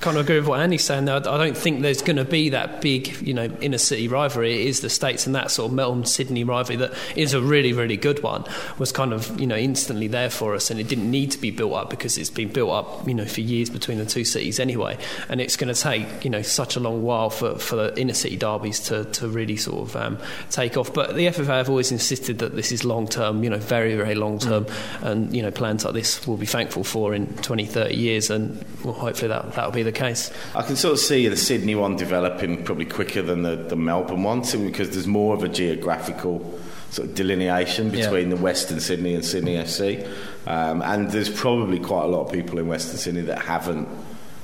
kind 0.00 0.16
of 0.16 0.24
agree 0.24 0.38
with 0.38 0.46
what 0.46 0.60
Andy's 0.60 0.84
saying. 0.84 1.06
There, 1.06 1.16
I 1.16 1.20
don't 1.20 1.56
think 1.56 1.82
there's 1.82 2.02
going 2.02 2.16
to 2.16 2.24
be 2.24 2.50
that 2.50 2.80
big, 2.80 3.20
you 3.20 3.34
know, 3.34 3.46
inner 3.60 3.78
city 3.78 4.06
rivalry. 4.06 4.62
It 4.62 4.68
is 4.68 4.80
the 4.80 4.90
states 4.90 5.26
and 5.26 5.34
that 5.34 5.50
sort 5.50 5.70
of 5.70 5.74
Melbourne 5.74 6.04
Sydney 6.04 6.44
rivalry 6.44 6.76
that 6.76 6.94
is 7.16 7.34
a 7.34 7.40
really, 7.40 7.72
really 7.72 7.96
good 7.96 8.22
one. 8.22 8.44
Was 8.78 8.92
kind 8.92 9.12
of, 9.12 9.38
you 9.40 9.46
know, 9.46 9.56
instantly 9.56 10.06
there 10.06 10.30
for 10.30 10.54
us, 10.54 10.70
and 10.70 10.78
it 10.78 10.86
didn't 10.86 11.10
need 11.10 11.32
to 11.32 11.38
be 11.38 11.50
built 11.50 11.72
up 11.72 11.90
because 11.90 12.16
it's 12.16 12.30
been 12.30 12.52
built 12.52 12.70
up, 12.70 13.08
you 13.08 13.14
know, 13.14 13.24
for 13.24 13.40
years 13.40 13.70
between 13.70 13.98
the 13.98 14.06
two 14.06 14.24
cities 14.24 14.60
anyway. 14.60 14.96
And 15.28 15.40
it's 15.40 15.56
going 15.56 15.72
to 15.72 15.80
take, 15.80 16.24
you 16.24 16.30
know, 16.30 16.42
such 16.42 16.76
a 16.76 16.80
long 16.80 17.02
while 17.02 17.30
for, 17.30 17.58
for 17.58 17.76
the 17.76 18.00
inner 18.00 18.14
city 18.14 18.36
derbies 18.36 18.80
to, 18.80 19.04
to 19.04 19.28
really 19.28 19.56
sort 19.56 19.88
of 19.88 19.96
um, 19.96 20.18
take 20.50 20.76
off. 20.76 20.94
But 20.94 21.16
the 21.16 21.26
FFA 21.26 21.46
have 21.46 21.68
always 21.68 21.90
insisted 21.90 22.38
that 22.38 22.54
this 22.54 22.70
is 22.70 22.84
long 22.84 23.08
term, 23.08 23.42
you 23.42 23.50
know, 23.50 23.58
very, 23.58 23.96
very 23.96 24.14
long 24.14 24.38
term, 24.38 24.66
and 25.02 25.34
you 25.34 25.42
know, 25.42 25.50
plans 25.50 25.84
like 25.84 25.94
this 25.94 26.24
will 26.26 26.36
be 26.36 26.46
thankful 26.46 26.84
for 26.84 27.14
in 27.14 27.26
20, 27.38 27.66
30 27.66 27.96
years, 27.96 28.30
and 28.30 28.64
well, 28.84 28.94
hopefully 28.94 29.28
that 29.28 29.52
that'll 29.54 29.72
be 29.72 29.87
the 29.88 29.98
case. 29.98 30.30
I 30.54 30.62
can 30.62 30.76
sort 30.76 30.92
of 30.92 31.00
see 31.00 31.26
the 31.28 31.36
Sydney 31.36 31.74
one 31.74 31.96
developing 31.96 32.62
probably 32.64 32.84
quicker 32.84 33.22
than 33.22 33.42
the, 33.42 33.56
the 33.56 33.76
Melbourne 33.76 34.22
one, 34.22 34.40
because 34.40 34.90
there's 34.90 35.06
more 35.06 35.34
of 35.34 35.42
a 35.42 35.48
geographical 35.48 36.60
sort 36.90 37.08
of 37.08 37.14
delineation 37.14 37.90
between 37.90 38.30
the 38.30 38.36
Western 38.36 38.80
Sydney 38.80 39.14
and 39.14 39.24
Sydney 39.24 39.54
FC. 39.54 40.06
Um, 40.46 40.82
and 40.82 41.10
there's 41.10 41.28
probably 41.28 41.78
quite 41.78 42.04
a 42.04 42.08
lot 42.08 42.26
of 42.26 42.32
people 42.32 42.58
in 42.58 42.68
Western 42.68 42.96
Sydney 42.98 43.22
that 43.22 43.42
haven't 43.42 43.88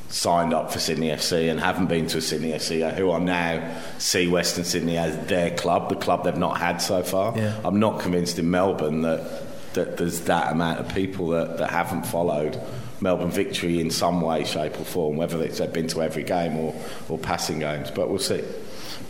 signed 0.08 0.52
up 0.54 0.70
for 0.70 0.78
Sydney 0.78 1.08
FC 1.08 1.50
and 1.50 1.58
haven't 1.58 1.86
been 1.86 2.06
to 2.06 2.18
a 2.18 2.20
Sydney 2.20 2.52
FC 2.52 2.94
who 2.94 3.10
are 3.10 3.20
now 3.20 3.76
see 3.98 4.28
Western 4.28 4.64
Sydney 4.64 4.96
as 4.96 5.26
their 5.26 5.50
club, 5.56 5.88
the 5.88 5.96
club 5.96 6.24
they've 6.24 6.36
not 6.36 6.58
had 6.58 6.78
so 6.78 7.02
far. 7.02 7.36
Yeah. 7.36 7.58
I'm 7.64 7.80
not 7.80 8.00
convinced 8.00 8.38
in 8.38 8.50
Melbourne 8.50 9.02
that, 9.02 9.74
that 9.74 9.96
there's 9.96 10.20
that 10.22 10.52
amount 10.52 10.80
of 10.80 10.94
people 10.94 11.28
that, 11.28 11.58
that 11.58 11.70
haven't 11.70 12.06
followed 12.06 12.60
Melbourne 13.00 13.30
victory 13.30 13.80
in 13.80 13.90
some 13.90 14.20
way, 14.20 14.44
shape 14.44 14.78
or 14.80 14.84
form, 14.84 15.16
whether 15.16 15.42
it's 15.42 15.58
they've 15.58 15.72
been 15.72 15.88
to 15.88 16.02
every 16.02 16.24
game 16.24 16.56
or, 16.56 16.74
or 17.08 17.18
passing 17.18 17.58
games, 17.58 17.90
but 17.90 18.08
we'll 18.08 18.18
see. 18.18 18.42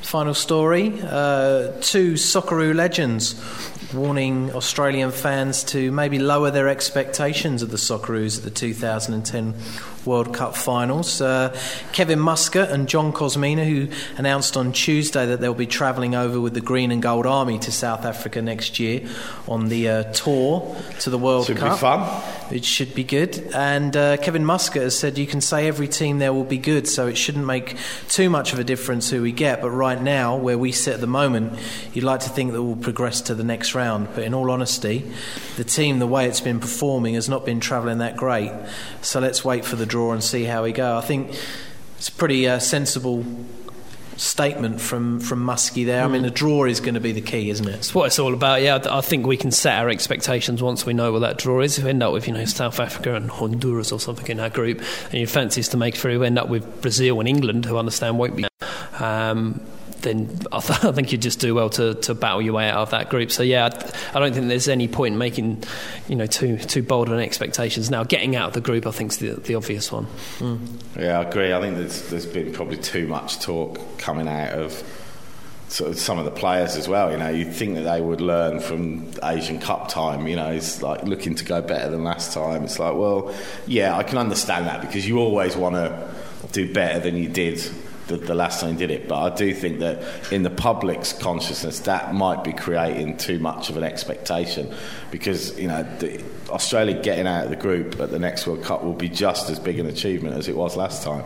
Final 0.02 0.34
story 0.34 0.92
uh, 1.02 1.72
two 1.80 2.12
Socceroo 2.14 2.74
legends 2.74 3.40
warning 3.94 4.52
Australian 4.54 5.10
fans 5.10 5.64
to 5.64 5.90
maybe 5.92 6.18
lower 6.18 6.50
their 6.50 6.68
expectations 6.68 7.62
of 7.62 7.70
the 7.70 7.76
Socceroos 7.76 8.38
at 8.38 8.44
the 8.44 8.50
2010 8.50 9.54
World 10.06 10.34
Cup 10.34 10.56
finals. 10.56 11.20
Uh, 11.20 11.56
Kevin 11.92 12.18
Muscat 12.18 12.70
and 12.70 12.88
John 12.88 13.12
Kosmina, 13.12 13.64
who 13.64 13.88
announced 14.16 14.56
on 14.56 14.72
Tuesday 14.72 15.26
that 15.26 15.40
they'll 15.40 15.54
be 15.54 15.66
travelling 15.66 16.14
over 16.14 16.40
with 16.40 16.54
the 16.54 16.60
Green 16.60 16.90
and 16.90 17.02
Gold 17.02 17.26
Army 17.26 17.58
to 17.60 17.72
South 17.72 18.04
Africa 18.04 18.42
next 18.42 18.78
year 18.78 19.08
on 19.48 19.68
the 19.68 19.88
uh, 19.88 20.02
tour 20.12 20.76
to 21.00 21.10
the 21.10 21.18
World 21.18 21.46
Should 21.46 21.56
be 21.56 21.60
Cup. 21.60 21.78
fun. 21.78 22.22
It 22.52 22.64
should 22.64 22.94
be 22.94 23.04
good. 23.04 23.38
And 23.54 23.96
uh, 23.96 24.18
Kevin 24.18 24.44
Muscat 24.44 24.82
has 24.82 24.98
said 24.98 25.16
you 25.16 25.26
can 25.26 25.40
say 25.40 25.66
every 25.66 25.88
team 25.88 26.18
there 26.18 26.32
will 26.32 26.44
be 26.44 26.58
good, 26.58 26.86
so 26.86 27.06
it 27.06 27.16
shouldn't 27.16 27.46
make 27.46 27.76
too 28.08 28.28
much 28.28 28.52
of 28.52 28.58
a 28.58 28.64
difference 28.64 29.10
who 29.10 29.22
we 29.22 29.32
get. 29.32 29.62
But 29.62 29.70
right 29.70 30.00
now, 30.00 30.36
where 30.36 30.58
we 30.58 30.72
sit 30.72 30.94
at 30.94 31.00
the 31.00 31.06
moment, 31.06 31.58
you'd 31.92 32.04
like 32.04 32.20
to 32.20 32.28
think 32.28 32.52
that 32.52 32.62
we'll 32.62 32.76
progress 32.76 33.22
to 33.22 33.34
the 33.34 33.44
next 33.44 33.74
round. 33.74 34.08
But 34.14 34.24
in 34.24 34.34
all 34.34 34.50
honesty, 34.50 35.10
the 35.56 35.64
team, 35.64 35.98
the 35.98 36.06
way 36.06 36.26
it's 36.26 36.40
been 36.40 36.60
performing, 36.60 37.14
has 37.14 37.28
not 37.28 37.44
been 37.46 37.60
travelling 37.60 37.98
that 37.98 38.16
great. 38.16 38.52
So 39.00 39.20
let's 39.20 39.44
wait 39.44 39.64
for 39.64 39.76
the 39.76 39.86
draw 39.94 40.10
and 40.12 40.24
see 40.24 40.42
how 40.42 40.64
we 40.64 40.72
go. 40.72 40.98
I 40.98 41.02
think 41.02 41.30
it's 41.98 42.08
a 42.08 42.12
pretty 42.12 42.48
uh, 42.48 42.58
sensible 42.58 43.24
statement 44.16 44.80
from, 44.80 45.20
from 45.20 45.46
Muskie 45.46 45.86
there. 45.86 46.02
I 46.02 46.08
mean, 46.08 46.22
the 46.22 46.32
draw 46.32 46.64
is 46.64 46.80
going 46.80 46.94
to 46.94 47.00
be 47.00 47.12
the 47.12 47.20
key, 47.20 47.48
isn't 47.50 47.68
it? 47.68 47.76
It's 47.76 47.94
what 47.94 48.06
it's 48.06 48.18
all 48.18 48.34
about. 48.34 48.60
Yeah, 48.60 48.80
I 48.84 48.98
I 48.98 49.00
think 49.02 49.24
we 49.24 49.36
can 49.36 49.52
set 49.52 49.78
our 49.78 49.88
expectations 49.88 50.60
once 50.60 50.84
we 50.84 50.94
know 50.94 51.12
what 51.12 51.20
that 51.20 51.38
draw 51.38 51.60
is. 51.60 51.78
If 51.78 51.84
we 51.84 51.90
end 51.90 52.02
up 52.02 52.12
with 52.12 52.26
you 52.26 52.34
know 52.34 52.44
South 52.44 52.80
Africa 52.80 53.14
and 53.14 53.30
Honduras 53.30 53.92
or 53.92 54.00
something 54.00 54.26
in 54.26 54.40
our 54.40 54.50
group, 54.50 54.82
and 55.04 55.14
your 55.14 55.28
fancies 55.28 55.68
to 55.68 55.76
make 55.76 55.94
through, 55.94 56.18
we 56.18 56.26
end 56.26 56.40
up 56.40 56.48
with 56.48 56.82
Brazil 56.82 57.20
and 57.20 57.28
England, 57.28 57.66
who 57.66 57.76
understand 57.76 58.18
won't 58.18 58.34
be. 58.34 58.46
Um, 58.98 59.60
then 60.04 60.38
I, 60.52 60.60
th- 60.60 60.84
I 60.84 60.92
think 60.92 61.10
you'd 61.10 61.22
just 61.22 61.40
do 61.40 61.54
well 61.54 61.68
to, 61.70 61.94
to 61.94 62.14
battle 62.14 62.40
your 62.40 62.54
way 62.54 62.68
out 62.68 62.78
of 62.78 62.90
that 62.90 63.10
group. 63.10 63.32
So 63.32 63.42
yeah, 63.42 63.66
I, 63.66 64.16
I 64.16 64.20
don't 64.20 64.32
think 64.32 64.48
there's 64.48 64.68
any 64.68 64.86
point 64.86 65.14
in 65.14 65.18
making, 65.18 65.64
you 66.08 66.16
know, 66.16 66.26
too 66.26 66.56
too 66.56 66.82
bold 66.82 67.08
on 67.08 67.18
expectations. 67.18 67.90
Now, 67.90 68.04
getting 68.04 68.36
out 68.36 68.48
of 68.48 68.54
the 68.54 68.60
group, 68.60 68.86
I 68.86 68.92
think, 68.92 69.12
is 69.12 69.18
the, 69.18 69.32
the 69.32 69.54
obvious 69.56 69.90
one. 69.90 70.04
Hmm. 70.38 70.56
Yeah, 70.96 71.18
I 71.18 71.22
agree. 71.24 71.52
I 71.52 71.60
think 71.60 71.76
there's, 71.76 72.08
there's 72.10 72.26
been 72.26 72.52
probably 72.52 72.76
too 72.76 73.06
much 73.08 73.40
talk 73.40 73.78
coming 73.98 74.28
out 74.28 74.52
of 74.52 74.82
sort 75.68 75.90
of 75.90 75.98
some 75.98 76.18
of 76.18 76.24
the 76.24 76.30
players 76.30 76.76
as 76.76 76.88
well. 76.88 77.10
You 77.10 77.18
know, 77.18 77.30
you'd 77.30 77.52
think 77.52 77.74
that 77.74 77.82
they 77.82 78.00
would 78.00 78.20
learn 78.20 78.60
from 78.60 79.10
Asian 79.22 79.58
Cup 79.58 79.88
time. 79.88 80.28
You 80.28 80.36
know, 80.36 80.50
it's 80.50 80.82
like 80.82 81.02
looking 81.02 81.34
to 81.34 81.44
go 81.44 81.60
better 81.60 81.90
than 81.90 82.04
last 82.04 82.32
time. 82.32 82.64
It's 82.64 82.78
like, 82.78 82.94
well, 82.94 83.34
yeah, 83.66 83.96
I 83.96 84.02
can 84.04 84.18
understand 84.18 84.66
that 84.66 84.80
because 84.80 85.06
you 85.08 85.18
always 85.18 85.56
want 85.56 85.74
to 85.74 86.08
do 86.52 86.72
better 86.72 87.00
than 87.00 87.16
you 87.16 87.28
did 87.28 87.58
the, 88.06 88.16
the 88.16 88.34
last 88.34 88.60
time 88.60 88.72
he 88.72 88.76
did 88.76 88.90
it. 88.90 89.08
But 89.08 89.32
I 89.32 89.34
do 89.34 89.54
think 89.54 89.80
that 89.80 90.32
in 90.32 90.42
the 90.42 90.50
public's 90.50 91.12
consciousness, 91.12 91.80
that 91.80 92.14
might 92.14 92.44
be 92.44 92.52
creating 92.52 93.16
too 93.16 93.38
much 93.38 93.70
of 93.70 93.76
an 93.76 93.82
expectation 93.82 94.74
because 95.10 95.58
you 95.58 95.68
know 95.68 95.82
the, 95.98 96.22
Australia 96.50 97.00
getting 97.00 97.26
out 97.26 97.44
of 97.44 97.50
the 97.50 97.56
group 97.56 97.98
at 98.00 98.10
the 98.10 98.18
next 98.18 98.46
World 98.46 98.62
Cup 98.62 98.84
will 98.84 98.92
be 98.92 99.08
just 99.08 99.50
as 99.50 99.58
big 99.58 99.78
an 99.78 99.86
achievement 99.86 100.36
as 100.36 100.48
it 100.48 100.56
was 100.56 100.76
last 100.76 101.02
time. 101.02 101.24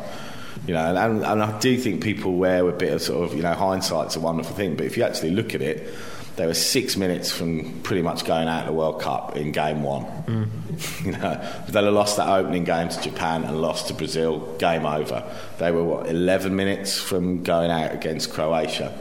You 0.66 0.74
know, 0.74 0.84
and, 0.84 0.98
and, 0.98 1.24
and 1.24 1.42
I 1.42 1.58
do 1.60 1.76
think 1.78 2.02
people 2.02 2.34
wear 2.34 2.68
a 2.68 2.72
bit 2.72 2.92
of 2.92 3.02
sort 3.02 3.28
of 3.28 3.36
you 3.36 3.42
know 3.42 3.54
hindsight's 3.54 4.16
a 4.16 4.20
wonderful 4.20 4.54
thing, 4.54 4.76
but 4.76 4.86
if 4.86 4.96
you 4.96 5.02
actually 5.02 5.30
look 5.30 5.54
at 5.54 5.62
it 5.62 5.92
they 6.38 6.46
were 6.46 6.54
six 6.54 6.96
minutes 6.96 7.30
from 7.30 7.80
pretty 7.82 8.00
much 8.00 8.24
going 8.24 8.48
out 8.48 8.60
of 8.60 8.66
the 8.68 8.72
World 8.72 9.02
Cup 9.02 9.36
in 9.36 9.52
game 9.52 9.82
one. 9.82 10.04
Mm. 10.04 11.04
you 11.04 11.12
know, 11.12 11.64
they'd 11.66 11.84
have 11.84 11.92
lost 11.92 12.16
that 12.16 12.28
opening 12.28 12.64
game 12.64 12.88
to 12.88 13.00
Japan 13.02 13.44
and 13.44 13.60
lost 13.60 13.88
to 13.88 13.94
Brazil, 13.94 14.56
game 14.58 14.86
over. 14.86 15.24
They 15.58 15.72
were 15.72 15.84
what 15.84 16.08
11 16.08 16.54
minutes 16.54 16.98
from 16.98 17.42
going 17.42 17.70
out 17.70 17.92
against 17.92 18.32
Croatia. 18.32 18.96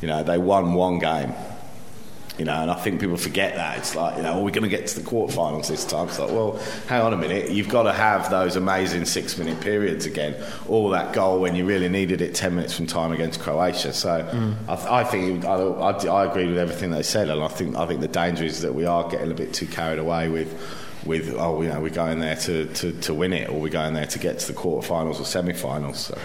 You 0.00 0.08
know, 0.08 0.22
they 0.22 0.38
won 0.38 0.74
one 0.74 0.98
game 0.98 1.34
you 2.38 2.44
know, 2.44 2.54
and 2.54 2.70
I 2.70 2.74
think 2.74 3.00
people 3.00 3.16
forget 3.16 3.56
that. 3.56 3.78
It's 3.78 3.96
like, 3.96 4.16
you 4.16 4.22
know, 4.22 4.34
well, 4.34 4.44
we're 4.44 4.52
going 4.52 4.68
to 4.68 4.68
get 4.68 4.86
to 4.86 5.00
the 5.00 5.08
quarterfinals 5.08 5.66
this 5.66 5.84
time. 5.84 6.06
It's 6.06 6.20
like, 6.20 6.30
well, 6.30 6.58
hang 6.86 7.02
on 7.02 7.12
a 7.12 7.16
minute. 7.16 7.50
You've 7.50 7.68
got 7.68 7.82
to 7.82 7.92
have 7.92 8.30
those 8.30 8.54
amazing 8.54 9.04
six 9.06 9.36
minute 9.36 9.60
periods 9.60 10.06
again. 10.06 10.36
All 10.68 10.90
that 10.90 11.12
goal 11.12 11.40
when 11.40 11.56
you 11.56 11.66
really 11.66 11.88
needed 11.88 12.20
it 12.20 12.36
10 12.36 12.54
minutes 12.54 12.76
from 12.76 12.86
time 12.86 13.10
against 13.10 13.40
Croatia. 13.40 13.92
So 13.92 14.22
mm. 14.22 14.54
I, 14.68 15.00
I, 15.00 15.04
think 15.04 15.44
I, 15.44 15.54
I, 15.54 16.06
I 16.06 16.30
agree 16.30 16.46
with 16.46 16.58
everything 16.58 16.92
they 16.92 17.02
said. 17.02 17.28
And 17.28 17.42
I 17.42 17.48
think, 17.48 17.76
I 17.76 17.86
think 17.86 18.00
the 18.00 18.08
danger 18.08 18.44
is 18.44 18.62
that 18.62 18.74
we 18.74 18.84
are 18.84 19.08
getting 19.10 19.32
a 19.32 19.34
bit 19.34 19.52
too 19.52 19.66
carried 19.66 19.98
away 19.98 20.28
with 20.28 20.54
with 21.06 21.32
oh 21.38 21.62
you 21.62 21.68
know 21.68 21.80
we're 21.80 21.90
going 21.90 22.18
there 22.18 22.34
to, 22.34 22.66
to, 22.74 22.92
to 23.00 23.14
win 23.14 23.32
it 23.32 23.48
or 23.48 23.60
we're 23.60 23.68
going 23.70 23.94
there 23.94 24.04
to 24.04 24.18
get 24.18 24.40
to 24.40 24.52
the 24.52 24.58
quarterfinals 24.58 25.20
or 25.20 25.24
semi-finals 25.24 26.06
so 26.06 26.18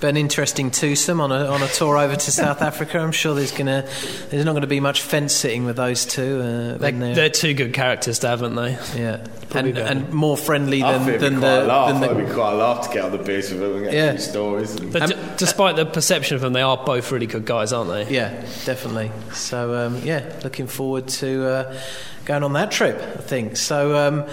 but 0.00 0.08
an 0.08 0.16
interesting 0.16 0.70
twosome 0.70 1.20
on 1.20 1.32
a 1.32 1.46
on 1.46 1.62
a 1.62 1.68
tour 1.68 1.96
over 1.96 2.16
to 2.16 2.30
South 2.30 2.62
Africa. 2.62 2.98
I'm 2.98 3.12
sure 3.12 3.34
there's 3.34 3.52
gonna 3.52 3.88
there's 4.30 4.44
not 4.44 4.52
going 4.52 4.62
to 4.62 4.66
be 4.66 4.80
much 4.80 5.02
fence 5.02 5.32
sitting 5.32 5.64
with 5.64 5.76
those 5.76 6.04
two. 6.04 6.40
Uh, 6.40 6.78
they, 6.78 6.90
they're, 6.92 7.14
they're 7.14 7.30
two 7.30 7.54
good 7.54 7.72
characters, 7.72 8.18
to 8.20 8.28
haven't 8.28 8.54
they? 8.54 8.72
Yeah, 8.96 9.26
and, 9.54 9.78
and, 9.78 10.12
more 10.12 10.36
friendly 10.36 10.80
than, 10.82 11.18
than 11.18 11.40
the. 11.40 11.64
Laugh. 11.64 11.92
Than 11.92 12.00
the 12.00 12.10
I'd 12.10 12.26
be 12.26 12.32
quite 12.32 12.52
a 12.52 12.56
laugh 12.56 12.86
to 12.86 12.94
get 12.94 13.04
on 13.04 13.12
the 13.12 13.18
beach 13.18 13.50
with 13.50 13.60
them 13.60 13.76
and 13.76 13.84
get 13.84 13.94
yeah. 13.94 14.04
a 14.06 14.12
few 14.12 14.20
stories. 14.20 14.74
And... 14.74 14.92
But 14.92 15.10
d- 15.10 15.16
despite 15.36 15.76
the 15.76 15.86
perception 15.86 16.34
of 16.36 16.40
them, 16.40 16.52
they 16.52 16.62
are 16.62 16.76
both 16.76 17.10
really 17.12 17.26
good 17.26 17.44
guys, 17.44 17.72
aren't 17.72 17.90
they? 17.90 18.14
Yeah, 18.14 18.30
definitely. 18.64 19.10
So 19.32 19.86
um, 19.86 20.02
yeah, 20.04 20.38
looking 20.42 20.66
forward 20.66 21.08
to 21.08 21.46
uh, 21.46 21.80
going 22.24 22.42
on 22.42 22.52
that 22.54 22.70
trip. 22.70 22.96
I 22.96 23.22
think 23.22 23.56
so. 23.56 23.96
Um, 23.96 24.28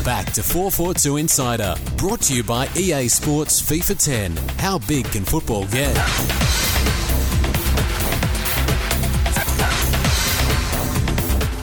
Back 0.05 0.33
to 0.35 0.43
442 0.43 1.17
Insider, 1.17 1.75
brought 1.97 2.21
to 2.23 2.35
you 2.35 2.43
by 2.45 2.69
EA 2.77 3.09
Sports 3.09 3.61
FIFA 3.61 4.05
10. 4.05 4.37
How 4.59 4.79
big 4.79 5.05
can 5.07 5.25
football 5.25 5.67
get? 5.67 5.97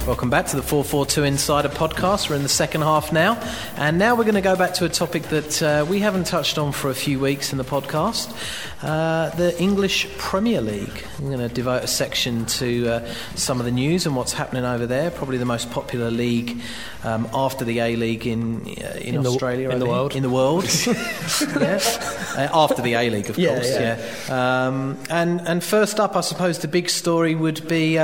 Welcome 0.05 0.29
back 0.29 0.47
to 0.47 0.57
the 0.57 0.61
442 0.61 1.23
Insider 1.23 1.69
podcast. 1.69 2.29
We're 2.29 2.35
in 2.35 2.43
the 2.43 2.49
second 2.49 2.81
half 2.81 3.13
now, 3.13 3.41
and 3.77 3.97
now 3.97 4.15
we're 4.15 4.25
going 4.25 4.35
to 4.35 4.41
go 4.41 4.57
back 4.57 4.73
to 4.73 4.85
a 4.85 4.89
topic 4.89 5.23
that 5.23 5.63
uh, 5.63 5.85
we 5.89 5.99
haven't 5.99 6.27
touched 6.27 6.57
on 6.57 6.73
for 6.73 6.89
a 6.89 6.93
few 6.93 7.21
weeks 7.21 7.53
in 7.53 7.57
the 7.57 7.63
podcast 7.63 8.35
uh, 8.83 9.29
the 9.35 9.59
English 9.61 10.07
Premier 10.17 10.61
League. 10.61 11.03
I'm 11.17 11.25
going 11.25 11.39
to 11.39 11.47
devote 11.47 11.83
a 11.83 11.87
section 11.87 12.45
to 12.45 12.87
uh, 12.89 13.13
some 13.35 13.59
of 13.59 13.65
the 13.65 13.71
news 13.71 14.05
and 14.05 14.15
what's 14.15 14.33
happening 14.33 14.65
over 14.65 14.85
there. 14.85 15.09
Probably 15.09 15.37
the 15.37 15.45
most 15.45 15.71
popular 15.71 16.11
league 16.11 16.61
um, 17.03 17.27
after 17.33 17.63
the 17.63 17.79
A 17.79 17.95
League 17.95 18.27
in, 18.27 18.61
uh, 18.61 18.97
in, 18.99 19.15
in, 19.15 19.25
Australia. 19.25 19.69
The, 19.69 19.73
in 19.73 19.79
the 19.79 19.85
world. 19.85 20.15
In 20.15 20.23
the 20.23 20.29
world. 20.29 20.65
yeah. 20.85 21.79
Uh, 22.35 22.49
after 22.53 22.81
the 22.81 22.95
A 22.95 23.09
League, 23.09 23.29
of 23.29 23.37
yeah, 23.37 23.53
course. 23.53 23.69
Yeah. 23.69 23.97
yeah. 24.27 24.67
Um, 24.67 24.97
and, 25.09 25.41
and 25.47 25.63
first 25.63 25.99
up, 25.99 26.15
I 26.15 26.21
suppose 26.21 26.59
the 26.59 26.67
big 26.67 26.89
story 26.89 27.35
would 27.35 27.67
be 27.67 27.97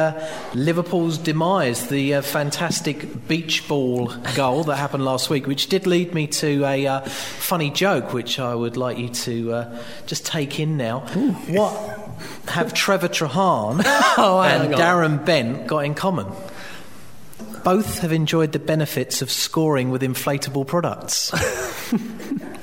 Liverpool's 0.54 1.18
demise 1.18 1.88
the 1.90 2.16
uh, 2.16 2.22
fantastic 2.22 3.28
beach 3.28 3.68
ball 3.68 4.08
goal 4.36 4.64
that 4.64 4.78
happened 4.78 5.04
last 5.04 5.30
week, 5.30 5.48
which 5.48 5.68
did 5.68 5.86
lead 5.88 6.14
me 6.14 6.28
to 6.28 6.64
a 6.66 6.88
uh, 6.88 7.02
funny 7.02 7.70
joke, 7.70 8.14
which 8.14 8.40
I 8.40 8.56
would 8.56 8.78
like 8.78 8.98
you 8.98 9.10
to 9.10 9.54
uh, 9.54 9.84
just 10.06 10.26
take 10.26 10.60
in 10.60 10.69
now. 10.78 11.06
Ooh. 11.16 11.32
What 11.32 12.10
have 12.48 12.74
Trevor 12.74 13.10
Trahan 13.10 13.82
oh, 14.18 14.42
and 14.42 14.74
Darren 14.74 15.24
Bent 15.26 15.68
got 15.68 15.80
in 15.80 15.94
common? 15.94 16.28
Both 17.64 18.00
have 18.00 18.12
enjoyed 18.12 18.52
the 18.52 18.60
benefits 18.60 19.22
of 19.22 19.32
scoring 19.32 19.90
with 19.90 20.02
inflatable 20.02 20.66
products. 20.68 21.32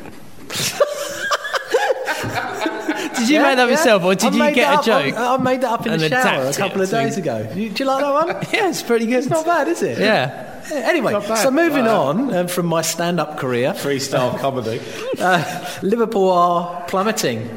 Did 3.19 3.31
you 3.31 3.37
yeah, 3.37 3.43
make 3.43 3.57
that 3.57 3.65
yeah. 3.65 3.71
yourself, 3.71 4.05
or 4.05 4.15
did 4.15 4.35
I 4.35 4.49
you 4.49 4.55
get 4.55 4.81
a 4.81 4.83
joke? 4.85 5.15
I, 5.15 5.35
I, 5.35 5.37
made 5.39 5.63
that 5.63 5.73
up 5.73 5.87
in 5.87 5.99
the 5.99 6.09
shower 6.09 6.45
a 6.47 6.53
couple 6.53 6.83
of 6.83 6.91
days 6.91 7.17
ago. 7.17 7.49
Do 7.53 7.61
you, 7.61 7.71
do 7.71 7.83
you 7.83 7.89
like 7.89 8.01
that 8.01 8.13
one? 8.13 8.29
yeah, 8.53 8.69
it's 8.69 8.83
pretty 8.83 9.07
good. 9.07 9.19
It's 9.19 9.29
not 9.29 9.47
bad, 9.47 9.69
is 9.69 9.83
it? 9.83 9.99
Yeah. 9.99 10.63
Anyway, 10.71 11.19
so 11.37 11.51
moving 11.51 11.85
wow. 11.85 12.03
on 12.03 12.35
um, 12.35 12.49
from 12.49 12.67
my 12.67 12.83
stand-up 12.83 13.39
career, 13.39 13.73
freestyle 13.73 14.39
comedy, 14.39 14.81
uh, 15.19 15.79
Liverpool 15.83 16.31
are 16.31 16.85
plummeting. 16.89 17.49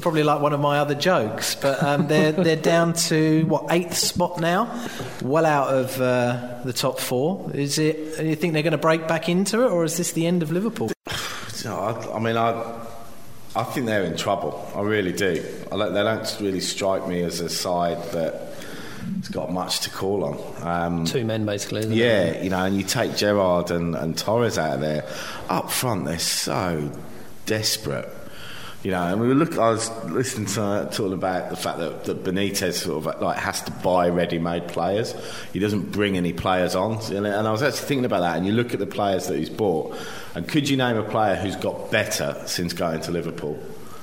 Probably 0.00 0.22
like 0.22 0.40
one 0.40 0.52
of 0.52 0.60
my 0.60 0.78
other 0.78 0.94
jokes, 0.94 1.54
but 1.54 1.82
um, 1.82 2.06
they're 2.08 2.32
they're 2.32 2.56
down 2.56 2.92
to 2.94 3.44
what 3.46 3.66
eighth 3.70 3.96
spot 3.96 4.40
now, 4.40 4.86
well 5.22 5.46
out 5.46 5.74
of 5.74 6.00
uh, 6.00 6.60
the 6.64 6.72
top 6.72 7.00
four. 7.00 7.50
Is 7.54 7.78
it? 7.78 8.18
Do 8.18 8.26
you 8.26 8.36
think 8.36 8.52
they're 8.52 8.62
going 8.62 8.72
to 8.72 8.78
break 8.78 9.08
back 9.08 9.28
into 9.28 9.62
it, 9.64 9.70
or 9.70 9.84
is 9.84 9.96
this 9.96 10.12
the 10.12 10.26
end 10.26 10.42
of 10.42 10.50
Liverpool? 10.52 10.90
I, 11.66 12.10
I 12.14 12.18
mean, 12.20 12.36
I 12.36 12.86
I 13.56 13.64
think 13.64 13.86
they're 13.86 14.04
in 14.04 14.16
trouble. 14.18 14.70
I 14.74 14.82
really 14.82 15.12
do. 15.12 15.42
I, 15.72 15.76
they 15.88 16.02
don't 16.02 16.36
really 16.40 16.60
strike 16.60 17.08
me 17.08 17.22
as 17.22 17.40
a 17.40 17.48
side 17.48 18.02
that 18.12 18.52
has 19.16 19.28
got 19.28 19.50
much 19.50 19.80
to 19.80 19.90
call 19.90 20.24
on. 20.24 20.38
Um, 20.62 21.04
Two 21.06 21.24
men, 21.24 21.46
basically. 21.46 21.80
isn't 21.80 21.92
it? 21.92 21.96
yeah, 21.96 22.42
you 22.42 22.50
know, 22.50 22.64
and 22.64 22.76
you 22.76 22.82
take 22.82 23.16
Gerrard 23.16 23.70
and, 23.70 23.94
and 23.94 24.16
Torres 24.16 24.58
out 24.58 24.74
of 24.74 24.80
there. 24.80 25.08
Up 25.48 25.70
front, 25.70 26.04
they're 26.04 26.18
so 26.18 26.92
desperate. 27.46 28.08
You 28.82 28.92
know, 28.92 29.02
and 29.02 29.20
we 29.20 29.26
were 29.26 29.34
look. 29.34 29.58
I 29.58 29.70
was 29.70 29.90
listening 30.04 30.46
to 30.46 30.88
talking 30.92 31.12
about 31.12 31.50
the 31.50 31.56
fact 31.56 31.78
that, 31.78 32.04
that 32.04 32.22
Benitez 32.22 32.74
sort 32.74 33.04
of 33.04 33.20
like 33.20 33.36
has 33.36 33.60
to 33.62 33.72
buy 33.72 34.08
ready-made 34.10 34.68
players. 34.68 35.14
He 35.52 35.58
doesn't 35.58 35.90
bring 35.90 36.16
any 36.16 36.32
players 36.32 36.76
on, 36.76 36.98
and 37.12 37.26
I 37.26 37.50
was 37.50 37.62
actually 37.62 37.86
thinking 37.86 38.04
about 38.04 38.20
that. 38.20 38.36
And 38.36 38.46
you 38.46 38.52
look 38.52 38.74
at 38.74 38.78
the 38.78 38.86
players 38.86 39.26
that 39.26 39.38
he's 39.38 39.50
bought, 39.50 39.96
and 40.36 40.46
could 40.46 40.68
you 40.68 40.76
name 40.76 40.96
a 40.96 41.02
player 41.02 41.34
who's 41.34 41.56
got 41.56 41.90
better 41.90 42.40
since 42.46 42.72
going 42.72 43.00
to 43.00 43.10
Liverpool? 43.10 43.54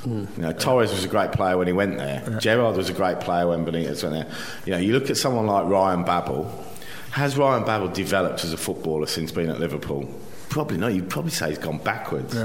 Hmm. 0.03 0.25
You 0.35 0.41
know, 0.41 0.51
Torres 0.51 0.91
was 0.91 1.05
a 1.05 1.07
great 1.07 1.31
player 1.31 1.57
when 1.57 1.67
he 1.67 1.73
went 1.73 1.97
there. 1.97 2.37
Gerrard 2.41 2.75
was 2.75 2.89
a 2.89 2.93
great 2.93 3.21
player 3.21 3.47
when 3.47 3.65
Benitez 3.65 4.03
went 4.03 4.15
there. 4.15 4.35
You 4.65 4.73
know, 4.73 4.79
you 4.79 4.91
look 4.91 5.09
at 5.09 5.15
someone 5.15 5.47
like 5.47 5.65
Ryan 5.65 6.03
Babel. 6.03 6.65
Has 7.11 7.37
Ryan 7.37 7.63
Babel 7.63 7.87
developed 7.87 8.43
as 8.43 8.51
a 8.51 8.57
footballer 8.57 9.05
since 9.05 9.31
being 9.31 9.49
at 9.49 9.61
Liverpool? 9.61 10.09
Probably 10.53 10.77
not. 10.77 10.93
You'd 10.93 11.09
probably 11.09 11.31
say 11.31 11.49
he's 11.49 11.57
gone 11.57 11.79
backwards. 11.79 12.35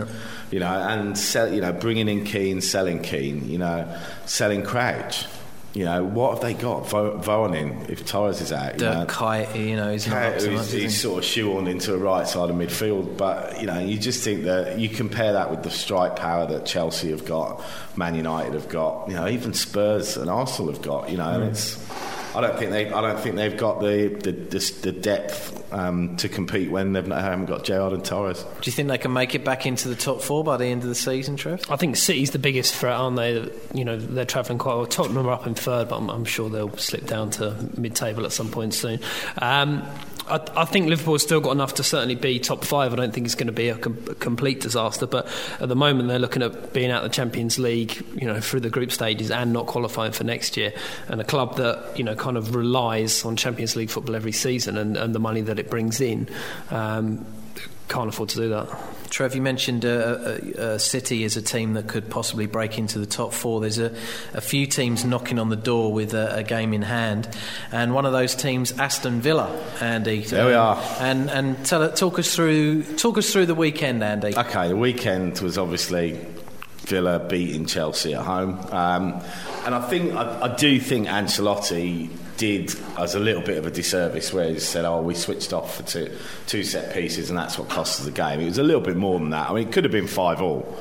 You 0.51 0.61
know, 0.61 0.73
and 0.73 1.17
sell, 1.19 1.53
you 1.53 1.61
know, 1.61 1.75
bringing 1.75 2.09
in 2.09 2.25
Keane, 2.25 2.63
selling 2.63 3.03
Keane. 3.03 3.51
You 3.51 3.59
know, 3.59 4.01
selling 4.25 4.63
Crouch. 4.63 5.27
You 5.75 5.85
know, 5.85 6.03
what 6.03 6.33
have 6.33 6.41
they 6.41 6.55
got? 6.55 6.89
Vo- 6.89 7.19
Voronin, 7.19 7.87
if 7.91 8.07
Torres 8.07 8.41
is 8.41 8.51
out. 8.51 8.81
You 8.81 8.87
know, 8.87 9.05
Dirk 9.05 9.11
Kuyt, 9.11 9.55
you 9.69 9.77
know, 9.77 9.93
he's 9.93 10.09
not 10.09 10.23
up 10.23 10.39
to 10.39 10.51
much, 10.53 10.61
is 10.69 10.73
he's 10.73 10.99
sort 10.99 11.23
of 11.23 11.25
shoehorned 11.29 11.69
into 11.69 11.93
the 11.93 11.99
right 11.99 12.27
side 12.27 12.49
of 12.49 12.57
midfield, 12.57 13.19
but 13.19 13.61
you 13.61 13.67
know, 13.67 13.79
you 13.79 13.99
just 13.99 14.25
think 14.25 14.45
that 14.45 14.79
you 14.79 14.89
compare 14.89 15.35
that 15.35 15.51
with 15.51 15.63
the 15.65 15.71
strike 15.71 16.17
power 16.17 16.47
that 16.47 16.65
Chelsea 16.65 17.11
have 17.11 17.27
got, 17.27 17.63
Man 17.95 18.15
United 18.15 18.55
have 18.55 18.71
got, 18.71 19.09
you 19.09 19.15
know, 19.15 19.29
even 19.29 19.53
Spurs 19.53 20.17
and 20.17 20.31
Arsenal 20.31 20.73
have 20.73 20.81
got, 20.81 21.11
you 21.11 21.19
know, 21.19 21.29
and 21.29 21.45
mm. 21.45 21.51
it's. 21.51 21.79
I 22.35 22.41
don't 22.41 22.59
think 22.59 22.71
they. 22.71 22.91
I 22.91 23.01
don't 23.01 23.19
think 23.19 23.37
they've 23.37 23.57
got 23.57 23.81
the 23.81 24.09
the, 24.09 24.33
the, 24.33 24.75
the 24.83 24.93
depth 24.93 25.73
um, 25.73 26.17
to 26.17 26.29
compete 26.29 26.71
when 26.71 26.93
they've 26.93 27.07
not, 27.07 27.21
haven't 27.21 27.47
got 27.47 27.65
Gerrard 27.65 27.93
and 27.93 28.05
Torres. 28.05 28.43
Do 28.43 28.49
you 28.65 28.73
think 28.73 28.89
they 28.89 28.99
can 28.99 29.13
make 29.13 29.35
it 29.35 29.45
back 29.45 29.67
into 29.67 29.89
the 29.89 29.97
top 29.97 30.21
four 30.23 30.45
by 30.45 30.57
the 30.57 30.67
end 30.67 30.83
of 30.83 30.89
the 30.89 30.95
season, 30.95 31.37
Trev? 31.37 31.63
I 31.71 31.77
think 31.77 31.97
City's 31.97 32.31
the 32.31 32.39
biggest 32.39 32.75
threat, 32.75 32.95
aren't 32.95 33.17
they? 33.17 33.51
You 33.75 33.85
know, 33.85 33.97
they're 33.97 34.25
travelling 34.25 34.59
quite 34.59 34.75
well. 34.75 34.87
Tottenham 34.87 35.27
are 35.27 35.33
up 35.33 35.47
in 35.47 35.55
third, 35.55 35.89
but 35.89 35.97
I'm, 35.97 36.11
I'm 36.11 36.25
sure 36.25 36.49
they'll 36.49 36.77
slip 36.77 37.07
down 37.07 37.31
to 37.31 37.57
mid-table 37.77 38.25
at 38.25 38.33
some 38.33 38.51
point 38.51 38.75
soon. 38.75 39.01
Um, 39.39 39.83
I, 40.29 40.63
I 40.63 40.65
think 40.65 40.89
Liverpool's 40.89 41.23
still 41.23 41.41
got 41.41 41.53
enough 41.53 41.75
to 41.75 41.83
certainly 41.83 42.15
be 42.15 42.39
top 42.39 42.65
five. 42.65 42.93
I 42.93 42.97
don't 42.97 43.13
think 43.13 43.27
it's 43.27 43.35
going 43.35 43.47
to 43.49 43.53
be 43.53 43.69
a, 43.69 43.77
com- 43.77 43.99
a 44.09 44.15
complete 44.15 44.61
disaster, 44.61 45.07
but 45.07 45.27
at 45.61 45.69
the 45.69 45.77
moment 45.77 46.09
they're 46.09 46.19
looking 46.19 46.43
at 46.43 46.73
being 46.73 46.91
out 46.91 47.05
of 47.05 47.11
the 47.11 47.15
Champions 47.15 47.59
League, 47.59 48.05
you 48.15 48.27
know, 48.27 48.41
through 48.41 48.61
the 48.61 48.71
group 48.71 48.93
stages 48.93 49.31
and 49.31 49.53
not 49.53 49.67
qualifying 49.67 50.13
for 50.13 50.25
next 50.25 50.57
year. 50.57 50.73
And 51.09 51.21
a 51.21 51.25
club 51.25 51.57
that 51.57 51.99
you 51.99 52.05
know 52.05 52.15
kind 52.15 52.37
of 52.37 52.55
relies 52.55 53.25
on 53.25 53.37
Champions 53.37 53.77
League 53.77 53.91
football 53.91 54.17
every 54.17 54.33
season 54.33 54.77
and, 54.77 54.97
and 54.97 55.15
the 55.15 55.21
money 55.21 55.41
that 55.43 55.59
it 55.59 55.71
brings 55.71 56.01
in. 56.01 56.29
Um, 56.71 57.25
can't 57.89 58.09
afford 58.09 58.29
to 58.31 58.37
do 58.37 58.49
that. 58.51 58.69
Trev, 59.11 59.35
you 59.35 59.43
mentioned 59.43 59.85
uh, 59.85 59.89
uh, 59.89 60.79
City 60.79 61.25
as 61.25 61.37
a 61.37 61.43
team 61.43 61.75
that 61.75 61.89
could 61.89 62.09
possibly 62.11 62.47
break 62.47 62.79
into 62.79 62.99
the 62.99 63.07
top 63.07 63.33
four. 63.33 63.61
There's 63.61 63.79
a, 63.79 63.95
a 64.35 64.41
few 64.41 64.67
teams 64.67 65.05
knocking 65.05 65.39
on 65.39 65.49
the 65.49 65.57
door 65.57 65.93
with 65.93 66.15
a, 66.15 66.37
a 66.37 66.43
game 66.43 66.73
in 66.73 66.83
hand, 66.83 67.29
and 67.73 67.95
one 67.95 68.07
of 68.07 68.13
those 68.13 68.35
teams, 68.35 68.73
Aston 68.79 69.21
Villa. 69.21 69.49
Andy, 69.81 70.23
There 70.23 70.47
we 70.47 70.55
are. 70.55 70.77
And 71.01 71.31
and 71.31 71.65
tell, 71.65 71.91
talk 71.93 72.19
us 72.19 72.35
through 72.35 72.83
talk 72.97 73.19
us 73.19 73.33
through 73.33 73.47
the 73.47 73.55
weekend, 73.55 74.03
Andy. 74.03 74.37
Okay, 74.37 74.69
the 74.69 74.77
weekend 74.77 75.41
was 75.41 75.59
obviously 75.59 76.19
Villa 76.81 77.19
beating 77.19 77.67
Chelsea 77.67 78.15
at 78.15 78.25
home, 78.25 78.59
um, 78.71 79.23
and 79.65 79.75
I 79.75 79.89
think 79.89 80.15
I, 80.15 80.43
I 80.43 80.57
do 80.57 80.79
think 80.81 81.07
Ancelotti 81.07 82.11
did 82.39 82.75
us 82.97 83.15
a 83.15 83.19
little 83.19 83.43
bit 83.43 83.59
of 83.59 83.67
a 83.67 83.71
disservice 83.71 84.33
where 84.33 84.49
he 84.49 84.59
said, 84.59 84.87
"Oh, 84.87 85.03
we 85.03 85.15
switched 85.15 85.53
off 85.53 85.77
for 85.77 85.83
two, 85.83 86.11
two 86.47 86.65
set 86.65 86.95
pieces, 86.95 87.29
and 87.29 87.39
that's 87.39 87.59
what 87.59 87.69
cost 87.69 88.01
us 88.01 88.07
the 88.07 88.13
game." 88.13 88.41
It 88.41 88.47
was 88.47 88.59
a 88.59 88.63
little 88.63 88.81
bit 88.81 88.97
more 88.97 89.19
than 89.19 89.31
that. 89.31 89.51
I 89.51 89.53
mean, 89.53 89.69
it 89.69 89.73
could 89.73 89.85
have 89.85 89.93
been 89.93 90.07
five 90.07 90.41
all. 90.41 90.79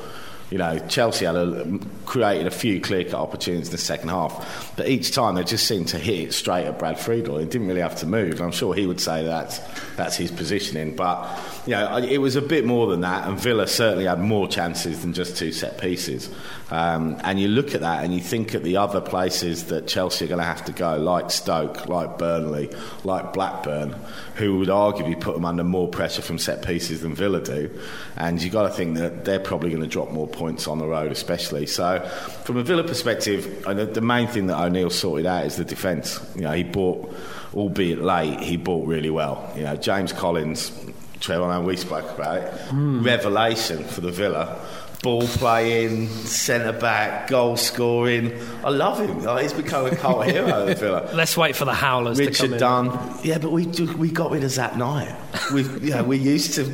You 0.50 0.56
know, 0.56 0.78
Chelsea 0.88 1.26
had 1.26 1.36
a, 1.36 1.78
created 2.06 2.46
a 2.46 2.50
few 2.50 2.80
clear-cut 2.80 3.14
opportunities 3.14 3.68
in 3.68 3.72
the 3.72 3.78
second 3.78 4.08
half, 4.08 4.72
but 4.76 4.88
each 4.88 5.12
time 5.12 5.34
they 5.34 5.44
just 5.44 5.66
seemed 5.66 5.88
to 5.88 5.98
hit 5.98 6.28
it 6.28 6.32
straight 6.32 6.64
at 6.64 6.78
Brad 6.78 6.98
Friedel. 6.98 7.38
He 7.38 7.44
didn't 7.44 7.68
really 7.68 7.82
have 7.82 7.96
to 7.96 8.06
move. 8.06 8.32
And 8.32 8.42
I'm 8.42 8.52
sure 8.52 8.74
he 8.74 8.86
would 8.86 9.00
say 9.00 9.24
that 9.24 9.60
that's 9.96 10.16
his 10.16 10.30
positioning, 10.30 10.96
but 10.96 11.38
you 11.66 11.72
know, 11.72 11.98
it 11.98 12.18
was 12.18 12.34
a 12.34 12.40
bit 12.40 12.64
more 12.64 12.86
than 12.86 13.02
that. 13.02 13.28
And 13.28 13.38
Villa 13.38 13.66
certainly 13.66 14.06
had 14.06 14.20
more 14.20 14.48
chances 14.48 15.02
than 15.02 15.12
just 15.12 15.36
two 15.36 15.52
set 15.52 15.78
pieces. 15.78 16.30
Um, 16.70 17.20
and 17.24 17.38
you 17.38 17.48
look 17.48 17.74
at 17.74 17.80
that 17.82 18.04
and 18.04 18.14
you 18.14 18.20
think 18.20 18.54
at 18.54 18.62
the 18.62 18.76
other 18.76 19.00
places 19.00 19.66
that 19.66 19.86
Chelsea 19.86 20.24
are 20.24 20.28
going 20.28 20.38
to 20.38 20.44
have 20.44 20.64
to 20.66 20.72
go, 20.72 20.96
like 20.96 21.30
Stoke, 21.30 21.88
like 21.88 22.18
Burnley, 22.18 22.70
like 23.04 23.32
Blackburn, 23.32 23.94
who 24.36 24.58
would 24.58 24.68
arguably 24.68 25.18
put 25.18 25.34
them 25.34 25.44
under 25.44 25.64
more 25.64 25.88
pressure 25.88 26.22
from 26.22 26.38
set 26.38 26.62
pieces 26.62 27.02
than 27.02 27.14
Villa 27.14 27.42
do. 27.42 27.70
And 28.16 28.42
you've 28.42 28.52
got 28.52 28.62
to 28.62 28.70
think 28.70 28.96
that 28.96 29.24
they're 29.24 29.40
probably 29.40 29.70
going 29.70 29.82
to 29.82 29.88
drop 29.88 30.10
more 30.10 30.26
points 30.38 30.68
on 30.68 30.78
the 30.78 30.86
road, 30.86 31.10
especially. 31.10 31.66
So, 31.66 32.00
from 32.44 32.56
a 32.56 32.62
Villa 32.62 32.84
perspective, 32.84 33.64
I 33.66 33.74
the 33.74 34.00
main 34.00 34.28
thing 34.28 34.46
that 34.46 34.58
O'Neill 34.58 34.90
sorted 34.90 35.26
out 35.26 35.44
is 35.44 35.56
the 35.56 35.64
defence. 35.64 36.20
You 36.36 36.42
know, 36.42 36.52
he 36.52 36.62
bought, 36.62 37.12
albeit 37.54 38.00
late, 38.00 38.40
he 38.40 38.56
bought 38.56 38.86
really 38.86 39.10
well. 39.10 39.52
You 39.56 39.64
know, 39.64 39.76
James 39.76 40.12
Collins, 40.12 40.72
Trevor, 41.20 41.44
I 41.44 41.58
know 41.58 41.66
we 41.66 41.76
spoke 41.76 42.08
about 42.10 42.38
it, 42.38 42.52
hmm. 42.70 43.02
revelation 43.02 43.84
for 43.84 44.00
the 44.00 44.12
Villa. 44.12 44.64
Ball 45.00 45.28
playing, 45.28 46.08
centre 46.08 46.76
back, 46.76 47.28
goal 47.28 47.56
scoring. 47.56 48.36
I 48.64 48.70
love 48.70 48.98
him. 48.98 49.22
Like, 49.22 49.44
he's 49.44 49.52
become 49.52 49.86
a 49.86 49.94
cult 49.94 50.26
hero 50.26 50.66
of 50.66 50.78
Villa. 50.78 51.08
Let's 51.14 51.36
wait 51.36 51.54
for 51.54 51.64
the 51.64 51.72
howlers 51.72 52.18
to 52.18 52.24
come 52.32 52.50
Richard. 52.50 52.58
Dunne. 52.58 53.18
Yeah, 53.22 53.38
but 53.38 53.52
we 53.52 53.66
we 53.66 54.10
got 54.10 54.32
rid 54.32 54.42
of 54.42 54.50
Zat 54.50 54.76
Knight. 54.76 55.14
We 55.52 55.62
you 55.62 55.90
know, 55.90 56.02
we 56.02 56.16
used 56.16 56.54
to 56.54 56.64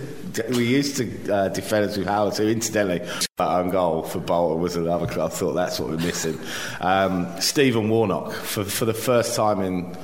we 0.51 0.67
used 0.67 0.97
to 0.97 1.35
uh, 1.35 1.49
defend 1.49 1.91
us 1.91 1.97
with 1.97 2.07
Howard, 2.07 2.37
who 2.37 2.49
incidentally 2.49 2.99
that 2.99 3.49
own 3.49 3.71
goal 3.71 4.03
for 4.03 4.21
Bolton 4.21 4.63
was 4.63 4.77
another 4.77 5.07
club. 5.07 5.31
I 5.33 5.35
thought 5.35 5.53
that's 5.53 5.79
what 5.81 5.91
we're 5.91 5.97
missing. 5.97 6.39
Um, 6.81 7.29
Stephen 7.41 7.89
Warnock 7.89 8.33
for 8.33 8.65
for 8.65 8.85
the 8.85 8.95
first 8.95 9.37
time 9.37 9.61
in. 9.61 9.97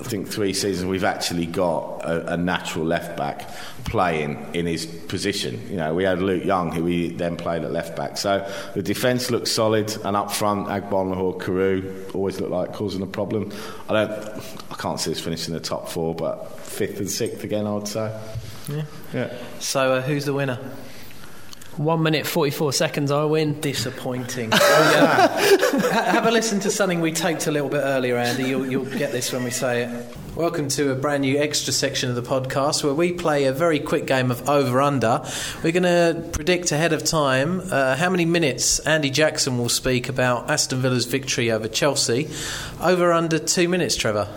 I 0.00 0.04
think 0.04 0.28
three 0.28 0.52
seasons 0.52 0.88
we've 0.88 1.02
actually 1.02 1.46
got 1.46 2.04
a, 2.04 2.34
a 2.34 2.36
natural 2.36 2.84
left 2.84 3.16
back 3.16 3.50
playing 3.86 4.46
in 4.54 4.64
his 4.64 4.86
position. 4.86 5.60
You 5.68 5.76
know, 5.76 5.92
we 5.92 6.04
had 6.04 6.22
Luke 6.22 6.44
Young 6.44 6.70
who 6.70 6.84
we 6.84 7.08
then 7.08 7.36
played 7.36 7.64
at 7.64 7.72
left 7.72 7.96
back. 7.96 8.16
So 8.16 8.48
the 8.74 8.82
defence 8.82 9.28
looked 9.32 9.48
solid, 9.48 9.92
and 10.04 10.16
up 10.16 10.30
front, 10.30 10.68
Agbonlahor, 10.68 11.40
Carew 11.40 12.04
always 12.14 12.40
looked 12.40 12.52
like 12.52 12.74
causing 12.74 13.02
a 13.02 13.08
problem. 13.08 13.52
I 13.88 13.92
don't, 13.92 14.12
I 14.70 14.74
can't 14.76 15.00
see 15.00 15.10
us 15.10 15.18
finishing 15.18 15.52
the 15.52 15.58
top 15.58 15.88
four, 15.88 16.14
but 16.14 16.60
fifth 16.60 17.00
and 17.00 17.10
sixth 17.10 17.42
again, 17.42 17.66
I 17.66 17.74
would 17.74 17.88
say. 17.88 18.16
Yeah. 18.68 18.82
Yeah. 19.14 19.34
So, 19.60 19.94
uh, 19.94 20.02
who's 20.02 20.24
the 20.24 20.34
winner? 20.34 20.58
One 21.76 22.02
minute, 22.02 22.26
44 22.26 22.72
seconds, 22.72 23.10
I 23.12 23.24
win. 23.24 23.60
Disappointing. 23.60 24.50
Oh, 24.60 24.90
yeah. 24.92 25.28
Ha- 25.92 26.10
Have 26.12 26.26
a 26.26 26.30
listen 26.30 26.58
to 26.60 26.70
something 26.70 27.00
we 27.00 27.12
taped 27.12 27.46
a 27.46 27.50
little 27.52 27.68
bit 27.68 27.78
earlier, 27.82 28.16
Andy. 28.16 28.44
You'll, 28.44 28.66
you'll 28.66 28.84
get 28.98 29.12
this 29.12 29.32
when 29.32 29.44
we 29.44 29.50
say 29.50 29.84
it. 29.84 30.16
Welcome 30.34 30.68
to 30.70 30.90
a 30.90 30.94
brand 30.96 31.22
new 31.22 31.38
extra 31.38 31.72
section 31.72 32.10
of 32.10 32.16
the 32.16 32.22
podcast 32.22 32.82
where 32.84 32.94
we 32.94 33.12
play 33.12 33.44
a 33.44 33.52
very 33.52 33.78
quick 33.80 34.06
game 34.06 34.30
of 34.30 34.48
over 34.48 34.80
under. 34.80 35.24
We're 35.62 35.72
going 35.72 35.82
to 35.84 36.28
predict 36.32 36.72
ahead 36.72 36.92
of 36.92 37.04
time 37.04 37.60
uh, 37.70 37.96
how 37.96 38.10
many 38.10 38.24
minutes 38.24 38.78
Andy 38.80 39.10
Jackson 39.10 39.56
will 39.58 39.68
speak 39.68 40.08
about 40.08 40.50
Aston 40.50 40.80
Villa's 40.80 41.06
victory 41.06 41.50
over 41.50 41.68
Chelsea. 41.68 42.28
Over 42.80 43.12
under 43.12 43.38
two 43.38 43.68
minutes, 43.68 43.96
Trevor. 43.96 44.28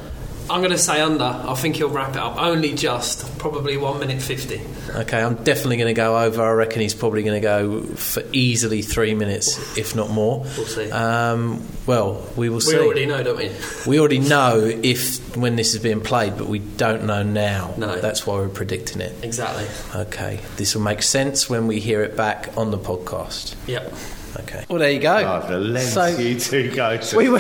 I'm 0.49 0.59
going 0.61 0.71
to 0.71 0.77
say 0.77 0.99
under. 1.01 1.23
I 1.23 1.53
think 1.55 1.77
he'll 1.77 1.89
wrap 1.89 2.11
it 2.11 2.17
up. 2.17 2.37
Only 2.41 2.73
just. 2.73 3.37
Probably 3.39 3.77
1 3.77 3.99
minute 3.99 4.21
50. 4.21 4.61
Okay, 4.95 5.21
I'm 5.21 5.35
definitely 5.35 5.77
going 5.77 5.93
to 5.93 5.93
go 5.99 6.17
over. 6.17 6.43
I 6.43 6.51
reckon 6.51 6.81
he's 6.81 6.93
probably 6.93 7.23
going 7.23 7.41
to 7.41 7.45
go 7.47 7.81
for 7.95 8.23
easily 8.33 8.81
three 8.81 9.13
minutes, 9.13 9.77
if 9.77 9.95
not 9.95 10.09
more. 10.09 10.39
We'll 10.39 10.65
see. 10.65 10.91
Um, 10.91 11.65
well, 11.85 12.27
we 12.35 12.49
will 12.49 12.55
We 12.57 12.61
see. 12.61 12.77
We 12.77 12.85
already 12.85 13.05
know, 13.05 13.23
don't 13.23 13.37
we? 13.37 13.51
We 13.87 13.99
already 13.99 14.19
know 14.19 14.57
if 14.65 15.35
when 15.37 15.55
this 15.55 15.73
is 15.73 15.81
being 15.81 16.01
played, 16.01 16.37
but 16.37 16.47
we 16.47 16.59
don't 16.59 17.05
know 17.05 17.23
now. 17.23 17.73
No. 17.77 17.99
That's 17.99 18.27
why 18.27 18.35
we're 18.35 18.49
predicting 18.49 19.01
it. 19.01 19.15
Exactly. 19.23 19.65
Okay, 20.01 20.39
this 20.57 20.75
will 20.75 20.81
make 20.81 21.01
sense 21.03 21.49
when 21.49 21.67
we 21.67 21.79
hear 21.79 22.03
it 22.03 22.17
back 22.17 22.49
on 22.57 22.71
the 22.71 22.77
podcast. 22.77 23.55
Yep. 23.67 23.93
Okay. 24.39 24.65
Well, 24.69 24.79
there 24.79 24.91
you 24.91 24.99
go. 24.99 25.15
Oh, 25.43 25.47
the 25.47 25.59
lengths 25.59 25.93
So- 25.93 26.05
you 26.07 26.39
two 26.39 26.71
go 26.73 26.97
to. 26.97 27.17
We, 27.17 27.29
we, 27.29 27.39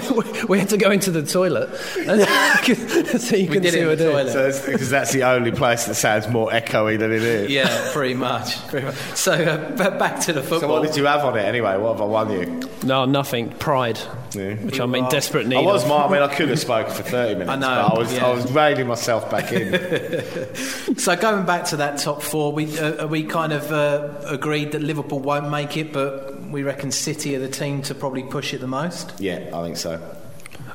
we 0.49 0.59
had 0.59 0.69
to 0.69 0.77
go 0.77 0.91
into 0.91 1.11
the 1.11 1.23
toilet 1.23 1.69
and 1.97 2.21
so 3.21 3.35
you 3.35 3.47
We 3.47 3.53
can 3.53 3.63
did 3.63 3.73
see 3.73 3.79
it 3.79 3.87
in 3.87 3.97
the 3.97 4.03
we're 4.05 4.11
toilet. 4.11 4.31
So 4.33 4.47
it's- 4.47 4.65
because 4.65 4.89
that's 4.89 5.11
the 5.13 5.23
only 5.23 5.51
place 5.51 5.85
that 5.85 5.95
sounds 5.95 6.27
more 6.27 6.49
echoey 6.51 6.99
than 6.99 7.11
it 7.11 7.23
is. 7.23 7.49
Yeah, 7.51 7.89
pretty 7.93 8.13
much. 8.15 8.65
Pretty 8.67 8.85
much. 8.87 8.95
So, 9.15 9.31
uh, 9.33 9.97
back 9.97 10.19
to 10.21 10.33
the 10.33 10.41
football. 10.41 10.59
So 10.59 10.67
what 10.69 10.83
did 10.83 10.95
you 10.97 11.05
have 11.05 11.23
on 11.25 11.37
it 11.37 11.43
anyway? 11.43 11.77
What 11.77 11.93
have 11.93 12.01
I 12.01 12.05
won 12.05 12.31
you? 12.31 12.69
No, 12.83 13.05
nothing. 13.05 13.49
Pride. 13.51 13.99
Yeah. 14.33 14.53
Which 14.55 14.79
I'm 14.79 14.93
in 14.95 15.07
desperate 15.09 15.45
need 15.47 15.57
I 15.57 15.61
was, 15.61 15.83
of. 15.83 15.91
I 15.91 16.07
mean, 16.11 16.21
I 16.21 16.27
could 16.33 16.49
have 16.49 16.59
spoken 16.59 16.93
for 16.93 17.03
30 17.03 17.33
minutes, 17.33 17.49
I 17.51 17.55
know, 17.55 17.67
but 17.89 17.95
I 17.95 17.99
was, 17.99 18.13
yeah. 18.13 18.25
I 18.25 18.33
was 18.33 18.51
reining 18.51 18.87
myself 18.87 19.29
back 19.29 19.51
in. 19.51 19.71
So 20.97 21.15
going 21.15 21.45
back 21.45 21.65
to 21.65 21.77
that 21.77 21.97
top 21.99 22.21
four, 22.21 22.51
we 22.53 22.77
uh, 22.77 23.07
we 23.07 23.23
kind 23.23 23.53
of 23.53 23.71
uh, 23.71 24.09
agreed 24.25 24.73
that 24.73 24.81
Liverpool 24.81 25.19
won't 25.19 25.49
make 25.49 25.75
it, 25.77 25.91
but 25.91 26.30
we 26.51 26.63
reckon 26.63 26.91
City 26.91 27.35
are 27.35 27.39
the 27.39 27.49
team 27.49 27.81
to 27.83 27.95
probably 27.95 28.23
push 28.23 28.53
it 28.53 28.59
the 28.59 28.67
most. 28.67 29.19
yeah, 29.19 29.49
I 29.53 29.63
think 29.63 29.77
so. 29.77 29.99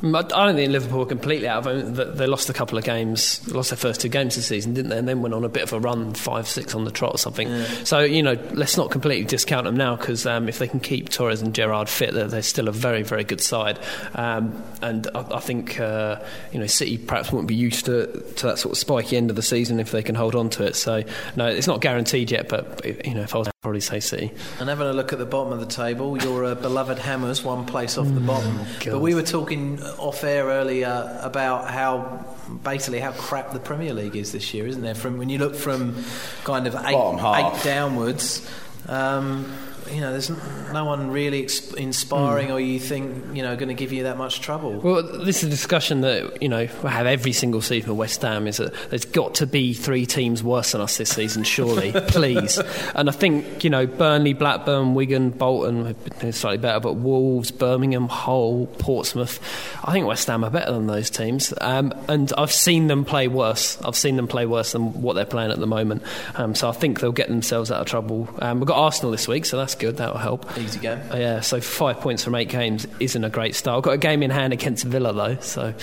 I 0.03 0.11
don't 0.11 0.57
think 0.57 0.73
Liverpool 0.73 1.01
were 1.01 1.07
completely 1.07 1.49
out 1.49 1.67
of 1.67 1.99
it. 1.99 2.17
They 2.17 2.27
lost 2.27 2.51
a 2.51 2.53
couple 2.53 2.77
of 2.77 2.85
games, 2.85 3.47
lost 3.53 3.71
their 3.71 3.79
first 3.79 4.01
two 4.01 4.09
games 4.09 4.37
this 4.37 4.47
season, 4.47 4.75
didn't 4.75 4.91
they? 4.91 4.99
And 4.99 5.09
then 5.09 5.23
went 5.23 5.35
on 5.35 5.45
a 5.45 5.49
bit 5.49 5.63
of 5.63 5.73
a 5.73 5.81
run, 5.81 6.13
five, 6.13 6.47
six 6.49 6.75
on 6.75 6.85
the 6.85 6.91
trot 6.91 7.15
or 7.15 7.19
something. 7.19 7.49
Yeah. 7.49 7.67
So, 7.85 8.01
you 8.01 8.23
know, 8.23 8.35
let's 8.53 8.77
not 8.77 8.91
completely 8.91 9.25
discount 9.25 9.65
them 9.65 9.77
now 9.77 9.97
because 9.97 10.27
um, 10.27 10.49
if 10.49 10.59
they 10.59 10.69
can 10.69 10.81
keep 10.81 11.09
Torres 11.09 11.41
and 11.41 11.55
Gerrard 11.55 11.89
fit, 11.89 12.13
they're, 12.13 12.29
they're 12.29 12.43
still 12.43 12.69
a 12.69 12.73
very, 12.73 13.03
very 13.03 13.25
good 13.25 13.41
side. 13.41 13.79
Um, 14.15 14.63
and 14.83 15.09
I, 15.15 15.37
I 15.37 15.41
think, 15.41 15.81
uh, 15.81 16.23
you 16.53 16.59
know, 16.59 16.67
City 16.67 16.99
perhaps 16.99 17.33
won't 17.33 17.47
be 17.47 17.55
used 17.55 17.87
to, 17.87 18.07
to 18.37 18.47
that 18.47 18.59
sort 18.59 18.73
of 18.73 18.79
spiky 18.79 19.17
end 19.17 19.31
of 19.31 19.37
the 19.37 19.43
season 19.43 19.81
if 19.81 19.93
they 19.93 20.03
can 20.03 20.15
hold 20.15 20.35
on 20.35 20.51
to 20.51 20.65
it. 20.65 20.77
So, 20.77 21.05
no, 21.37 21.47
it's 21.47 21.67
not 21.67 21.81
guaranteed 21.81 22.31
yet, 22.31 22.49
but, 22.49 22.85
you 23.07 23.15
know, 23.15 23.23
if 23.23 23.35
I 23.35 23.39
was 23.39 23.49
probably 23.67 23.81
say 23.81 23.99
City. 23.99 24.31
And 24.61 24.69
having 24.69 24.87
a 24.87 24.93
look 24.93 25.13
at 25.13 25.19
the 25.19 25.27
bottom 25.27 25.53
of 25.53 25.59
the 25.59 25.67
table, 25.67 26.17
your 26.23 26.45
uh, 26.45 26.55
beloved 26.55 27.01
Hammers, 27.01 27.43
one 27.43 27.67
place 27.67 27.99
off 27.99 28.07
the 28.07 28.21
mm, 28.21 28.27
bottom. 28.29 28.61
but 28.85 29.01
we 29.01 29.13
were 29.13 29.25
talking 29.25 29.83
off 29.99 30.23
air 30.23 30.45
earlier 30.45 31.19
about 31.21 31.69
how 31.69 32.25
basically 32.63 33.01
how 33.01 33.11
crap 33.11 33.53
the 33.53 33.59
Premier 33.59 33.93
League 33.93 34.15
is 34.15 34.31
this 34.31 34.55
year, 34.55 34.69
isn't 34.69 34.83
there? 34.83 34.95
From 34.95 35.19
when 35.19 35.29
you 35.31 35.39
look 35.39 35.57
from 35.57 36.05
kind 36.45 36.69
of 36.69 36.77
eight, 36.77 36.95
eight 36.95 37.65
downwards. 37.65 38.49
Um, 38.87 39.53
you 39.91 40.01
know, 40.01 40.11
there's 40.11 40.31
no 40.73 40.85
one 40.85 41.11
really 41.11 41.49
inspiring, 41.77 42.49
mm. 42.49 42.55
or 42.55 42.61
you 42.61 42.79
think 42.79 43.35
you 43.35 43.43
know 43.43 43.57
going 43.57 43.69
to 43.69 43.75
give 43.75 43.93
you 43.93 44.05
that 44.05 44.17
much 44.17 44.41
trouble. 44.41 44.73
Well, 44.73 45.03
this 45.03 45.43
is 45.43 45.45
a 45.45 45.51
discussion 45.51 46.01
that 46.03 46.43
you 46.43 46.49
know 46.49 46.69
we 46.83 46.91
have 46.91 47.07
every 47.07 47.33
single 47.33 47.63
season 47.63 47.91
with 47.91 47.99
West 47.99 48.23
Ham. 48.23 48.47
Is 48.47 48.59
that 48.59 48.75
there's 48.91 49.05
got 49.05 49.35
to 49.37 49.47
be 49.47 49.75
three 49.75 50.07
teams 50.07 50.43
worse 50.43 50.73
than 50.73 50.81
us 50.81 50.97
this 50.97 51.11
season, 51.11 51.45
surely, 51.45 51.93
please. 52.09 52.59
And 52.95 53.09
I 53.09 53.13
think 53.13 53.65
you 53.65 53.71
know 53.71 53.87
Burnley, 53.87 54.33
Blackburn, 54.33 54.95
Wigan, 54.95 55.31
Bolton 55.31 55.95
been 56.19 56.33
slightly 56.33 56.59
better, 56.59 56.81
but 56.81 56.95
Wolves, 56.95 57.51
Birmingham, 57.51 58.09
Hull, 58.09 58.67
Portsmouth. 58.79 59.41
I 59.85 59.93
think 59.93 60.07
West 60.07 60.27
Ham 60.29 60.45
are 60.45 60.51
better 60.51 60.73
than 60.73 60.87
those 60.87 61.11
teams, 61.11 61.53
um, 61.61 61.93
and 62.09 62.33
I've 62.37 62.53
seen 62.53 62.87
them 62.87 63.05
play 63.05 63.29
worse. 63.29 63.81
I've 63.83 63.97
seen 63.97 64.17
them 64.17 64.27
play 64.27 64.47
worse 64.47 64.73
than 64.73 65.03
what 65.03 65.15
they're 65.15 65.25
playing 65.25 65.51
at 65.51 65.59
the 65.59 65.67
moment. 65.67 66.03
Um, 66.35 66.55
so 66.55 66.69
I 66.69 66.73
think 66.73 67.01
they'll 67.01 67.13
get 67.13 67.29
themselves 67.29 67.71
out 67.71 67.81
of 67.81 67.87
trouble. 67.87 68.29
Um, 68.41 68.61
we've 68.61 68.67
got 68.67 68.79
Arsenal 68.79 69.11
this 69.11 69.29
week, 69.29 69.45
so 69.45 69.57
that's 69.57 69.75
good. 69.79 69.99
That'll 69.99 70.19
help. 70.19 70.57
Easy 70.59 70.79
game. 70.81 71.01
Uh, 71.11 71.17
yeah, 71.17 71.41
so 71.41 71.61
five 71.61 72.01
points 72.01 72.25
from 72.25 72.35
eight 72.35 72.49
games 72.49 72.87
isn't 73.01 73.23
a 73.23 73.31
great 73.31 73.55
start. 73.55 73.79
I've 73.79 73.85
got 73.85 73.93
a 73.93 73.99
game 73.99 74.23
in 74.23 74.31
hand 74.31 74.53
against 74.53 74.85
Villa 74.85 75.13
though, 75.13 75.41
so. 75.41 75.75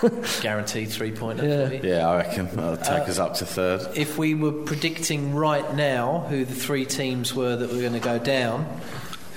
Guaranteed 0.40 0.90
three 0.90 1.12
pointer. 1.12 1.46
Yeah. 1.46 1.80
yeah, 1.82 2.08
I 2.08 2.16
reckon 2.16 2.46
that'll 2.54 2.76
take 2.76 3.08
uh, 3.08 3.10
us 3.10 3.18
up 3.18 3.34
to 3.34 3.46
third. 3.46 3.96
If 3.96 4.18
we 4.18 4.34
were 4.34 4.52
predicting 4.52 5.34
right 5.34 5.74
now 5.74 6.20
who 6.28 6.44
the 6.44 6.54
three 6.54 6.84
teams 6.84 7.34
were 7.34 7.56
that 7.56 7.70
were 7.72 7.80
going 7.80 7.92
to 7.92 8.00
go 8.00 8.18
down, 8.18 8.80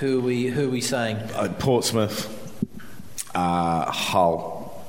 who 0.00 0.18
are 0.18 0.22
we 0.22 0.46
who 0.46 0.66
are 0.66 0.70
we 0.70 0.80
saying? 0.80 1.16
Uh, 1.34 1.52
Portsmouth, 1.58 2.28
uh, 3.34 3.90
Hull, 3.90 4.84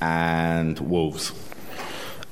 and 0.00 0.78
Wolves. 0.80 1.32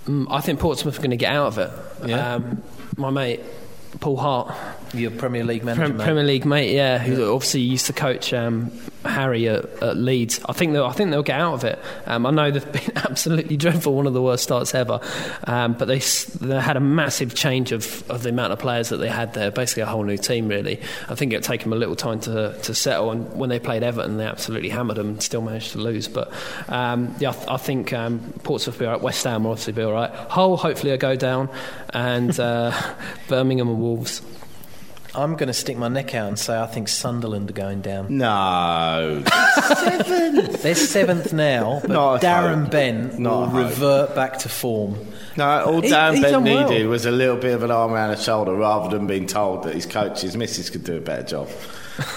Mm, 0.06 0.26
I 0.30 0.40
think 0.40 0.58
Portsmouth 0.58 0.98
are 0.98 1.02
going 1.02 1.10
to 1.10 1.16
get 1.16 1.32
out 1.32 1.46
of 1.48 1.58
it. 1.58 1.70
Yeah. 2.08 2.34
Um, 2.34 2.62
my 2.96 3.10
mate 3.10 3.40
Paul 4.00 4.16
Hart. 4.16 4.54
Your 4.94 5.10
Premier 5.10 5.44
League 5.44 5.64
manager, 5.64 5.92
Pre- 5.94 6.04
Premier 6.04 6.24
League 6.24 6.44
mate, 6.46 6.74
yeah, 6.74 6.98
who 6.98 7.32
obviously 7.34 7.60
used 7.60 7.86
to 7.86 7.92
coach 7.92 8.32
um, 8.32 8.70
Harry 9.04 9.48
at, 9.48 9.64
at, 9.82 9.96
Leeds. 9.96 10.40
I 10.48 10.52
think 10.52 10.72
they'll, 10.72 10.86
I 10.86 10.92
think 10.92 11.10
they'll 11.10 11.22
get 11.22 11.40
out 11.40 11.54
of 11.54 11.64
it. 11.64 11.78
Um, 12.06 12.26
I 12.26 12.30
know 12.30 12.50
they've 12.50 12.72
been 12.86 12.96
absolutely 12.96 13.56
dreadful, 13.56 13.94
one 13.94 14.06
of 14.06 14.14
the 14.14 14.22
worst 14.22 14.42
starts 14.42 14.74
ever, 14.74 15.00
um, 15.44 15.74
but 15.74 15.86
they 15.86 15.98
they 15.98 16.60
had 16.60 16.76
a 16.76 16.80
massive 16.80 17.34
change 17.34 17.72
of, 17.72 18.08
of 18.10 18.22
the 18.22 18.30
amount 18.30 18.52
of 18.52 18.58
players 18.58 18.88
that 18.88 18.98
they 18.98 19.08
had 19.08 19.34
there. 19.34 19.50
Basically, 19.50 19.82
a 19.82 19.86
whole 19.86 20.02
new 20.02 20.16
team, 20.16 20.48
really. 20.48 20.80
I 21.08 21.14
think 21.14 21.32
it 21.32 21.42
took 21.42 21.60
them 21.60 21.72
a 21.72 21.76
little 21.76 21.96
time 21.96 22.20
to 22.20 22.58
to 22.62 22.74
settle. 22.74 23.10
And 23.10 23.32
when 23.34 23.50
they 23.50 23.58
played 23.58 23.82
Everton, 23.82 24.16
they 24.16 24.26
absolutely 24.26 24.68
hammered 24.68 24.96
them 24.96 25.08
and 25.08 25.22
still 25.22 25.42
managed 25.42 25.72
to 25.72 25.78
lose. 25.78 26.08
But 26.08 26.32
um, 26.68 27.14
yeah, 27.18 27.30
I, 27.30 27.32
th- 27.32 27.48
I 27.48 27.56
think 27.56 27.92
um, 27.92 28.20
Portsmouth 28.42 28.76
will 28.76 28.80
be 28.80 28.86
all 28.86 28.92
right. 28.92 29.02
West 29.02 29.24
Ham 29.24 29.44
will 29.44 29.52
obviously 29.52 29.72
be 29.72 29.82
all 29.82 29.92
right. 29.92 30.10
Hull 30.10 30.56
hopefully 30.56 30.92
will 30.92 30.98
go 30.98 31.16
down, 31.16 31.48
and 31.90 32.38
uh, 32.40 32.72
Birmingham 33.28 33.68
and 33.68 33.80
Wolves. 33.80 34.22
I'm 35.18 35.34
going 35.34 35.48
to 35.48 35.54
stick 35.54 35.76
my 35.76 35.88
neck 35.88 36.14
out 36.14 36.28
and 36.28 36.38
say 36.38 36.58
I 36.58 36.66
think 36.66 36.88
Sunderland 36.88 37.50
are 37.50 37.54
going 37.54 37.80
down. 37.80 38.16
No. 38.16 39.22
seventh. 39.76 40.62
They're 40.62 40.74
seventh 40.74 41.32
now, 41.32 41.80
but 41.80 41.90
Not 41.90 42.22
Darren 42.22 42.62
hope. 42.62 42.70
Bent 42.70 43.18
Not 43.18 43.52
will 43.52 43.64
revert 43.64 44.14
back 44.14 44.38
to 44.40 44.48
form. 44.48 44.96
No, 45.36 45.64
all 45.64 45.80
he, 45.80 45.90
Darren 45.90 46.22
Bent 46.22 46.42
needed 46.44 46.82
well. 46.82 46.88
was 46.88 47.06
a 47.06 47.10
little 47.10 47.36
bit 47.36 47.54
of 47.54 47.62
an 47.62 47.70
arm 47.70 47.92
around 47.92 48.10
the 48.10 48.22
shoulder 48.22 48.54
rather 48.54 48.96
than 48.96 49.06
being 49.06 49.26
told 49.26 49.64
that 49.64 49.74
his 49.74 49.86
coach, 49.86 50.20
his 50.20 50.36
missus, 50.36 50.70
could 50.70 50.84
do 50.84 50.96
a 50.96 51.00
better 51.00 51.24
job. 51.24 51.48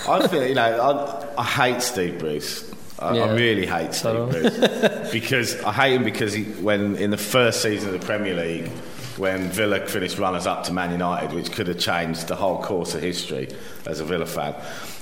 I 0.08 0.28
feel, 0.28 0.46
you 0.46 0.56
know, 0.56 1.32
I, 1.38 1.42
I 1.42 1.44
hate 1.44 1.82
Steve 1.82 2.20
Bruce. 2.20 2.72
I, 3.00 3.16
yeah. 3.16 3.24
I, 3.24 3.34
really 3.34 3.66
hate 3.66 3.96
Steve 3.96 4.30
Bruce 4.30 5.12
because 5.12 5.60
I 5.64 5.72
hate 5.72 5.96
him 5.96 6.04
because 6.04 6.34
he, 6.34 6.44
when 6.44 6.96
in 6.98 7.10
the 7.10 7.18
first 7.18 7.64
season 7.64 7.94
of 7.94 8.00
the 8.00 8.06
Premier 8.06 8.36
League 8.36 8.70
when 9.22 9.52
Villa 9.52 9.86
finished 9.86 10.18
runners 10.18 10.48
up 10.48 10.64
to 10.64 10.74
Man 10.74 10.92
United, 10.92 11.32
which 11.32 11.52
could 11.52 11.68
have 11.68 11.78
changed 11.78 12.28
the 12.28 12.36
whole 12.36 12.60
course 12.60 12.96
of 12.96 13.04
history 13.04 13.48
as 13.86 14.00
a 14.00 14.04
Villa 14.04 14.26
fan. 14.26 14.56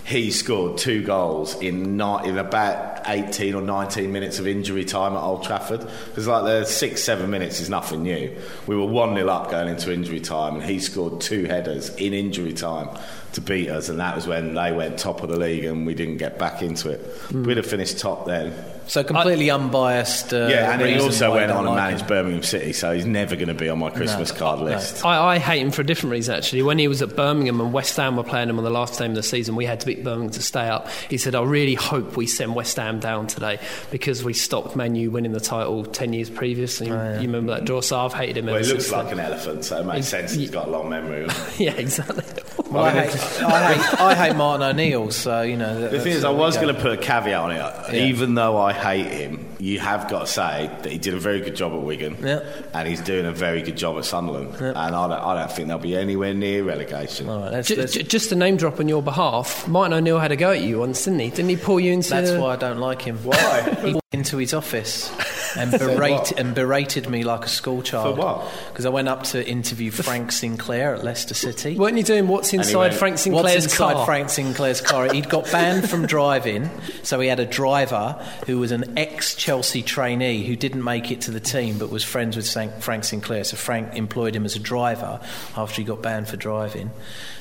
He 0.03 0.29
scored 0.31 0.77
two 0.77 1.05
goals 1.05 1.55
in 1.61 1.95
not, 1.95 2.25
in 2.25 2.37
about 2.37 3.07
18 3.07 3.55
or 3.55 3.61
19 3.61 4.11
minutes 4.11 4.37
of 4.37 4.45
injury 4.45 4.83
time 4.83 5.13
at 5.13 5.21
Old 5.21 5.43
Trafford. 5.43 5.87
Because 6.07 6.27
like 6.27 6.43
the 6.43 6.65
six, 6.65 7.01
seven 7.01 7.29
minutes 7.29 7.61
is 7.61 7.69
nothing 7.69 8.03
new. 8.03 8.35
We 8.67 8.75
were 8.75 8.87
1 8.87 9.15
0 9.15 9.29
up 9.29 9.51
going 9.51 9.69
into 9.69 9.93
injury 9.93 10.19
time, 10.19 10.55
and 10.55 10.63
he 10.65 10.79
scored 10.79 11.21
two 11.21 11.45
headers 11.45 11.87
in 11.95 12.13
injury 12.13 12.51
time 12.51 12.89
to 13.33 13.41
beat 13.41 13.69
us, 13.69 13.89
and 13.89 13.99
that 13.99 14.15
was 14.15 14.27
when 14.27 14.53
they 14.53 14.71
went 14.71 14.97
top 14.97 15.21
of 15.23 15.29
the 15.29 15.37
league 15.37 15.65
and 15.65 15.85
we 15.85 15.93
didn't 15.93 16.17
get 16.17 16.39
back 16.39 16.61
into 16.61 16.89
it. 16.89 17.01
Mm. 17.29 17.45
We'd 17.45 17.57
have 17.57 17.65
finished 17.65 17.99
top 17.99 18.25
then. 18.25 18.53
So 18.89 19.03
completely 19.03 19.51
I, 19.51 19.55
unbiased. 19.55 20.33
Uh, 20.33 20.47
yeah, 20.49 20.71
and 20.71 20.81
he 20.81 20.99
also 20.99 21.35
went 21.35 21.51
on 21.51 21.67
and 21.67 21.75
managed 21.75 22.01
him. 22.01 22.07
Birmingham 22.07 22.41
City, 22.41 22.73
so 22.73 22.91
he's 22.91 23.05
never 23.05 23.35
going 23.35 23.49
to 23.49 23.53
be 23.53 23.69
on 23.69 23.77
my 23.77 23.91
Christmas 23.91 24.33
no, 24.33 24.39
card 24.39 24.61
list. 24.61 25.03
No. 25.03 25.09
I, 25.11 25.35
I, 25.35 25.37
hate 25.37 25.61
him 25.61 25.69
for 25.69 25.83
a 25.83 25.85
different 25.85 26.11
reason. 26.11 26.35
Actually, 26.35 26.63
when 26.63 26.79
he 26.79 26.87
was 26.87 27.03
at 27.03 27.15
Birmingham 27.15 27.61
and 27.61 27.71
West 27.71 27.95
Ham 27.97 28.17
were 28.17 28.23
playing 28.23 28.49
him 28.49 28.57
on 28.57 28.63
the 28.63 28.71
last 28.71 28.97
game 28.97 29.11
of 29.11 29.15
the 29.15 29.21
season, 29.21 29.55
we 29.55 29.65
had 29.65 29.79
to 29.81 29.85
beat 29.85 30.03
Birmingham 30.03 30.31
to 30.31 30.41
stay 30.41 30.67
up. 30.67 30.89
He 31.07 31.19
said, 31.19 31.35
"I 31.35 31.43
really 31.43 31.75
hope 31.75 32.17
we 32.17 32.25
send 32.25 32.55
West 32.55 32.77
Ham 32.77 32.99
down 32.99 33.27
today 33.27 33.59
because 33.91 34.23
we 34.23 34.33
stopped 34.33 34.75
Manu 34.75 35.11
winning 35.11 35.33
the 35.33 35.39
title 35.39 35.85
ten 35.85 36.11
years 36.11 36.31
previously." 36.31 36.89
Oh, 36.89 36.95
yeah. 36.95 37.15
you 37.19 37.27
remember 37.27 37.53
that 37.53 37.65
draw? 37.65 37.81
So 37.81 37.99
I've 37.99 38.13
hated 38.13 38.37
him. 38.37 38.47
Well, 38.47 38.57
he 38.57 38.65
looks 38.65 38.91
like 38.91 39.11
an 39.11 39.19
elephant, 39.19 39.65
so 39.65 39.81
it 39.81 39.85
makes 39.85 40.07
sense. 40.07 40.33
He's 40.33 40.49
got 40.49 40.67
a 40.67 40.71
long 40.71 40.89
memory. 40.89 41.27
yeah, 41.59 41.73
exactly. 41.73 42.23
Well, 42.71 42.83
I, 42.83 42.91
hate, 42.91 43.41
I, 43.41 43.73
hate, 43.73 43.99
I, 43.99 44.15
hate, 44.15 44.35
Martin 44.35 44.67
O'Neill, 44.67 45.11
so 45.11 45.41
you 45.41 45.57
know. 45.57 45.89
The 45.89 45.99
thing 45.99 46.13
is, 46.13 46.23
I 46.23 46.29
was 46.29 46.55
going 46.57 46.73
to 46.73 46.79
put 46.79 46.91
a 46.91 46.97
caveat 46.97 47.41
on 47.41 47.51
it. 47.51 47.57
Yeah. 47.57 48.05
Even 48.05 48.35
though 48.35 48.57
I 48.57 48.73
hate 48.73 49.07
him, 49.07 49.45
you 49.59 49.79
have 49.79 50.07
got 50.09 50.21
to 50.21 50.27
say 50.27 50.69
that 50.83 50.91
he 50.91 50.97
did 50.97 51.13
a 51.13 51.19
very 51.19 51.39
good 51.41 51.55
job 51.55 51.73
at 51.73 51.81
Wigan, 51.81 52.17
yeah. 52.21 52.43
and 52.73 52.87
he's 52.87 53.01
doing 53.01 53.25
a 53.25 53.31
very 53.31 53.61
good 53.61 53.77
job 53.77 53.97
at 53.97 54.05
Sunderland. 54.05 54.55
Yeah. 54.59 54.69
And 54.69 54.95
I 54.95 55.07
don't, 55.07 55.11
I 55.11 55.33
don't 55.39 55.51
think 55.51 55.67
they'll 55.67 55.79
be 55.79 55.95
anywhere 55.95 56.33
near 56.33 56.63
relegation. 56.63 57.27
All 57.27 57.41
right, 57.41 57.51
let's, 57.51 57.69
let's... 57.71 57.93
Just, 57.93 58.31
a 58.31 58.35
name 58.35 58.57
drop 58.57 58.79
on 58.79 58.87
your 58.87 59.01
behalf. 59.01 59.67
Martin 59.67 59.93
O'Neill 59.93 60.19
had 60.19 60.31
a 60.31 60.35
go 60.35 60.51
at 60.51 60.61
you 60.61 60.79
once, 60.79 61.03
didn't 61.03 61.19
he? 61.19 61.29
Didn't 61.29 61.49
he 61.49 61.57
pull 61.57 61.79
you 61.79 61.93
into? 61.93 62.09
That's 62.09 62.31
why 62.31 62.53
I 62.53 62.55
don't 62.55 62.79
like 62.79 63.01
him. 63.01 63.17
Why? 63.23 63.99
into 64.11 64.37
his 64.37 64.55
office 64.55 65.11
and, 65.57 65.71
berate, 65.71 66.31
and 66.33 66.53
berated 66.53 67.09
me 67.09 67.23
like 67.23 67.45
a 67.45 67.49
schoolchild. 67.49 68.15
For 68.15 68.21
what? 68.21 68.51
Because 68.69 68.85
I 68.85 68.89
went 68.89 69.07
up 69.07 69.23
to 69.23 69.47
interview 69.47 69.91
Frank 69.91 70.31
Sinclair 70.31 70.95
at 70.95 71.03
Leicester 71.03 71.33
City. 71.33 71.77
Weren't 71.77 71.97
you 71.97 72.03
doing 72.03 72.27
what's 72.27 72.53
inside 72.53 72.93
Frank 72.93 73.17
Sinclair's 73.17 73.63
what's 73.63 73.77
car? 73.77 73.91
inside 73.91 74.05
Frank 74.05 74.29
Sinclair's 74.29 74.81
car? 74.81 75.11
He'd 75.11 75.29
got 75.29 75.51
banned 75.51 75.89
from 75.89 76.05
driving, 76.05 76.69
so 77.03 77.19
he 77.19 77.27
had 77.27 77.39
a 77.39 77.45
driver 77.45 78.23
who 78.45 78.59
was 78.59 78.71
an 78.71 78.97
ex-Chelsea 78.97 79.81
trainee 79.81 80.45
who 80.45 80.55
didn't 80.55 80.83
make 80.83 81.11
it 81.11 81.21
to 81.21 81.31
the 81.31 81.39
team 81.39 81.77
but 81.77 81.89
was 81.89 82.03
friends 82.03 82.35
with 82.35 82.49
Frank 82.81 83.03
Sinclair. 83.03 83.43
So 83.43 83.57
Frank 83.57 83.95
employed 83.95 84.35
him 84.35 84.45
as 84.45 84.55
a 84.55 84.59
driver 84.59 85.19
after 85.55 85.81
he 85.81 85.83
got 85.83 86.01
banned 86.01 86.27
for 86.27 86.37
driving. 86.37 86.91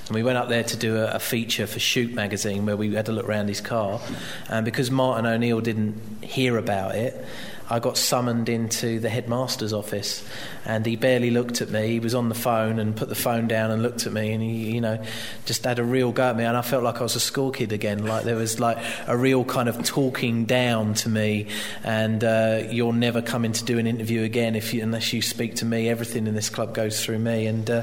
And 0.09 0.15
we 0.15 0.23
went 0.23 0.39
up 0.39 0.49
there 0.49 0.65
to 0.65 0.77
do 0.77 0.97
a, 0.97 1.13
a, 1.13 1.19
feature 1.19 1.67
for 1.67 1.79
Shoot 1.79 2.15
magazine 2.15 2.65
where 2.65 2.79
we 2.79 2.95
had 2.95 3.07
to 3.07 3.13
look 3.13 3.29
around 3.29 3.49
his 3.49 3.61
car. 3.61 4.01
And 4.49 4.65
because 4.65 4.91
Martin 4.91 5.27
O'Neill 5.27 5.61
didn't 5.61 6.01
hear 6.23 6.57
about 6.57 6.95
it, 6.95 7.27
I 7.71 7.81
got 7.81 7.99
summoned 7.99 8.49
into 8.49 8.99
the 8.99 9.09
headmaster's 9.09 9.73
office, 9.73 10.27
and 10.65 10.87
he 10.87 10.97
barely 10.97 11.31
looked 11.31 11.61
at 11.61 11.69
me. 11.69 11.89
He 11.89 12.01
was 12.01 12.15
on 12.15 12.29
the 12.29 12.35
phone 12.35 12.79
and 12.79 12.97
put 12.97 13.09
the 13.09 13.15
phone 13.15 13.47
down 13.47 13.71
and 13.71 13.83
looked 13.83 14.07
at 14.07 14.13
me, 14.13 14.33
and 14.33 14.43
he, 14.43 14.73
you 14.73 14.81
know, 14.81 15.03
just 15.45 15.65
had 15.65 15.79
a 15.79 15.85
real 15.85 16.11
go 16.11 16.31
at 16.31 16.37
me. 16.37 16.45
And 16.45 16.57
I 16.57 16.63
felt 16.63 16.83
like 16.83 16.97
I 16.97 17.03
was 17.03 17.17
a 17.17 17.21
school 17.21 17.51
kid 17.51 17.73
again. 17.73 18.07
Like 18.07 18.25
there 18.25 18.37
was 18.37 18.59
like 18.59 18.79
a 19.07 19.17
real 19.17 19.45
kind 19.45 19.69
of 19.69 19.85
talking 19.85 20.47
down 20.47 20.95
to 20.95 21.09
me, 21.09 21.49
and 21.85 22.25
uh, 22.25 22.63
you'll 22.71 22.93
never 22.93 23.21
come 23.21 23.45
in 23.45 23.53
to 23.53 23.65
do 23.65 23.79
an 23.79 23.87
interview 23.87 24.23
again 24.23 24.57
if 24.57 24.73
you, 24.73 24.83
unless 24.83 25.13
you 25.13 25.21
speak 25.21 25.57
to 25.57 25.65
me. 25.65 25.89
Everything 25.89 26.27
in 26.27 26.35
this 26.35 26.49
club 26.49 26.75
goes 26.75 27.05
through 27.05 27.19
me, 27.19 27.47
and. 27.47 27.71
Uh, 27.71 27.83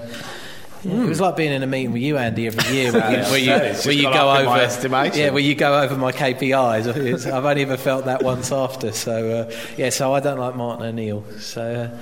yeah, 0.86 1.04
It 1.04 1.08
was 1.10 1.20
like 1.20 1.36
being 1.36 1.52
in 1.52 1.64
a 1.64 1.68
meeting 1.68 1.92
with 1.92 2.02
you, 2.02 2.18
Andy, 2.18 2.48
every 2.48 2.74
year 2.76 2.92
where 2.94 3.12
you, 3.12 3.18
where 3.24 3.40
you, 3.40 3.74
where 3.84 3.94
you 3.94 4.04
go 4.04 4.30
over. 4.32 4.50
Yeah, 5.16 5.30
where 5.32 5.42
you 5.42 5.56
go 5.56 5.82
over 5.82 5.96
my 5.98 6.12
KPIs. 6.12 7.32
I've 7.32 7.46
only 7.46 7.62
ever 7.64 7.78
felt 7.78 8.06
that 8.06 8.24
once 8.24 8.52
after. 8.52 8.92
So 8.92 9.32
uh, 9.50 9.52
yeah, 9.78 9.90
so 9.90 10.14
I 10.14 10.20
don't 10.20 10.40
like 10.40 10.56
Martin 10.56 10.86
O'Neill. 10.86 11.24
So 11.40 11.62
uh, 11.62 11.98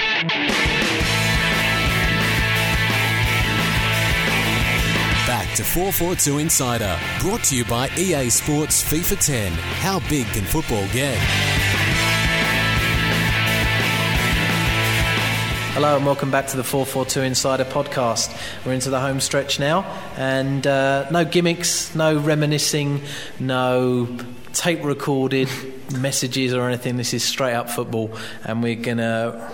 Back 5.27 5.53
to 5.55 5.63
442 5.63 6.37
Insider, 6.39 6.97
brought 7.19 7.43
to 7.45 7.55
you 7.55 7.65
by 7.65 7.89
EA 7.97 8.29
Sports 8.29 8.83
FIFA 8.83 9.25
10. 9.25 9.51
How 9.51 9.99
big 10.07 10.27
can 10.27 10.43
football 10.43 10.85
get? 10.93 11.17
Hello 15.75 15.97
and 15.97 16.05
welcome 16.05 16.31
back 16.31 16.47
to 16.47 16.55
the 16.55 16.63
442 16.63 17.19
Insider 17.19 17.65
podcast. 17.65 18.33
We're 18.65 18.71
into 18.71 18.89
the 18.89 19.01
home 19.01 19.19
stretch 19.19 19.59
now, 19.59 19.83
and 20.15 20.65
uh, 20.65 21.09
no 21.09 21.25
gimmicks, 21.25 21.93
no 21.93 22.17
reminiscing, 22.17 23.01
no 23.41 24.07
tape 24.53 24.85
recorded 24.85 25.49
messages 25.99 26.53
or 26.53 26.65
anything. 26.69 26.95
This 26.95 27.13
is 27.13 27.25
straight 27.25 27.55
up 27.55 27.69
football, 27.69 28.17
and 28.45 28.63
we're 28.63 28.77
going 28.77 28.99
to 28.99 29.51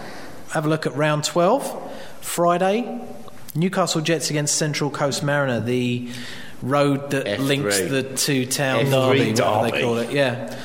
have 0.51 0.67
a 0.67 0.69
look 0.69 0.85
at 0.85 0.95
round 0.95 1.23
12, 1.23 1.91
Friday. 2.21 3.01
Newcastle 3.55 4.01
Jets 4.01 4.29
against 4.29 4.53
Central 4.59 4.91
Coast 4.91 5.23
Mariner, 5.23 5.59
the 5.59 6.07
road 6.61 7.09
that 7.09 7.25
F3. 7.25 7.39
links 7.39 7.79
the 7.79 8.03
two 8.03 8.45
town 8.45 8.85
F3 8.85 8.91
derby, 8.91 9.31
whatever 9.31 9.71
they 9.71 9.81
call 9.81 9.97
it. 9.97 10.11
Yeah. 10.11 10.55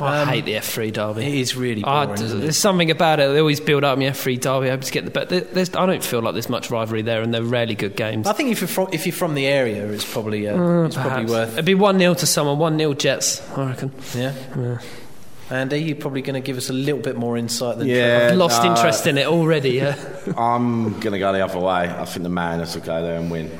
I 0.00 0.22
Um, 0.22 0.28
hate 0.28 0.44
the 0.44 0.54
F3 0.54 0.92
derby. 0.92 1.24
It 1.26 1.34
is 1.34 1.56
really 1.56 1.82
boring. 1.82 2.14
d- 2.14 2.24
isn't 2.24 2.38
it? 2.38 2.42
there's 2.42 2.56
something 2.56 2.90
about 2.90 3.20
it. 3.20 3.32
They 3.32 3.40
always 3.40 3.60
build 3.60 3.84
up 3.84 3.98
my 3.98 4.04
F3 4.06 4.40
derby. 4.40 4.66
I 4.68 4.70
hope 4.70 4.82
to 4.82 4.92
get 4.92 5.04
the 5.04 5.10
but 5.10 5.28
there's, 5.28 5.74
I 5.74 5.86
don't 5.86 6.02
feel 6.04 6.20
like 6.22 6.34
there's 6.34 6.48
much 6.48 6.70
rivalry 6.70 7.02
there, 7.02 7.22
and 7.22 7.32
they're 7.34 7.42
rarely 7.42 7.74
good 7.74 7.96
games. 7.96 8.26
I 8.26 8.32
think 8.32 8.50
if 8.50 8.60
you're 8.60 8.68
from 8.68 8.88
if 8.92 9.06
you're 9.06 9.12
from 9.12 9.34
the 9.34 9.46
area, 9.46 9.86
it's 9.88 10.10
probably 10.10 10.48
uh, 10.48 10.84
it's 10.84 10.96
probably 10.96 11.26
worth. 11.26 11.52
It'd 11.54 11.64
be 11.64 11.74
one 11.74 11.98
0 11.98 12.14
to 12.14 12.26
someone, 12.26 12.58
one 12.58 12.78
0 12.78 12.94
Jets. 12.94 13.42
I 13.56 13.66
reckon. 13.70 13.92
Yeah. 14.14 14.78
Andy, 15.50 15.78
you're 15.78 15.96
probably 15.96 16.20
going 16.20 16.34
to 16.34 16.46
give 16.46 16.58
us 16.58 16.68
a 16.68 16.74
little 16.74 17.00
bit 17.00 17.16
more 17.16 17.38
insight 17.38 17.78
than 17.78 17.86
Yeah. 17.88 18.18
Trevor. 18.18 18.36
Lost 18.36 18.62
no. 18.62 18.70
interest 18.70 19.06
in 19.06 19.16
it 19.16 19.26
already. 19.26 19.70
Yeah. 19.70 19.96
I'm 20.36 20.90
going 21.00 21.12
to 21.14 21.18
go 21.18 21.32
the 21.32 21.42
other 21.42 21.58
way. 21.58 21.88
I 21.88 22.04
think 22.04 22.22
the 22.22 22.28
Mariners 22.28 22.74
will 22.74 22.82
go 22.82 23.00
there 23.00 23.16
and 23.18 23.30
win. 23.30 23.50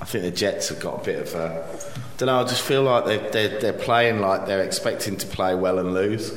I 0.00 0.04
think 0.04 0.22
the 0.22 0.30
Jets 0.30 0.68
have 0.68 0.78
got 0.78 1.00
a 1.02 1.04
bit 1.04 1.18
of 1.18 1.34
a. 1.34 1.77
don't 2.18 2.26
know. 2.26 2.40
I 2.40 2.44
just 2.44 2.62
feel 2.62 2.82
like 2.82 3.06
they're, 3.06 3.30
they're, 3.30 3.60
they're 3.60 3.72
playing 3.72 4.20
like 4.20 4.46
they're 4.46 4.62
expecting 4.62 5.16
to 5.16 5.26
play 5.26 5.54
well 5.54 5.78
and 5.78 5.94
lose, 5.94 6.36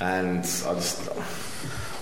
and 0.00 0.40
I 0.40 0.74
just. 0.74 1.08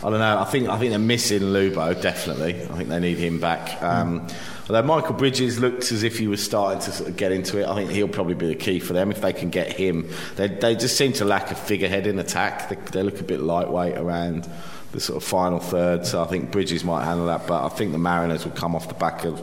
I 0.03 0.11
don't 0.11 0.19
know. 0.19 0.39
I 0.39 0.45
think 0.45 0.69
I 0.69 0.79
think 0.79 0.91
they're 0.91 0.99
missing 0.99 1.41
Lubo 1.41 1.99
definitely. 1.99 2.57
I 2.63 2.77
think 2.77 2.91
they 2.91 3.01
need 3.01 3.17
him 3.17 3.41
back. 3.41 3.83
Um, 3.83 4.27
although 4.69 4.83
Michael 4.83 5.15
Bridges 5.15 5.59
looked 5.59 5.91
as 5.93 6.03
if 6.03 6.19
he 6.19 6.27
was 6.27 6.45
starting 6.45 6.79
to 6.83 6.93
sort 6.93 7.09
of 7.09 7.17
get 7.17 7.33
into 7.33 7.59
it, 7.59 7.67
I 7.67 7.75
think 7.75 7.91
he'll 7.91 8.07
probably 8.07 8.35
be 8.35 8.49
the 8.49 8.55
key 8.55 8.81
for 8.81 8.93
them 8.93 9.11
if 9.11 9.23
they 9.23 9.33
can 9.33 9.49
get 9.49 9.73
him. 9.73 10.11
They, 10.37 10.49
they 10.49 10.75
just 10.75 10.99
seem 10.99 11.15
to 11.15 11.25
lack 11.25 11.51
a 11.51 11.55
figurehead 11.55 12.07
in 12.07 12.19
attack. 12.19 12.69
They, 12.69 12.77
they 12.93 13.03
look 13.03 13.19
a 13.19 13.25
bit 13.25 13.41
lightweight 13.41 13.97
around 13.97 14.47
the 14.93 15.01
sort 15.01 15.17
of 15.17 15.25
final 15.27 15.59
third. 15.59 16.05
So 16.05 16.23
I 16.23 16.27
think 16.27 16.51
Bridges 16.51 16.85
might 16.85 17.07
handle 17.07 17.25
that. 17.29 17.47
But 17.47 17.65
I 17.65 17.71
think 17.71 17.93
the 17.93 17.99
Mariners 17.99 18.45
will 18.45 18.53
come 18.53 18.77
off 18.77 18.89
the 18.89 18.95
back 18.95 19.25
of 19.25 19.41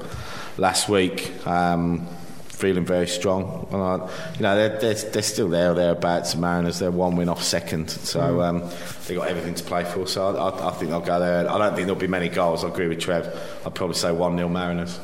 last 0.59 0.88
week. 0.88 1.32
Um, 1.47 2.07
feeling 2.62 2.86
very 2.86 3.07
strong. 3.07 3.68
And 3.72 3.82
I, 3.82 4.09
you 4.36 4.43
know, 4.43 4.55
they're, 4.55 4.80
they're, 4.80 5.12
they're 5.12 5.22
still 5.22 5.49
there 5.49 5.74
thereabouts. 5.74 6.34
The 6.34 6.39
Mariners, 6.39 6.80
they're 6.80 6.91
one 6.91 7.16
win 7.16 7.28
off 7.28 7.43
second, 7.43 7.89
so 7.89 8.41
um, 8.41 8.70
they've 9.07 9.18
got 9.18 9.28
everything 9.28 9.55
to 9.55 9.64
play 9.64 9.84
for. 9.84 10.07
So 10.07 10.38
I, 10.38 10.49
I, 10.49 10.70
I 10.70 10.72
think 10.74 10.91
they'll 10.91 11.01
go 11.01 11.20
there. 11.20 11.49
I 11.49 11.57
don't 11.57 11.76
think 11.76 11.88
there'll 11.88 11.99
be 11.99 12.07
many 12.07 12.30
goals. 12.30 12.64
I 12.64 12.70
agree 12.70 12.88
with 12.88 12.99
Trev. 12.99 13.28
I'd 13.66 13.76
probably 13.76 13.95
say 13.95 14.12
1 14.12 14.38
0 14.38 14.47
Mariners. 14.47 14.99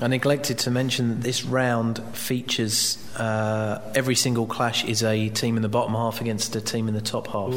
I 0.00 0.08
neglected 0.08 0.58
to 0.58 0.70
mention 0.70 1.08
that 1.08 1.20
this 1.22 1.44
round 1.44 2.02
features 2.14 2.98
uh, 3.16 3.80
every 3.94 4.14
single 4.14 4.46
clash 4.46 4.84
is 4.84 5.02
a 5.02 5.30
team 5.30 5.56
in 5.56 5.62
the 5.62 5.70
bottom 5.70 5.94
half 5.94 6.20
against 6.20 6.54
a 6.54 6.60
team 6.60 6.86
in 6.86 6.92
the 6.92 7.00
top 7.00 7.28
half. 7.28 7.54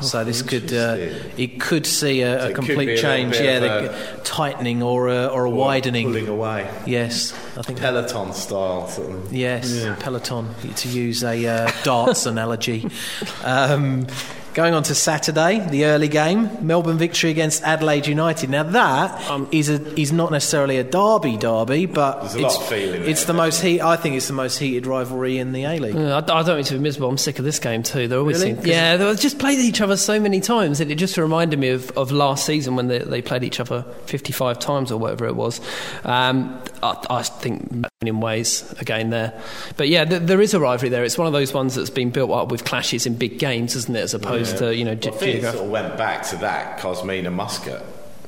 so 0.00 0.22
this 0.22 0.42
could 0.42 0.72
uh, 0.72 0.96
it 1.36 1.60
could 1.60 1.84
see 1.84 2.22
a, 2.22 2.42
So 2.42 2.48
a 2.50 2.52
complete 2.52 2.86
be 2.86 2.92
a 2.94 2.98
change, 2.98 3.34
yeah, 3.36 3.58
the 3.58 4.20
tightening 4.22 4.84
or 4.84 5.08
a, 5.08 5.26
or 5.26 5.44
a 5.46 5.50
widening. 5.50 6.06
Pulling 6.06 6.28
away. 6.28 6.70
Yes, 6.86 7.32
I 7.56 7.62
think 7.62 7.80
Peloton 7.80 8.32
style. 8.32 8.86
Sort 8.88 9.10
of. 9.10 9.32
Yes, 9.32 9.84
Peloton, 10.00 10.54
to 10.76 10.88
use 10.88 11.24
a 11.24 11.44
uh, 11.46 11.72
darts 11.82 12.26
analogy. 12.34 12.88
Um, 13.42 14.06
going 14.54 14.72
on 14.72 14.84
to 14.84 14.94
Saturday, 14.94 15.58
the 15.68 15.84
early 15.86 16.08
game, 16.08 16.64
Melbourne 16.66 16.96
victory 16.96 17.30
against 17.30 17.62
Adelaide 17.64 18.06
United. 18.06 18.48
Now 18.50 18.62
that 18.62 19.48
is 19.52 19.68
a 19.68 19.74
is 20.00 20.12
not 20.12 20.30
necessarily 20.30 20.78
a 20.78 20.84
derby 20.84 21.36
derby, 21.36 21.86
but 21.86 22.20
There's 22.20 22.34
a 22.36 22.38
lot 22.38 22.52
it's, 22.52 22.60
of 22.60 22.68
feeling 22.68 23.00
there, 23.02 23.10
it's 23.10 23.24
the 23.24 23.32
most 23.32 23.60
heat. 23.60 23.80
I 23.80 23.96
think 23.96 24.16
it's 24.16 24.28
the 24.28 24.32
most 24.32 24.58
heated 24.58 24.86
rivalry 24.86 25.38
in 25.38 25.52
the 25.52 25.64
A 25.64 25.78
League. 25.78 25.94
Yeah, 25.94 26.14
I, 26.14 26.18
I 26.18 26.42
don't 26.42 26.56
mean 26.56 26.64
to 26.64 26.74
be 26.74 26.80
miserable. 26.80 27.08
I'm 27.10 27.18
sick 27.18 27.38
of 27.38 27.44
this 27.44 27.58
game 27.58 27.82
too. 27.82 28.08
They're 28.08 28.18
always 28.18 28.42
Really? 28.42 28.70
yeah, 28.70 28.96
they 28.96 29.14
just 29.16 29.38
played 29.38 29.58
each 29.58 29.80
other 29.80 29.96
so 29.96 30.20
many 30.20 30.40
times. 30.40 30.80
It, 30.80 30.90
it 30.90 30.96
just 30.96 31.16
reminded 31.18 31.58
me 31.58 31.70
of, 31.70 31.90
of 31.92 32.12
last 32.12 32.46
season 32.46 32.76
when 32.76 32.86
they, 32.86 33.00
they 33.00 33.22
played 33.22 33.42
each 33.42 33.58
other 33.58 33.82
55 34.06 34.58
times 34.60 34.92
or 34.92 34.98
whatever 34.98 35.26
it 35.26 35.34
was. 35.34 35.60
Um, 36.04 36.62
I, 36.82 37.04
I 37.10 37.22
think 37.22 37.86
in 38.02 38.20
ways 38.20 38.72
again 38.80 39.10
there, 39.10 39.40
but 39.76 39.88
yeah, 39.88 40.04
th- 40.04 40.22
there 40.22 40.40
is 40.40 40.54
a 40.54 40.60
rivalry 40.60 40.90
there. 40.90 41.02
It's 41.04 41.18
one 41.18 41.26
of 41.26 41.32
those 41.32 41.52
ones 41.52 41.74
that's 41.74 41.90
been 41.90 42.10
built 42.10 42.30
up 42.30 42.50
with 42.50 42.64
clashes 42.64 43.06
in 43.06 43.16
big 43.16 43.38
games, 43.38 43.74
isn't 43.74 43.96
it? 43.96 44.00
As 44.00 44.14
opposed 44.14 44.43
to 44.54 44.74
you 44.74 44.84
know, 44.84 44.94
ge- 44.94 45.06
Well, 45.06 45.14
I 45.14 45.18
think 45.18 45.30
it 45.30 45.32
geograph- 45.40 45.54
sort 45.54 45.64
of 45.64 45.70
went 45.70 45.96
back 45.96 46.22
to 46.28 46.36
that 46.36 46.78
Kosmina 46.78 47.32
Muscat 47.32 47.82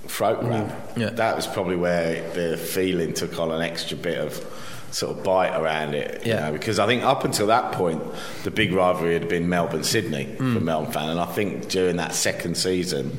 throat 0.09 0.41
grab. 0.41 0.73
Yeah. 0.97 1.11
That 1.11 1.37
was 1.37 1.47
probably 1.47 1.77
where 1.77 2.29
the 2.33 2.57
feeling 2.57 3.13
took 3.13 3.39
on 3.39 3.51
an 3.51 3.61
extra 3.63 3.97
bit 3.97 4.19
of 4.19 4.45
sort 4.93 5.17
of 5.19 5.25
bite 5.25 5.55
around 5.61 5.95
it. 5.95 6.23
you 6.25 6.33
Yeah. 6.33 6.47
know, 6.47 6.53
because 6.53 6.79
I 6.79 6.87
think 6.87 7.03
up 7.03 7.25
until 7.25 7.49
that 7.49 7.73
point, 7.73 8.03
the 8.45 8.51
big 8.51 8.73
rivalry 8.73 9.13
had 9.15 9.29
been 9.29 9.49
Melbourne 9.49 9.83
Sydney 9.85 10.29
Mm. 10.39 10.55
for 10.55 10.61
Melbourne 10.61 10.93
fan, 10.93 11.09
and 11.11 11.21
I 11.21 11.27
think 11.27 11.69
during 11.69 11.97
that 11.97 12.15
second 12.15 12.57
season 12.57 13.19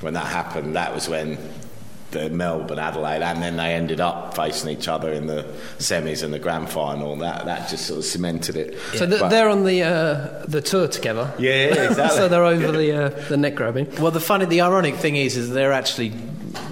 when 0.00 0.14
that 0.14 0.26
happened, 0.26 0.76
that 0.76 0.94
was 0.94 1.08
when 1.08 1.36
the 2.10 2.30
Melbourne, 2.30 2.78
Adelaide, 2.78 3.22
and 3.22 3.42
then 3.42 3.56
they 3.56 3.74
ended 3.74 4.00
up 4.00 4.34
facing 4.34 4.70
each 4.70 4.88
other 4.88 5.12
in 5.12 5.26
the 5.26 5.44
semis 5.78 6.22
and 6.22 6.32
the 6.32 6.38
grand 6.38 6.70
final. 6.70 7.12
And 7.12 7.22
that 7.22 7.44
that 7.44 7.68
just 7.68 7.86
sort 7.86 7.98
of 7.98 8.04
cemented 8.04 8.56
it. 8.56 8.78
So 8.94 9.06
th- 9.06 9.20
But- 9.20 9.28
they're 9.28 9.48
on 9.50 9.64
the 9.64 9.82
uh, 9.82 10.44
the 10.46 10.60
tour 10.62 10.88
together. 10.88 11.32
yeah, 11.38 11.88
exactly. 11.88 12.08
so 12.16 12.28
they're 12.28 12.44
over 12.44 12.72
the 12.72 12.92
uh, 12.92 13.08
the 13.28 13.36
neck 13.36 13.54
grabbing. 13.56 13.88
Well, 14.00 14.10
the 14.10 14.20
funny, 14.20 14.46
the 14.46 14.62
ironic 14.62 14.94
thing 14.96 15.16
is, 15.16 15.36
is 15.36 15.50
they're 15.50 15.72
actually 15.72 16.12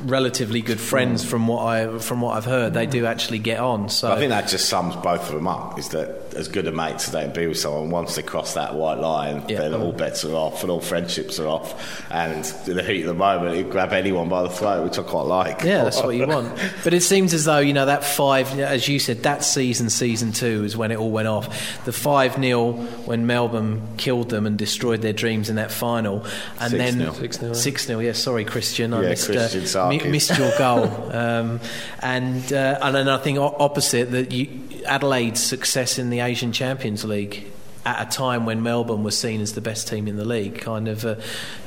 relatively 0.05 0.61
good 0.61 0.81
friends 0.81 1.25
from 1.25 1.47
what 1.47 1.65
I 1.65 1.99
from 1.99 2.21
what 2.21 2.37
I've 2.37 2.45
heard. 2.45 2.75
They 2.75 2.87
do 2.87 3.07
actually 3.07 3.39
get 3.39 3.59
on. 3.61 3.89
So 3.89 4.11
I 4.13 4.19
think 4.19 4.31
that 4.31 4.49
just 4.49 4.69
sums 4.69 4.97
both 4.97 5.29
of 5.29 5.35
them 5.35 5.49
up. 5.49 5.79
Is 5.79 5.89
that 5.91 6.35
as 6.37 6.49
good 6.49 6.67
a 6.67 6.73
mates 6.73 7.07
as 7.07 7.13
they 7.13 7.23
can 7.23 7.33
be 7.33 7.47
with 7.47 7.59
someone? 7.59 7.91
Once 7.91 8.17
they 8.17 8.23
cross 8.23 8.55
that 8.55 8.75
white 8.75 8.99
line, 8.99 9.45
Yeah. 9.49 9.61
then 9.61 9.75
all 9.75 9.93
bets 9.93 10.25
are 10.25 10.35
off 10.35 10.63
and 10.63 10.71
all 10.71 10.81
friendships 10.81 11.39
are 11.39 11.47
off. 11.49 12.03
And 12.11 12.45
in 12.67 12.77
the 12.77 12.83
heat 12.83 13.03
of 13.03 13.09
the 13.09 13.15
moment, 13.15 13.57
you 13.57 13.65
grab 13.65 13.93
anyone 13.93 14.29
by 14.29 14.43
the 14.43 14.51
throat, 14.51 14.85
which 14.85 14.99
I 14.99 15.03
quite 15.03 15.23
like. 15.27 15.63
Yeah, 15.63 15.85
that's 15.85 16.03
what 16.03 16.15
you 16.17 16.27
want. 16.29 16.53
But 16.85 16.93
it 16.95 17.03
seems 17.03 17.33
as 17.35 17.45
though, 17.45 17.59
you 17.59 17.73
know, 17.73 17.87
that 17.87 18.05
five, 18.05 18.59
as 18.59 18.87
you 18.89 18.99
said, 18.99 19.23
that 19.23 19.45
season, 19.45 19.89
season 19.91 20.33
two, 20.33 20.65
is 20.65 20.77
when 20.77 20.91
it 20.93 20.99
all 20.99 21.11
went 21.11 21.29
off. 21.29 21.85
The 21.85 21.93
5 21.93 22.35
0 22.37 22.73
when 23.07 23.27
Melbourne 23.27 23.83
killed 23.97 24.29
them 24.31 24.47
and 24.47 24.59
destroyed 24.59 25.03
their 25.03 25.13
dreams 25.13 25.49
in 25.49 25.57
that 25.57 25.71
final. 25.71 26.25
And 26.61 26.73
6-0. 26.73 26.77
then 26.79 26.99
6-0. 27.01 27.57
6 27.57 27.87
0, 27.87 27.99
yeah, 28.01 28.13
sorry, 28.13 28.45
Christian. 28.45 28.93
I 28.93 29.03
Yeah, 29.03 29.09
missed, 29.11 29.31
Kristian 29.31 29.63
uh, 29.63 29.67
mi- 29.89 29.99
Sarkies. 30.01 30.11
missed 30.11 30.39
your 30.39 30.53
goal. 30.59 30.85
um, 31.13 31.61
and, 32.01 32.53
uh, 32.53 32.79
and 32.83 32.95
then 32.95 33.09
I 33.09 33.19
think 33.19 33.39
opposite, 33.39 34.11
that 34.13 34.33
you, 34.33 34.49
Adelaide's 34.87 35.43
success 35.43 35.99
in 35.99 36.11
the 36.11 36.21
Asian 36.21 36.53
Champions 36.53 37.05
League. 37.05 37.53
At 37.85 38.09
a 38.09 38.11
time 38.11 38.47
when 38.47 38.65
Melbourne 38.65 39.05
was 39.05 39.17
seen 39.17 39.41
as 39.41 39.53
the 39.53 39.61
best 39.61 39.87
team 39.87 40.09
in 40.09 40.17
the 40.17 40.25
league, 40.25 40.59
kind 40.59 40.89
of 40.89 41.05
uh, 41.05 41.15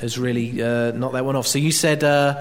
has 0.01 0.17
really 0.17 0.61
uh, 0.61 0.91
knocked 0.91 1.13
that 1.13 1.23
one 1.23 1.37
off. 1.37 1.47
So 1.47 1.59
you 1.59 1.71
said 1.71 2.03
uh, 2.03 2.35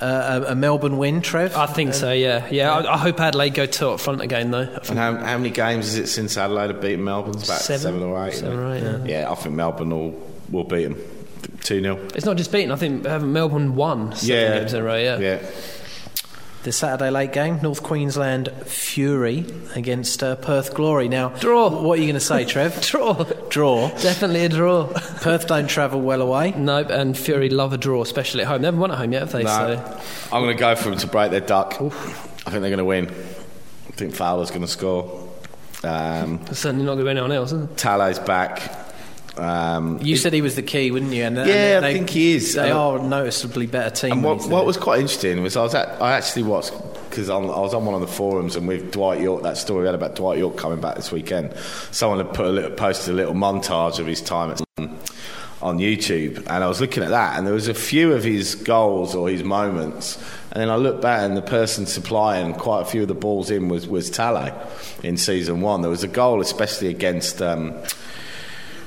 uh, 0.00 0.44
a, 0.46 0.52
a 0.52 0.54
Melbourne 0.54 0.96
win, 0.96 1.22
Trev? 1.22 1.56
I 1.56 1.66
think 1.66 1.94
so. 1.94 2.12
Yeah, 2.12 2.46
yeah. 2.52 2.72
I, 2.72 2.94
I 2.94 2.96
hope 2.96 3.18
Adelaide 3.18 3.54
go 3.54 3.66
two 3.66 3.90
up 3.90 3.98
front 3.98 4.20
again 4.20 4.52
though. 4.52 4.68
And 4.88 4.96
how, 4.96 5.16
how 5.16 5.38
many 5.38 5.50
games 5.50 5.88
is 5.88 5.96
it 5.96 6.06
since 6.06 6.36
Adelaide 6.36 6.70
have 6.70 6.80
beaten 6.80 7.02
Melbourne? 7.02 7.34
It's 7.34 7.46
about 7.46 7.62
Seven. 7.62 7.82
seven, 7.82 8.02
or 8.04 8.24
eight. 8.24 8.34
isn't 8.34 8.46
Seven 8.46 8.58
or 8.60 8.74
eight, 8.76 9.10
yeah. 9.10 9.28
I 9.28 9.34
think 9.34 9.56
Melbourne 9.56 9.90
will, 9.90 10.22
will 10.48 10.62
beat 10.62 10.84
them. 10.84 10.96
2 11.66 11.80
0. 11.82 11.96
It's 12.14 12.24
not 12.24 12.36
just 12.36 12.52
beaten. 12.52 12.70
I 12.70 12.76
think 12.76 13.04
haven't 13.04 13.32
Melbourne 13.32 13.74
won 13.74 14.14
seven 14.14 14.60
games 14.60 14.72
in 14.72 14.80
a 14.80 14.84
row. 14.84 14.96
Yeah. 14.96 15.18
Yeah. 15.18 15.50
the 16.62 16.70
Saturday 16.72 17.10
late 17.10 17.32
game, 17.32 17.58
North 17.62 17.82
Queensland 17.82 18.48
Fury 18.64 19.44
against 19.74 20.22
uh, 20.22 20.36
Perth 20.36 20.74
Glory. 20.74 21.08
Now, 21.08 21.28
Draw. 21.30 21.68
What 21.82 21.98
are 21.98 22.02
you 22.02 22.06
going 22.06 22.14
to 22.14 22.20
say, 22.20 22.44
Trev? 22.44 22.80
Draw. 22.90 23.24
Draw. 23.50 23.88
Definitely 23.98 24.44
a 24.44 24.48
draw. 24.48 24.86
Perth 24.86 25.46
don't 25.48 25.68
travel 25.68 26.00
well 26.00 26.22
away. 26.22 26.52
nope. 26.52 26.88
And 26.90 27.16
Fury 27.18 27.48
love 27.50 27.72
a 27.72 27.78
draw, 27.78 28.00
especially 28.02 28.42
at 28.42 28.48
home. 28.48 28.62
They 28.62 28.66
haven't 28.66 28.80
won 28.80 28.90
at 28.92 28.98
home 28.98 29.12
yet, 29.12 29.22
have 29.22 29.32
they? 29.32 29.42
No, 29.42 29.50
So 29.50 30.00
I'm 30.32 30.42
going 30.42 30.56
to 30.56 30.60
go 30.60 30.74
for 30.76 30.90
them 30.90 30.98
to 30.98 31.06
break 31.08 31.30
their 31.30 31.40
duck. 31.40 31.74
I 31.80 31.88
think 31.88 32.42
they're 32.44 32.60
going 32.60 32.78
to 32.78 32.84
win. 32.84 33.06
I 33.08 33.92
think 33.92 34.14
Fowler's 34.14 34.50
going 34.50 34.62
to 34.62 34.68
score. 34.68 35.28
Um, 35.82 36.44
certainly 36.52 36.84
not 36.84 36.94
going 36.94 36.98
to 36.98 37.04
be 37.04 37.10
anyone 37.10 37.32
else, 37.32 37.52
is 37.52 37.62
it? 37.64 37.76
Talay's 37.76 38.18
back. 38.18 38.85
Um, 39.38 39.98
You 40.02 40.16
said 40.16 40.32
he 40.32 40.40
was 40.40 40.54
the 40.56 40.62
key, 40.62 40.90
wouldn't 40.90 41.12
you? 41.12 41.24
And, 41.24 41.38
and 41.38 41.48
Yeah, 41.48 41.80
I 41.82 41.92
think 41.92 42.10
he 42.10 42.34
is. 42.34 42.54
They 42.54 42.70
are 42.70 42.98
a 42.98 43.02
noticeably 43.02 43.66
better 43.66 43.94
team. 43.94 44.12
And 44.12 44.22
what, 44.22 44.46
what 44.46 44.64
was 44.64 44.76
quite 44.76 45.00
interesting 45.00 45.42
was 45.42 45.56
I 45.56 45.62
was 45.62 45.74
at, 45.74 46.00
I 46.00 46.12
actually 46.12 46.44
watched 46.44 46.72
because 47.10 47.30
I 47.30 47.36
was 47.38 47.72
on 47.72 47.84
one 47.84 47.94
of 47.94 48.00
the 48.00 48.06
forums 48.06 48.56
and 48.56 48.68
with 48.68 48.92
Dwight 48.92 49.20
Yorke 49.20 49.42
that 49.42 49.56
story 49.56 49.80
we 49.80 49.86
had 49.86 49.94
about 49.94 50.16
Dwight 50.16 50.38
Yorke 50.38 50.56
coming 50.56 50.80
back 50.80 50.96
this 50.96 51.10
weekend. 51.10 51.54
Someone 51.90 52.18
had 52.18 52.34
put 52.34 52.46
a 52.46 52.50
little 52.50 52.70
posted 52.70 53.14
a 53.14 53.16
little 53.16 53.34
montage 53.34 53.98
of 53.98 54.06
his 54.06 54.20
time 54.20 54.50
at 54.50 54.60
um, 54.78 54.98
on 55.62 55.78
YouTube, 55.78 56.38
and 56.48 56.62
I 56.62 56.68
was 56.68 56.80
looking 56.80 57.02
at 57.02 57.08
that, 57.08 57.38
and 57.38 57.46
there 57.46 57.54
was 57.54 57.68
a 57.68 57.74
few 57.74 58.12
of 58.12 58.22
his 58.22 58.54
goals 58.54 59.14
or 59.14 59.30
his 59.30 59.42
moments, 59.42 60.16
and 60.52 60.60
then 60.60 60.68
I 60.68 60.76
looked 60.76 61.00
back, 61.00 61.22
and 61.22 61.34
the 61.34 61.42
person 61.42 61.86
supplying 61.86 62.52
quite 62.52 62.82
a 62.82 62.84
few 62.84 63.02
of 63.02 63.08
the 63.08 63.14
balls 63.14 63.50
in 63.50 63.70
was 63.70 63.88
was 63.88 64.10
Talay 64.10 64.52
in 65.02 65.16
season 65.16 65.62
one. 65.62 65.80
There 65.80 65.90
was 65.90 66.04
a 66.04 66.08
goal, 66.08 66.42
especially 66.42 66.88
against. 66.88 67.40
Um, 67.40 67.74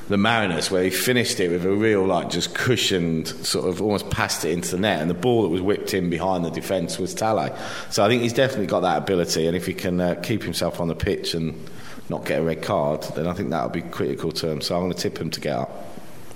the 0.10 0.18
Mariners, 0.18 0.70
where 0.72 0.84
he 0.84 0.90
finished 0.90 1.40
it 1.40 1.50
with 1.50 1.64
a 1.66 1.72
real, 1.72 2.04
like, 2.04 2.30
just 2.30 2.56
cushioned, 2.56 3.28
sort 3.28 3.70
of 3.70 3.82
almost 3.82 4.10
passed 4.10 4.44
it 4.44 4.52
into 4.52 4.72
the 4.72 4.80
net, 4.80 5.02
and 5.02 5.10
the 5.10 5.14
ball 5.16 5.44
that 5.44 5.50
was 5.50 5.62
whipped 5.62 5.94
in 5.94 6.10
behind 6.10 6.44
the 6.44 6.50
defence 6.50 6.98
was 6.98 7.14
Talay. 7.14 7.56
So 7.92 8.04
I 8.04 8.08
think 8.08 8.24
he's 8.24 8.34
definitely 8.34 8.66
got 8.66 8.82
that 8.82 8.98
ability, 8.98 9.46
and 9.46 9.56
if 9.56 9.68
he 9.68 9.74
can 9.74 10.02
uh, 10.02 10.16
keep 10.16 10.44
himself 10.44 10.82
on 10.82 10.88
the 10.88 10.96
pitch 10.96 11.36
and 11.36 11.70
not 12.10 12.26
get 12.26 12.40
a 12.40 12.44
red 12.44 12.64
card, 12.64 13.04
then 13.16 13.28
I 13.28 13.34
think 13.34 13.52
that 13.52 13.64
would 13.64 13.72
be 13.72 13.84
critical 13.84 14.32
to 14.32 14.50
him. 14.50 14.62
So 14.62 14.76
I'm 14.76 14.82
going 14.82 14.94
to 14.94 14.98
tip 14.98 15.20
him 15.20 15.30
to 15.30 15.40
get 15.40 15.56
up. 15.56 15.89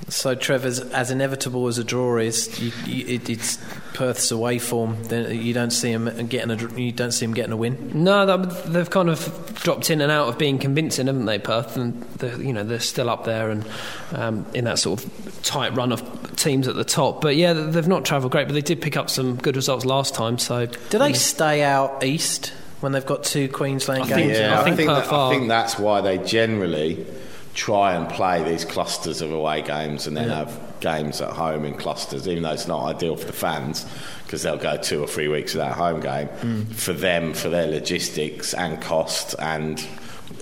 So, 0.09 0.35
Trevor's 0.35 0.79
as 0.79 1.11
inevitable 1.11 1.67
as 1.67 1.77
a 1.77 1.83
draw 1.83 2.17
is, 2.17 2.59
you, 2.59 2.71
you, 2.85 3.15
it, 3.15 3.29
it's 3.29 3.57
Perth's 3.93 4.31
away 4.31 4.59
form. 4.59 5.01
Then 5.03 5.33
you 5.43 5.53
don't 5.53 5.71
see 5.71 5.91
him 5.91 6.05
getting 6.27 6.51
a, 6.51 6.79
you 6.79 6.91
don't 6.91 7.11
see 7.11 7.25
him 7.25 7.33
getting 7.33 7.51
a 7.53 7.57
win. 7.57 8.03
No, 8.03 8.37
they've 8.37 8.89
kind 8.89 9.09
of 9.09 9.53
dropped 9.63 9.89
in 9.89 10.01
and 10.01 10.11
out 10.11 10.27
of 10.27 10.37
being 10.37 10.57
convincing, 10.59 11.07
haven't 11.07 11.25
they, 11.25 11.39
Perth? 11.39 11.77
And 11.77 12.01
they're, 12.17 12.39
you 12.41 12.51
know 12.53 12.63
they're 12.63 12.79
still 12.79 13.09
up 13.09 13.23
there 13.25 13.49
and 13.49 13.65
um, 14.11 14.45
in 14.53 14.65
that 14.65 14.77
sort 14.79 15.03
of 15.03 15.39
tight 15.43 15.73
run 15.75 15.91
of 15.91 16.35
teams 16.35 16.67
at 16.67 16.75
the 16.75 16.83
top. 16.83 17.21
But 17.21 17.35
yeah, 17.35 17.53
they've 17.53 17.87
not 17.87 18.03
travelled 18.05 18.31
great, 18.33 18.47
but 18.47 18.53
they 18.53 18.61
did 18.61 18.81
pick 18.81 18.97
up 18.97 19.09
some 19.09 19.37
good 19.37 19.55
results 19.55 19.85
last 19.85 20.13
time. 20.15 20.37
So 20.37 20.65
Do 20.89 20.99
they 20.99 21.13
stay 21.13 21.63
out 21.63 22.03
east 22.03 22.51
when 22.81 22.91
they've 22.91 23.05
got 23.05 23.23
two 23.23 23.47
Queensland 23.47 24.03
I 24.03 24.07
games? 24.07 24.15
think- 24.15 24.33
Yeah, 24.33 24.57
I 24.57 24.61
I 24.61 24.63
think 24.65 24.75
think, 24.77 24.89
that, 24.89 25.11
I 25.11 25.29
think 25.29 25.47
that's 25.47 25.79
why 25.79 26.01
they 26.01 26.17
generally 26.17 27.05
try 27.53 27.93
and 27.93 28.09
play 28.09 28.43
these 28.43 28.65
clusters 28.65 29.21
of 29.21 29.31
away 29.31 29.61
games 29.61 30.07
and 30.07 30.17
then 30.17 30.29
have 30.29 30.59
games 30.79 31.21
at 31.21 31.29
home 31.31 31.65
in 31.65 31.75
clusters, 31.75 32.27
even 32.27 32.43
though 32.43 32.51
it's 32.51 32.67
not 32.67 32.83
ideal 32.85 33.15
for 33.15 33.25
the 33.25 33.33
fans 33.33 33.85
because 34.25 34.41
they'll 34.41 34.57
go 34.57 34.75
two 34.77 34.99
or 35.01 35.07
three 35.07 35.27
weeks 35.27 35.53
without 35.53 35.71
a 35.71 35.75
home 35.75 35.99
game. 35.99 36.65
For 36.65 36.93
them, 36.93 37.33
for 37.33 37.49
their 37.49 37.67
logistics 37.67 38.53
and 38.55 38.81
cost, 38.81 39.35
and 39.37 39.85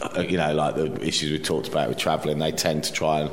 uh, 0.01 0.21
you 0.21 0.37
know, 0.37 0.53
like 0.53 0.75
the 0.75 1.05
issues 1.05 1.31
we 1.31 1.39
talked 1.39 1.67
about 1.67 1.89
with 1.89 1.97
travelling, 1.97 2.39
they 2.39 2.51
tend 2.53 2.85
to 2.85 2.93
try 2.93 3.19
and 3.21 3.31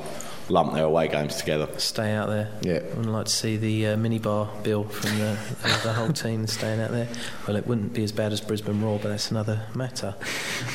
lump 0.51 0.73
their 0.73 0.85
away 0.85 1.09
games 1.09 1.37
together. 1.37 1.69
Stay 1.79 2.13
out 2.13 2.29
there. 2.29 2.51
Yeah. 2.63 2.81
I'd 2.99 3.07
like 3.07 3.27
to 3.27 3.33
see 3.33 3.57
the 3.57 3.89
uh, 3.89 3.97
minibar 3.97 4.49
bill 4.63 4.85
from 4.85 5.19
the, 5.19 5.37
the, 5.63 5.81
the 5.85 5.93
whole 5.93 6.13
team 6.13 6.47
staying 6.47 6.81
out 6.81 6.91
there. 6.91 7.09
Well, 7.47 7.57
it 7.57 7.67
wouldn't 7.67 7.93
be 7.93 8.03
as 8.05 8.13
bad 8.13 8.33
as 8.33 8.41
Brisbane 8.41 8.83
Roar, 8.83 8.99
but 8.99 9.09
that's 9.09 9.31
another 9.31 9.63
matter. 9.75 10.15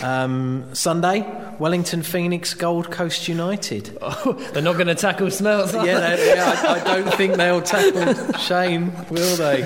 Um, 0.01 0.73
Sunday, 0.73 1.25
Wellington 1.59 2.03
Phoenix, 2.03 2.53
Gold 2.53 2.91
Coast 2.91 3.27
United. 3.27 3.85
they're 4.53 4.61
not 4.61 4.73
going 4.73 4.87
to 4.87 4.95
tackle 4.95 5.27
Smeltz. 5.27 5.77
are 5.77 5.85
yeah, 5.85 5.99
they? 5.99 6.15
they, 6.15 6.35
yeah 6.35 6.63
I, 6.67 6.73
I 6.73 6.83
don't 6.83 7.13
think 7.15 7.35
they'll 7.35 7.61
tackle 7.61 8.33
Shane, 8.39 8.91
will 9.09 9.35
they? 9.37 9.61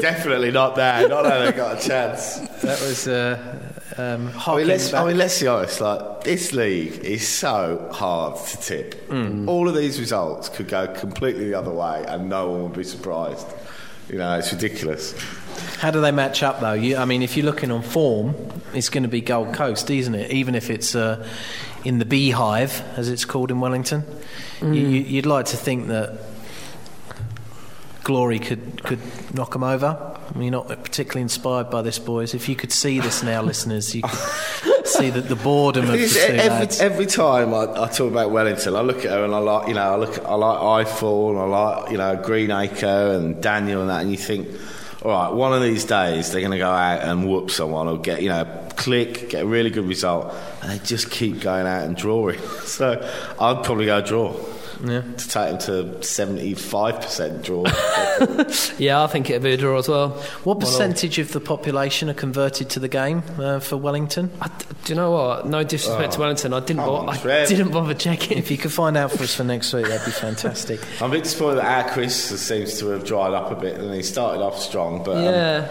Definitely 0.00 0.50
not 0.50 0.76
there. 0.76 1.08
Not 1.08 1.24
that 1.24 1.50
they 1.50 1.56
got 1.56 1.82
a 1.82 1.88
chance. 1.88 2.38
That 2.62 2.80
was. 2.80 3.06
Uh, 3.06 3.59
um, 3.98 4.30
I 4.46 4.56
mean, 4.56 4.66
let's, 4.68 4.92
I 4.92 5.04
mean, 5.06 5.18
let's 5.18 5.40
be 5.40 5.46
honest. 5.48 5.80
Like 5.80 6.24
this 6.24 6.52
league 6.52 7.04
is 7.04 7.26
so 7.26 7.88
hard 7.92 8.38
to 8.46 8.56
tip. 8.58 9.10
All 9.48 9.68
of 9.68 9.74
these 9.74 9.98
results 9.98 10.48
could 10.48 10.68
go 10.68 10.86
completely 10.88 11.46
the 11.48 11.54
other 11.58 11.70
way, 11.72 12.04
and 12.06 12.28
no 12.28 12.50
one 12.50 12.62
would 12.64 12.72
be 12.74 12.84
surprised. 12.84 13.46
You 14.08 14.18
know, 14.18 14.38
it's 14.38 14.52
ridiculous. 14.52 15.14
How 15.78 15.90
do 15.90 16.00
they 16.00 16.10
match 16.10 16.42
up, 16.42 16.60
though? 16.60 16.72
You, 16.72 16.96
I 16.96 17.04
mean, 17.04 17.22
if 17.22 17.36
you're 17.36 17.46
looking 17.46 17.70
on 17.70 17.82
form, 17.82 18.34
it's 18.74 18.88
going 18.88 19.04
to 19.04 19.08
be 19.08 19.20
Gold 19.20 19.54
Coast, 19.54 19.88
isn't 19.90 20.14
it? 20.14 20.30
Even 20.32 20.54
if 20.56 20.68
it's 20.68 20.94
uh, 20.96 21.26
in 21.84 21.98
the 21.98 22.04
beehive, 22.04 22.82
as 22.96 23.08
it's 23.08 23.24
called 23.24 23.50
in 23.50 23.60
Wellington. 23.60 24.04
You, 24.62 24.72
you- 24.72 25.00
you'd 25.02 25.26
like 25.26 25.46
to 25.46 25.56
think 25.56 25.86
that 25.88 26.18
Glory 28.02 28.38
could, 28.38 28.82
could 28.82 29.00
knock 29.34 29.52
them 29.52 29.62
over. 29.62 30.16
I 30.32 30.38
mean, 30.38 30.52
you're 30.52 30.64
not 30.64 30.68
particularly 30.68 31.22
inspired 31.22 31.70
by 31.70 31.82
this, 31.82 31.98
boys. 31.98 32.34
If 32.34 32.48
you 32.48 32.56
could 32.56 32.72
see 32.72 33.00
this 33.00 33.22
now, 33.22 33.42
listeners, 33.50 33.94
you 33.94 34.02
could 34.02 34.86
see 34.86 35.10
that 35.10 35.28
the 35.28 35.36
boredom 35.36 35.90
of 35.90 35.98
the 35.98 36.34
every, 36.42 36.84
every 36.84 37.06
time 37.06 37.52
I, 37.52 37.64
I 37.84 37.88
talk 37.88 38.10
about 38.10 38.30
Wellington, 38.30 38.74
I 38.74 38.80
look 38.80 38.98
at 38.98 39.10
her 39.10 39.24
and 39.24 39.34
I 39.34 39.38
like, 39.38 39.68
you 39.68 39.74
know, 39.74 39.92
I 39.92 39.96
look, 39.96 40.18
I 40.24 40.34
like 40.34 40.86
Ifill 40.86 41.30
and 41.30 41.38
I 41.38 41.44
like, 41.44 41.90
you 41.90 41.98
know, 41.98 42.16
Greenacre 42.16 42.86
and 42.86 43.42
Daniel 43.42 43.80
and 43.80 43.90
that, 43.90 44.02
and 44.02 44.10
you 44.10 44.16
think, 44.16 44.48
all 45.02 45.10
right, 45.10 45.32
one 45.32 45.52
of 45.52 45.62
these 45.62 45.84
days 45.84 46.30
they're 46.30 46.42
going 46.42 46.52
to 46.52 46.58
go 46.58 46.70
out 46.70 47.00
and 47.02 47.28
whoop 47.28 47.50
someone 47.50 47.88
or 47.88 47.98
get, 47.98 48.22
you 48.22 48.28
know, 48.28 48.44
click, 48.76 49.30
get 49.30 49.42
a 49.42 49.46
really 49.46 49.70
good 49.70 49.86
result, 49.86 50.34
and 50.62 50.70
they 50.70 50.78
just 50.84 51.10
keep 51.10 51.40
going 51.40 51.66
out 51.66 51.84
and 51.84 51.96
drawing. 51.96 52.38
So 52.70 52.92
I'd 53.40 53.64
probably 53.64 53.86
go 53.86 54.00
draw. 54.00 54.32
Yeah. 54.82 55.02
To 55.02 55.28
take 55.28 55.50
them 55.50 55.58
to 55.96 56.02
seventy-five 56.02 57.00
percent 57.02 57.42
draw. 57.42 57.64
yeah, 58.78 59.02
I 59.02 59.06
think 59.08 59.28
it'd 59.28 59.42
be 59.42 59.52
a 59.52 59.56
draw 59.56 59.78
as 59.78 59.88
well. 59.88 60.10
What 60.44 60.58
Well, 60.58 60.66
percentage 60.66 61.18
of 61.18 61.32
the 61.32 61.40
population 61.40 62.08
are 62.08 62.14
converted 62.14 62.70
to 62.70 62.80
the 62.80 62.88
game 62.88 63.22
uh, 63.38 63.60
for 63.60 63.76
Wellington? 63.76 64.30
I, 64.40 64.48
do 64.48 64.92
you 64.92 64.94
know 64.94 65.10
what? 65.10 65.46
No 65.46 65.62
disrespect 65.64 66.14
to 66.14 66.20
Wellington, 66.20 66.52
I 66.54 66.60
didn't. 66.60 66.80
Oh, 66.80 66.86
Bo- 66.86 66.96
on, 66.96 67.08
I 67.10 67.16
Trev. 67.16 67.48
didn't 67.48 67.70
bother 67.72 67.94
checking. 67.94 68.38
If 68.38 68.50
you 68.50 68.56
could 68.56 68.72
find 68.72 68.96
out 68.96 69.12
for 69.12 69.22
us 69.22 69.34
for 69.34 69.44
next 69.44 69.72
week, 69.72 69.86
that'd 69.86 70.04
be 70.06 70.10
fantastic. 70.18 70.80
I'm 71.02 71.10
a 71.10 71.14
bit 71.14 71.24
disappointed 71.24 71.56
that 71.58 71.84
our 71.86 71.92
Chris 71.92 72.14
seems 72.40 72.78
to 72.78 72.86
have 72.88 73.04
dried 73.04 73.34
up 73.34 73.50
a 73.50 73.56
bit, 73.56 73.78
and 73.78 73.92
he 73.94 74.02
started 74.02 74.40
off 74.42 74.58
strong, 74.60 75.04
but 75.04 75.16
um, 75.18 75.24
yeah, 75.24 75.68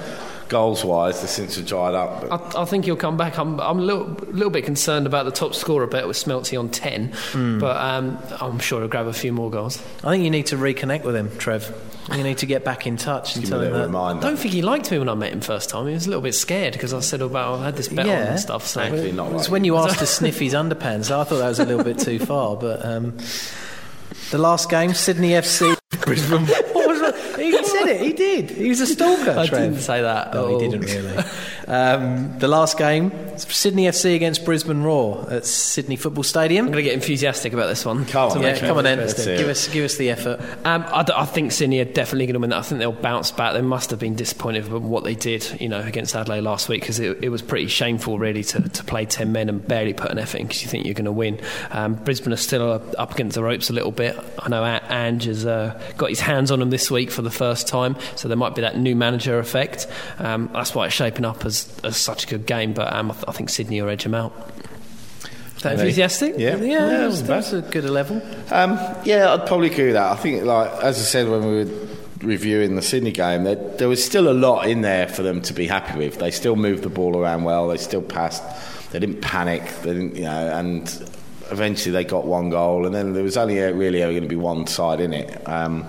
goals 0.50 0.84
wise, 0.84 1.22
the 1.22 1.28
since 1.28 1.56
have 1.56 1.66
dried 1.66 1.94
up. 1.94 2.22
But. 2.22 2.56
I, 2.56 2.64
I, 2.64 2.66
think 2.66 2.86
he'll 2.86 2.96
come 2.96 3.18
back. 3.18 3.38
I'm, 3.38 3.60
I'm 3.60 3.80
a 3.80 3.82
little, 3.82 4.08
little 4.32 4.50
bit 4.50 4.66
concerned 4.66 5.06
about 5.06 5.26
the 5.26 5.32
top 5.32 5.56
scorer 5.56 5.88
bet 5.88 6.08
with 6.08 6.18
Smelty 6.18 6.60
on 6.60 6.70
10, 6.70 7.12
mm. 7.12 7.60
but 7.60 7.78
um, 7.78 8.18
I'm 8.42 8.60
sure 8.60 8.80
he'll 8.80 8.90
grab 8.90 9.08
a 9.08 9.14
few 9.14 9.32
more 9.32 9.50
goals. 9.50 9.82
I 10.04 10.12
think 10.12 10.24
you 10.24 10.30
need 10.30 10.48
to 10.48 10.58
reconnect 10.58 11.04
with 11.04 11.16
him, 11.16 11.36
Trev. 11.38 11.74
You 12.12 12.24
need 12.24 12.40
to 12.40 12.48
get 12.48 12.66
back 12.66 12.88
in 12.88 12.98
touch 12.98 13.36
and 13.36 13.46
tell 13.46 13.62
him 13.62 13.72
that. 13.72 13.86
Reminder. 13.86 14.26
I 14.26 14.30
don't 14.30 14.38
think 14.40 14.54
he 14.54 14.64
liked 14.64 14.90
me 14.90 14.98
when 14.98 15.10
I 15.10 15.14
met 15.14 15.32
him 15.32 15.42
first 15.42 15.70
time. 15.70 15.86
He 15.88 15.94
was 15.94 16.08
a 16.08 16.10
little 16.10 16.24
bit 16.24 16.34
scared 16.34 16.74
because 16.74 16.92
I 16.92 17.02
said 17.02 17.22
about 17.22 17.60
I 17.60 17.66
had 17.66 17.78
this 17.78 17.88
bet 17.88 18.08
yeah. 18.08 18.22
on 18.22 18.28
and 18.30 18.40
stuff. 18.40 18.66
So 18.66 18.82
it 18.82 19.14
was 19.16 19.50
when 19.50 19.64
you 19.64 19.78
asked 19.78 20.00
to 20.00 20.08
sniff 20.08 20.40
his 20.40 20.56
underpants. 20.56 21.12
I 21.12 21.24
thought 21.24 21.38
that 21.38 21.50
was 21.50 21.60
a 21.60 21.66
little 21.66 21.84
bit 21.84 22.00
too 22.00 22.18
far, 22.18 22.56
but 22.56 22.84
um, 22.84 23.16
the 24.32 24.40
last 24.40 24.72
game, 24.72 24.94
Sydney 24.94 25.30
FC. 25.30 25.78
Brisbane. 26.06 26.48
what? 27.82 27.90
He 27.90 27.94
said 27.94 28.02
it. 28.02 28.08
He 28.08 28.14
did. 28.14 28.50
He 28.52 28.70
was 28.70 28.82
a 28.82 28.88
stalker. 28.88 29.32
I 29.32 29.48
Trev. 29.48 29.62
didn't 29.62 29.80
say 29.82 30.02
that. 30.02 30.34
No, 30.34 30.58
he 30.60 30.68
didn't 30.70 30.82
really. 30.82 31.24
Um, 31.70 32.38
the 32.40 32.48
last 32.48 32.78
game, 32.78 33.12
Sydney 33.38 33.86
FC 33.86 34.16
against 34.16 34.44
Brisbane 34.44 34.82
Roar 34.82 35.28
at 35.30 35.46
Sydney 35.46 35.96
Football 35.96 36.24
Stadium. 36.24 36.66
I'm 36.66 36.72
going 36.72 36.84
to 36.84 36.90
get 36.90 36.96
enthusiastic 36.96 37.54
about 37.54 37.68
this 37.68 37.86
one. 37.86 38.06
Come 38.06 38.32
on, 38.32 38.42
yeah, 38.42 38.60
come 38.60 38.78
on, 38.78 38.84
then. 38.84 38.98
Give 38.98 39.48
us, 39.48 39.68
give 39.68 39.86
us 39.86 39.98
the 39.98 40.10
effort. 40.10 40.42
Um, 40.66 40.84
I, 40.88 41.06
I, 41.16 41.26
think 41.26 41.52
Sydney 41.52 41.80
are 41.80 41.86
definitely 41.86 42.26
going 42.26 42.34
to 42.34 42.40
win 42.40 42.50
that. 42.50 42.60
I 42.60 42.62
think 42.64 42.80
they'll 42.80 42.92
bounce 42.92 43.32
back. 43.32 43.54
They 43.54 43.62
must 43.62 43.92
have 43.92 44.00
been 44.00 44.16
disappointed 44.16 44.68
with 44.68 44.82
what 44.82 45.04
they 45.04 45.16
did, 45.16 45.62
you 45.62 45.70
know, 45.70 45.80
against 45.80 46.16
Adelaide 46.16 46.42
last 46.42 46.70
week 46.70 46.82
because 46.82 47.00
it, 47.00 47.24
it, 47.24 47.30
was 47.30 47.42
pretty 47.42 47.68
shameful, 47.68 48.18
really, 48.18 48.44
to, 48.46 48.68
to 48.68 48.84
play 48.84 49.06
ten 49.06 49.32
men 49.32 49.48
and 49.48 49.66
barely 49.66 49.94
put 49.94 50.10
an 50.10 50.18
effort 50.18 50.38
in 50.38 50.48
because 50.48 50.64
you 50.64 50.70
think 50.70 50.86
you're 50.86 50.96
going 50.96 51.06
to 51.06 51.12
win. 51.12 51.40
Um, 51.70 51.96
Brisbane 51.96 52.34
are 52.34 52.38
still 52.38 52.82
up 52.98 53.14
against 53.14 53.36
the 53.36 53.44
ropes 53.44 53.70
a 53.70 53.74
little 53.74 53.92
bit. 53.92 54.18
I 54.40 54.50
know 54.50 54.64
Ange 54.66 55.26
has 55.26 55.46
uh, 55.46 55.80
got 55.98 56.10
his 56.10 56.20
hands 56.20 56.52
on 56.52 56.60
them 56.60 56.72
this 56.72 56.90
week 56.90 57.12
for 57.12 57.22
the 57.22 57.32
first 57.32 57.68
time, 57.68 57.96
so 58.16 58.28
there 58.28 58.38
might 58.38 58.56
be 58.56 58.62
that 58.62 58.78
new 58.78 58.96
manager 58.96 59.38
effect. 59.40 59.88
Um, 60.18 60.50
that's 60.54 60.74
why 60.74 60.88
it's 60.88 60.96
shaping 60.96 61.26
up 61.26 61.46
as, 61.46 61.59
as 61.84 61.98
such 61.98 62.26
a 62.26 62.28
good 62.28 62.46
game, 62.46 62.74
but 62.74 62.92
um, 62.94 63.12
I, 63.12 63.14
th- 63.14 63.26
I, 63.28 63.32
think 63.32 63.50
Sydney 63.50 63.82
will 63.82 63.90
edge 63.90 64.04
them 64.04 64.16
out. 64.16 64.34
Is 65.56 65.64
that 65.64 65.74
enthusiastic? 65.74 66.36
Yeah, 66.38 66.56
yeah, 66.56 66.64
yeah 66.64 66.86
that 66.86 67.06
was, 67.08 67.24
that's 67.24 67.54
a 67.54 67.62
good 67.62 67.84
level. 67.86 68.22
Um, 68.52 68.80
yeah, 69.04 69.34
I'd 69.34 69.46
probably 69.46 69.70
agree 69.72 69.86
with 69.86 69.96
that. 69.96 70.12
I 70.12 70.16
think, 70.16 70.44
like 70.44 70.72
as 70.84 70.98
I 70.98 71.02
said 71.02 71.30
when 71.30 71.46
we 71.46 71.64
were 71.64 71.88
reviewing 72.22 72.76
the 72.76 72.82
Sydney 72.82 73.12
game, 73.12 73.44
there, 73.44 73.56
there 73.56 73.90
was 73.90 74.04
still 74.04 74.30
a 74.30 74.34
lot 74.34 74.68
in 74.70 74.82
there 74.82 75.08
for 75.08 75.22
them 75.22 75.42
to 75.44 75.54
be 75.54 75.68
happy 75.68 75.98
with. 75.98 76.18
They 76.20 76.32
still 76.32 76.56
moved 76.56 76.84
the 76.84 76.90
ball 76.90 77.18
around 77.18 77.44
well. 77.44 77.68
They 77.68 77.78
still 77.78 78.02
passed. 78.02 78.44
They 78.92 79.00
didn't 79.00 79.22
panic. 79.22 79.64
They 79.82 79.94
didn't, 79.94 80.16
you 80.16 80.24
know, 80.24 80.48
and 80.54 81.10
eventually 81.52 81.92
they 81.92 82.06
got 82.06 82.26
one 82.26 82.50
goal, 82.50 82.86
and 82.86 82.96
then 82.96 83.14
there 83.14 83.24
was 83.24 83.38
only 83.38 83.60
really 83.60 84.02
ever 84.02 84.12
going 84.12 84.24
to 84.24 84.30
be 84.30 84.36
one 84.36 84.68
side 84.68 85.00
in 85.00 85.14
it. 85.14 85.48
Um, 85.48 85.86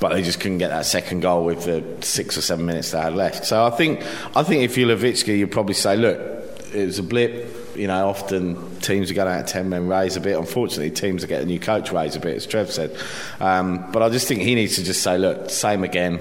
but 0.00 0.10
they 0.10 0.22
just 0.22 0.40
couldn't 0.40 0.58
get 0.58 0.68
that 0.68 0.86
second 0.86 1.20
goal 1.20 1.44
with 1.44 1.64
the 1.64 2.06
six 2.06 2.36
or 2.36 2.40
seven 2.40 2.66
minutes 2.66 2.92
they 2.92 3.00
had 3.00 3.14
left. 3.14 3.44
So 3.44 3.64
I 3.64 3.70
think 3.70 4.02
I 4.36 4.42
think 4.42 4.62
if 4.62 4.76
you're 4.76 4.96
Lavicka, 4.96 5.36
you'd 5.36 5.50
probably 5.50 5.74
say, 5.74 5.96
look, 5.96 6.18
it 6.72 6.86
was 6.86 6.98
a 6.98 7.02
blip. 7.02 7.54
You 7.76 7.86
know, 7.86 8.08
often 8.08 8.76
teams 8.80 9.10
are 9.10 9.14
going 9.14 9.32
out 9.32 9.46
ten 9.46 9.68
men 9.68 9.88
raise 9.88 10.16
a 10.16 10.20
bit. 10.20 10.36
Unfortunately, 10.36 10.90
teams 10.90 11.24
are 11.24 11.26
getting 11.26 11.48
a 11.48 11.52
new 11.52 11.60
coach 11.60 11.92
raise 11.92 12.16
a 12.16 12.20
bit, 12.20 12.36
as 12.36 12.46
Trev 12.46 12.70
said. 12.70 12.96
Um, 13.40 13.90
but 13.92 14.02
I 14.02 14.08
just 14.08 14.26
think 14.28 14.42
he 14.42 14.54
needs 14.54 14.76
to 14.76 14.84
just 14.84 15.02
say, 15.02 15.18
look, 15.18 15.50
same 15.50 15.84
again. 15.84 16.20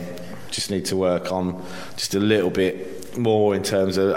Just 0.52 0.72
need 0.72 0.86
to 0.86 0.96
work 0.96 1.32
on 1.32 1.64
just 1.98 2.16
a 2.16 2.20
little 2.20 2.50
bit 2.50 3.18
more 3.18 3.56
in 3.56 3.64
terms 3.64 3.98
of 3.98 4.14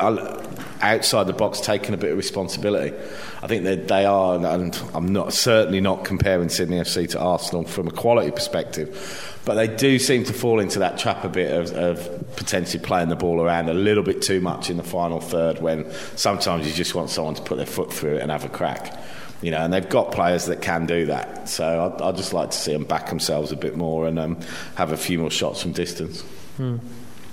outside 0.81 1.25
the 1.25 1.33
box 1.33 1.61
taking 1.61 1.95
a 1.95 1.97
bit 1.97 2.13
of 2.13 2.17
responsibility. 2.17 2.97
I 3.43 3.47
think 3.47 3.65
that 3.65 3.89
they 3.89 4.05
are, 4.05 4.37
and 4.37 4.81
I'm 4.95 5.13
not 5.13 5.33
certainly 5.33 5.81
not 5.81 6.05
comparing 6.05 6.49
Sydney 6.49 6.79
FC 6.79 7.09
to 7.11 7.21
Arsenal 7.21 7.65
from 7.65 7.89
a 7.89 7.91
quality 7.91 8.31
perspective, 8.31 9.30
but 9.45 9.55
they 9.55 9.69
do 9.69 9.99
seem 9.99 10.25
to 10.25 10.33
fall 10.33 10.61
into 10.61 10.81
that 10.81 10.99
trap 10.99 11.25
a 11.25 11.29
bit 11.29 11.53
of, 11.53 11.73
of 11.73 12.37
potentially 12.37 12.83
playing 12.83 13.09
the 13.09 13.17
ball 13.17 13.41
around 13.41 13.69
a 13.69 13.75
little 13.75 14.03
bit 14.03 14.23
too 14.23 14.41
much 14.41 14.71
in 14.71 14.77
the 14.77 14.83
final 14.83 15.21
third 15.21 15.61
when 15.61 15.91
sometimes 16.17 16.67
you 16.67 16.73
just 16.73 16.95
want 16.95 17.11
someone 17.11 17.35
to 17.35 17.43
put 17.43 17.57
their 17.57 17.67
foot 17.67 17.93
through 17.93 18.17
it 18.17 18.23
and 18.23 18.31
have 18.31 18.45
a 18.45 18.49
crack. 18.49 18.99
You 19.43 19.51
know, 19.51 19.59
and 19.59 19.73
they've 19.73 19.89
got 19.89 20.13
players 20.13 20.47
that 20.47 20.61
can 20.61 20.85
do 20.85 21.07
that. 21.07 21.49
So 21.49 21.95
I'd, 21.97 22.03
I'd 22.03 22.17
just 22.17 22.35
like 22.35 22.51
to 22.51 22.57
see 22.57 22.73
them 22.73 22.85
back 22.85 23.09
themselves 23.09 23.53
a 23.53 23.57
bit 23.57 23.75
more 23.75 24.07
and 24.07 24.19
um, 24.19 24.39
have 24.75 24.93
a 24.93 24.99
few 24.99 25.19
more 25.19 25.31
shots 25.31 25.63
from 25.63 25.73
distance. 25.73 26.21
Hmm. 26.59 26.77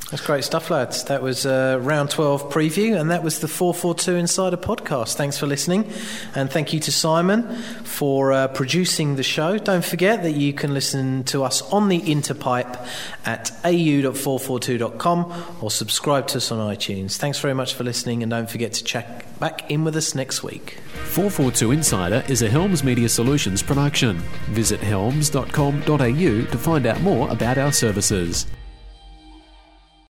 That's 0.09 0.25
great 0.25 0.45
stuff, 0.45 0.69
lads. 0.69 1.03
That 1.05 1.21
was 1.21 1.45
uh, 1.45 1.79
round 1.81 2.09
12 2.11 2.49
preview, 2.49 2.97
and 2.97 3.11
that 3.11 3.23
was 3.23 3.39
the 3.39 3.49
442 3.49 4.15
Insider 4.15 4.55
podcast. 4.55 5.15
Thanks 5.15 5.37
for 5.37 5.47
listening, 5.47 5.91
and 6.33 6.49
thank 6.49 6.71
you 6.71 6.79
to 6.79 6.93
Simon 6.93 7.43
for 7.83 8.31
uh, 8.31 8.47
producing 8.47 9.17
the 9.17 9.23
show. 9.23 9.57
Don't 9.57 9.83
forget 9.83 10.23
that 10.23 10.31
you 10.31 10.53
can 10.53 10.73
listen 10.73 11.25
to 11.25 11.43
us 11.43 11.61
on 11.73 11.89
the 11.89 11.99
Interpipe 11.99 12.87
at 13.25 13.51
au.442.com 13.65 15.57
or 15.59 15.69
subscribe 15.69 16.27
to 16.27 16.37
us 16.37 16.53
on 16.53 16.73
iTunes. 16.73 17.17
Thanks 17.17 17.39
very 17.39 17.53
much 17.53 17.73
for 17.73 17.83
listening, 17.83 18.23
and 18.23 18.29
don't 18.29 18.49
forget 18.49 18.71
to 18.73 18.85
check 18.85 19.25
back 19.39 19.69
in 19.69 19.83
with 19.83 19.97
us 19.97 20.15
next 20.15 20.41
week. 20.41 20.79
442 21.03 21.71
Insider 21.71 22.23
is 22.29 22.41
a 22.43 22.49
Helms 22.49 22.81
Media 22.81 23.09
Solutions 23.09 23.61
production. 23.61 24.19
Visit 24.51 24.79
helms.com.au 24.79 25.81
to 25.81 26.57
find 26.57 26.85
out 26.85 27.01
more 27.01 27.29
about 27.29 27.57
our 27.57 27.73
services. 27.73 28.47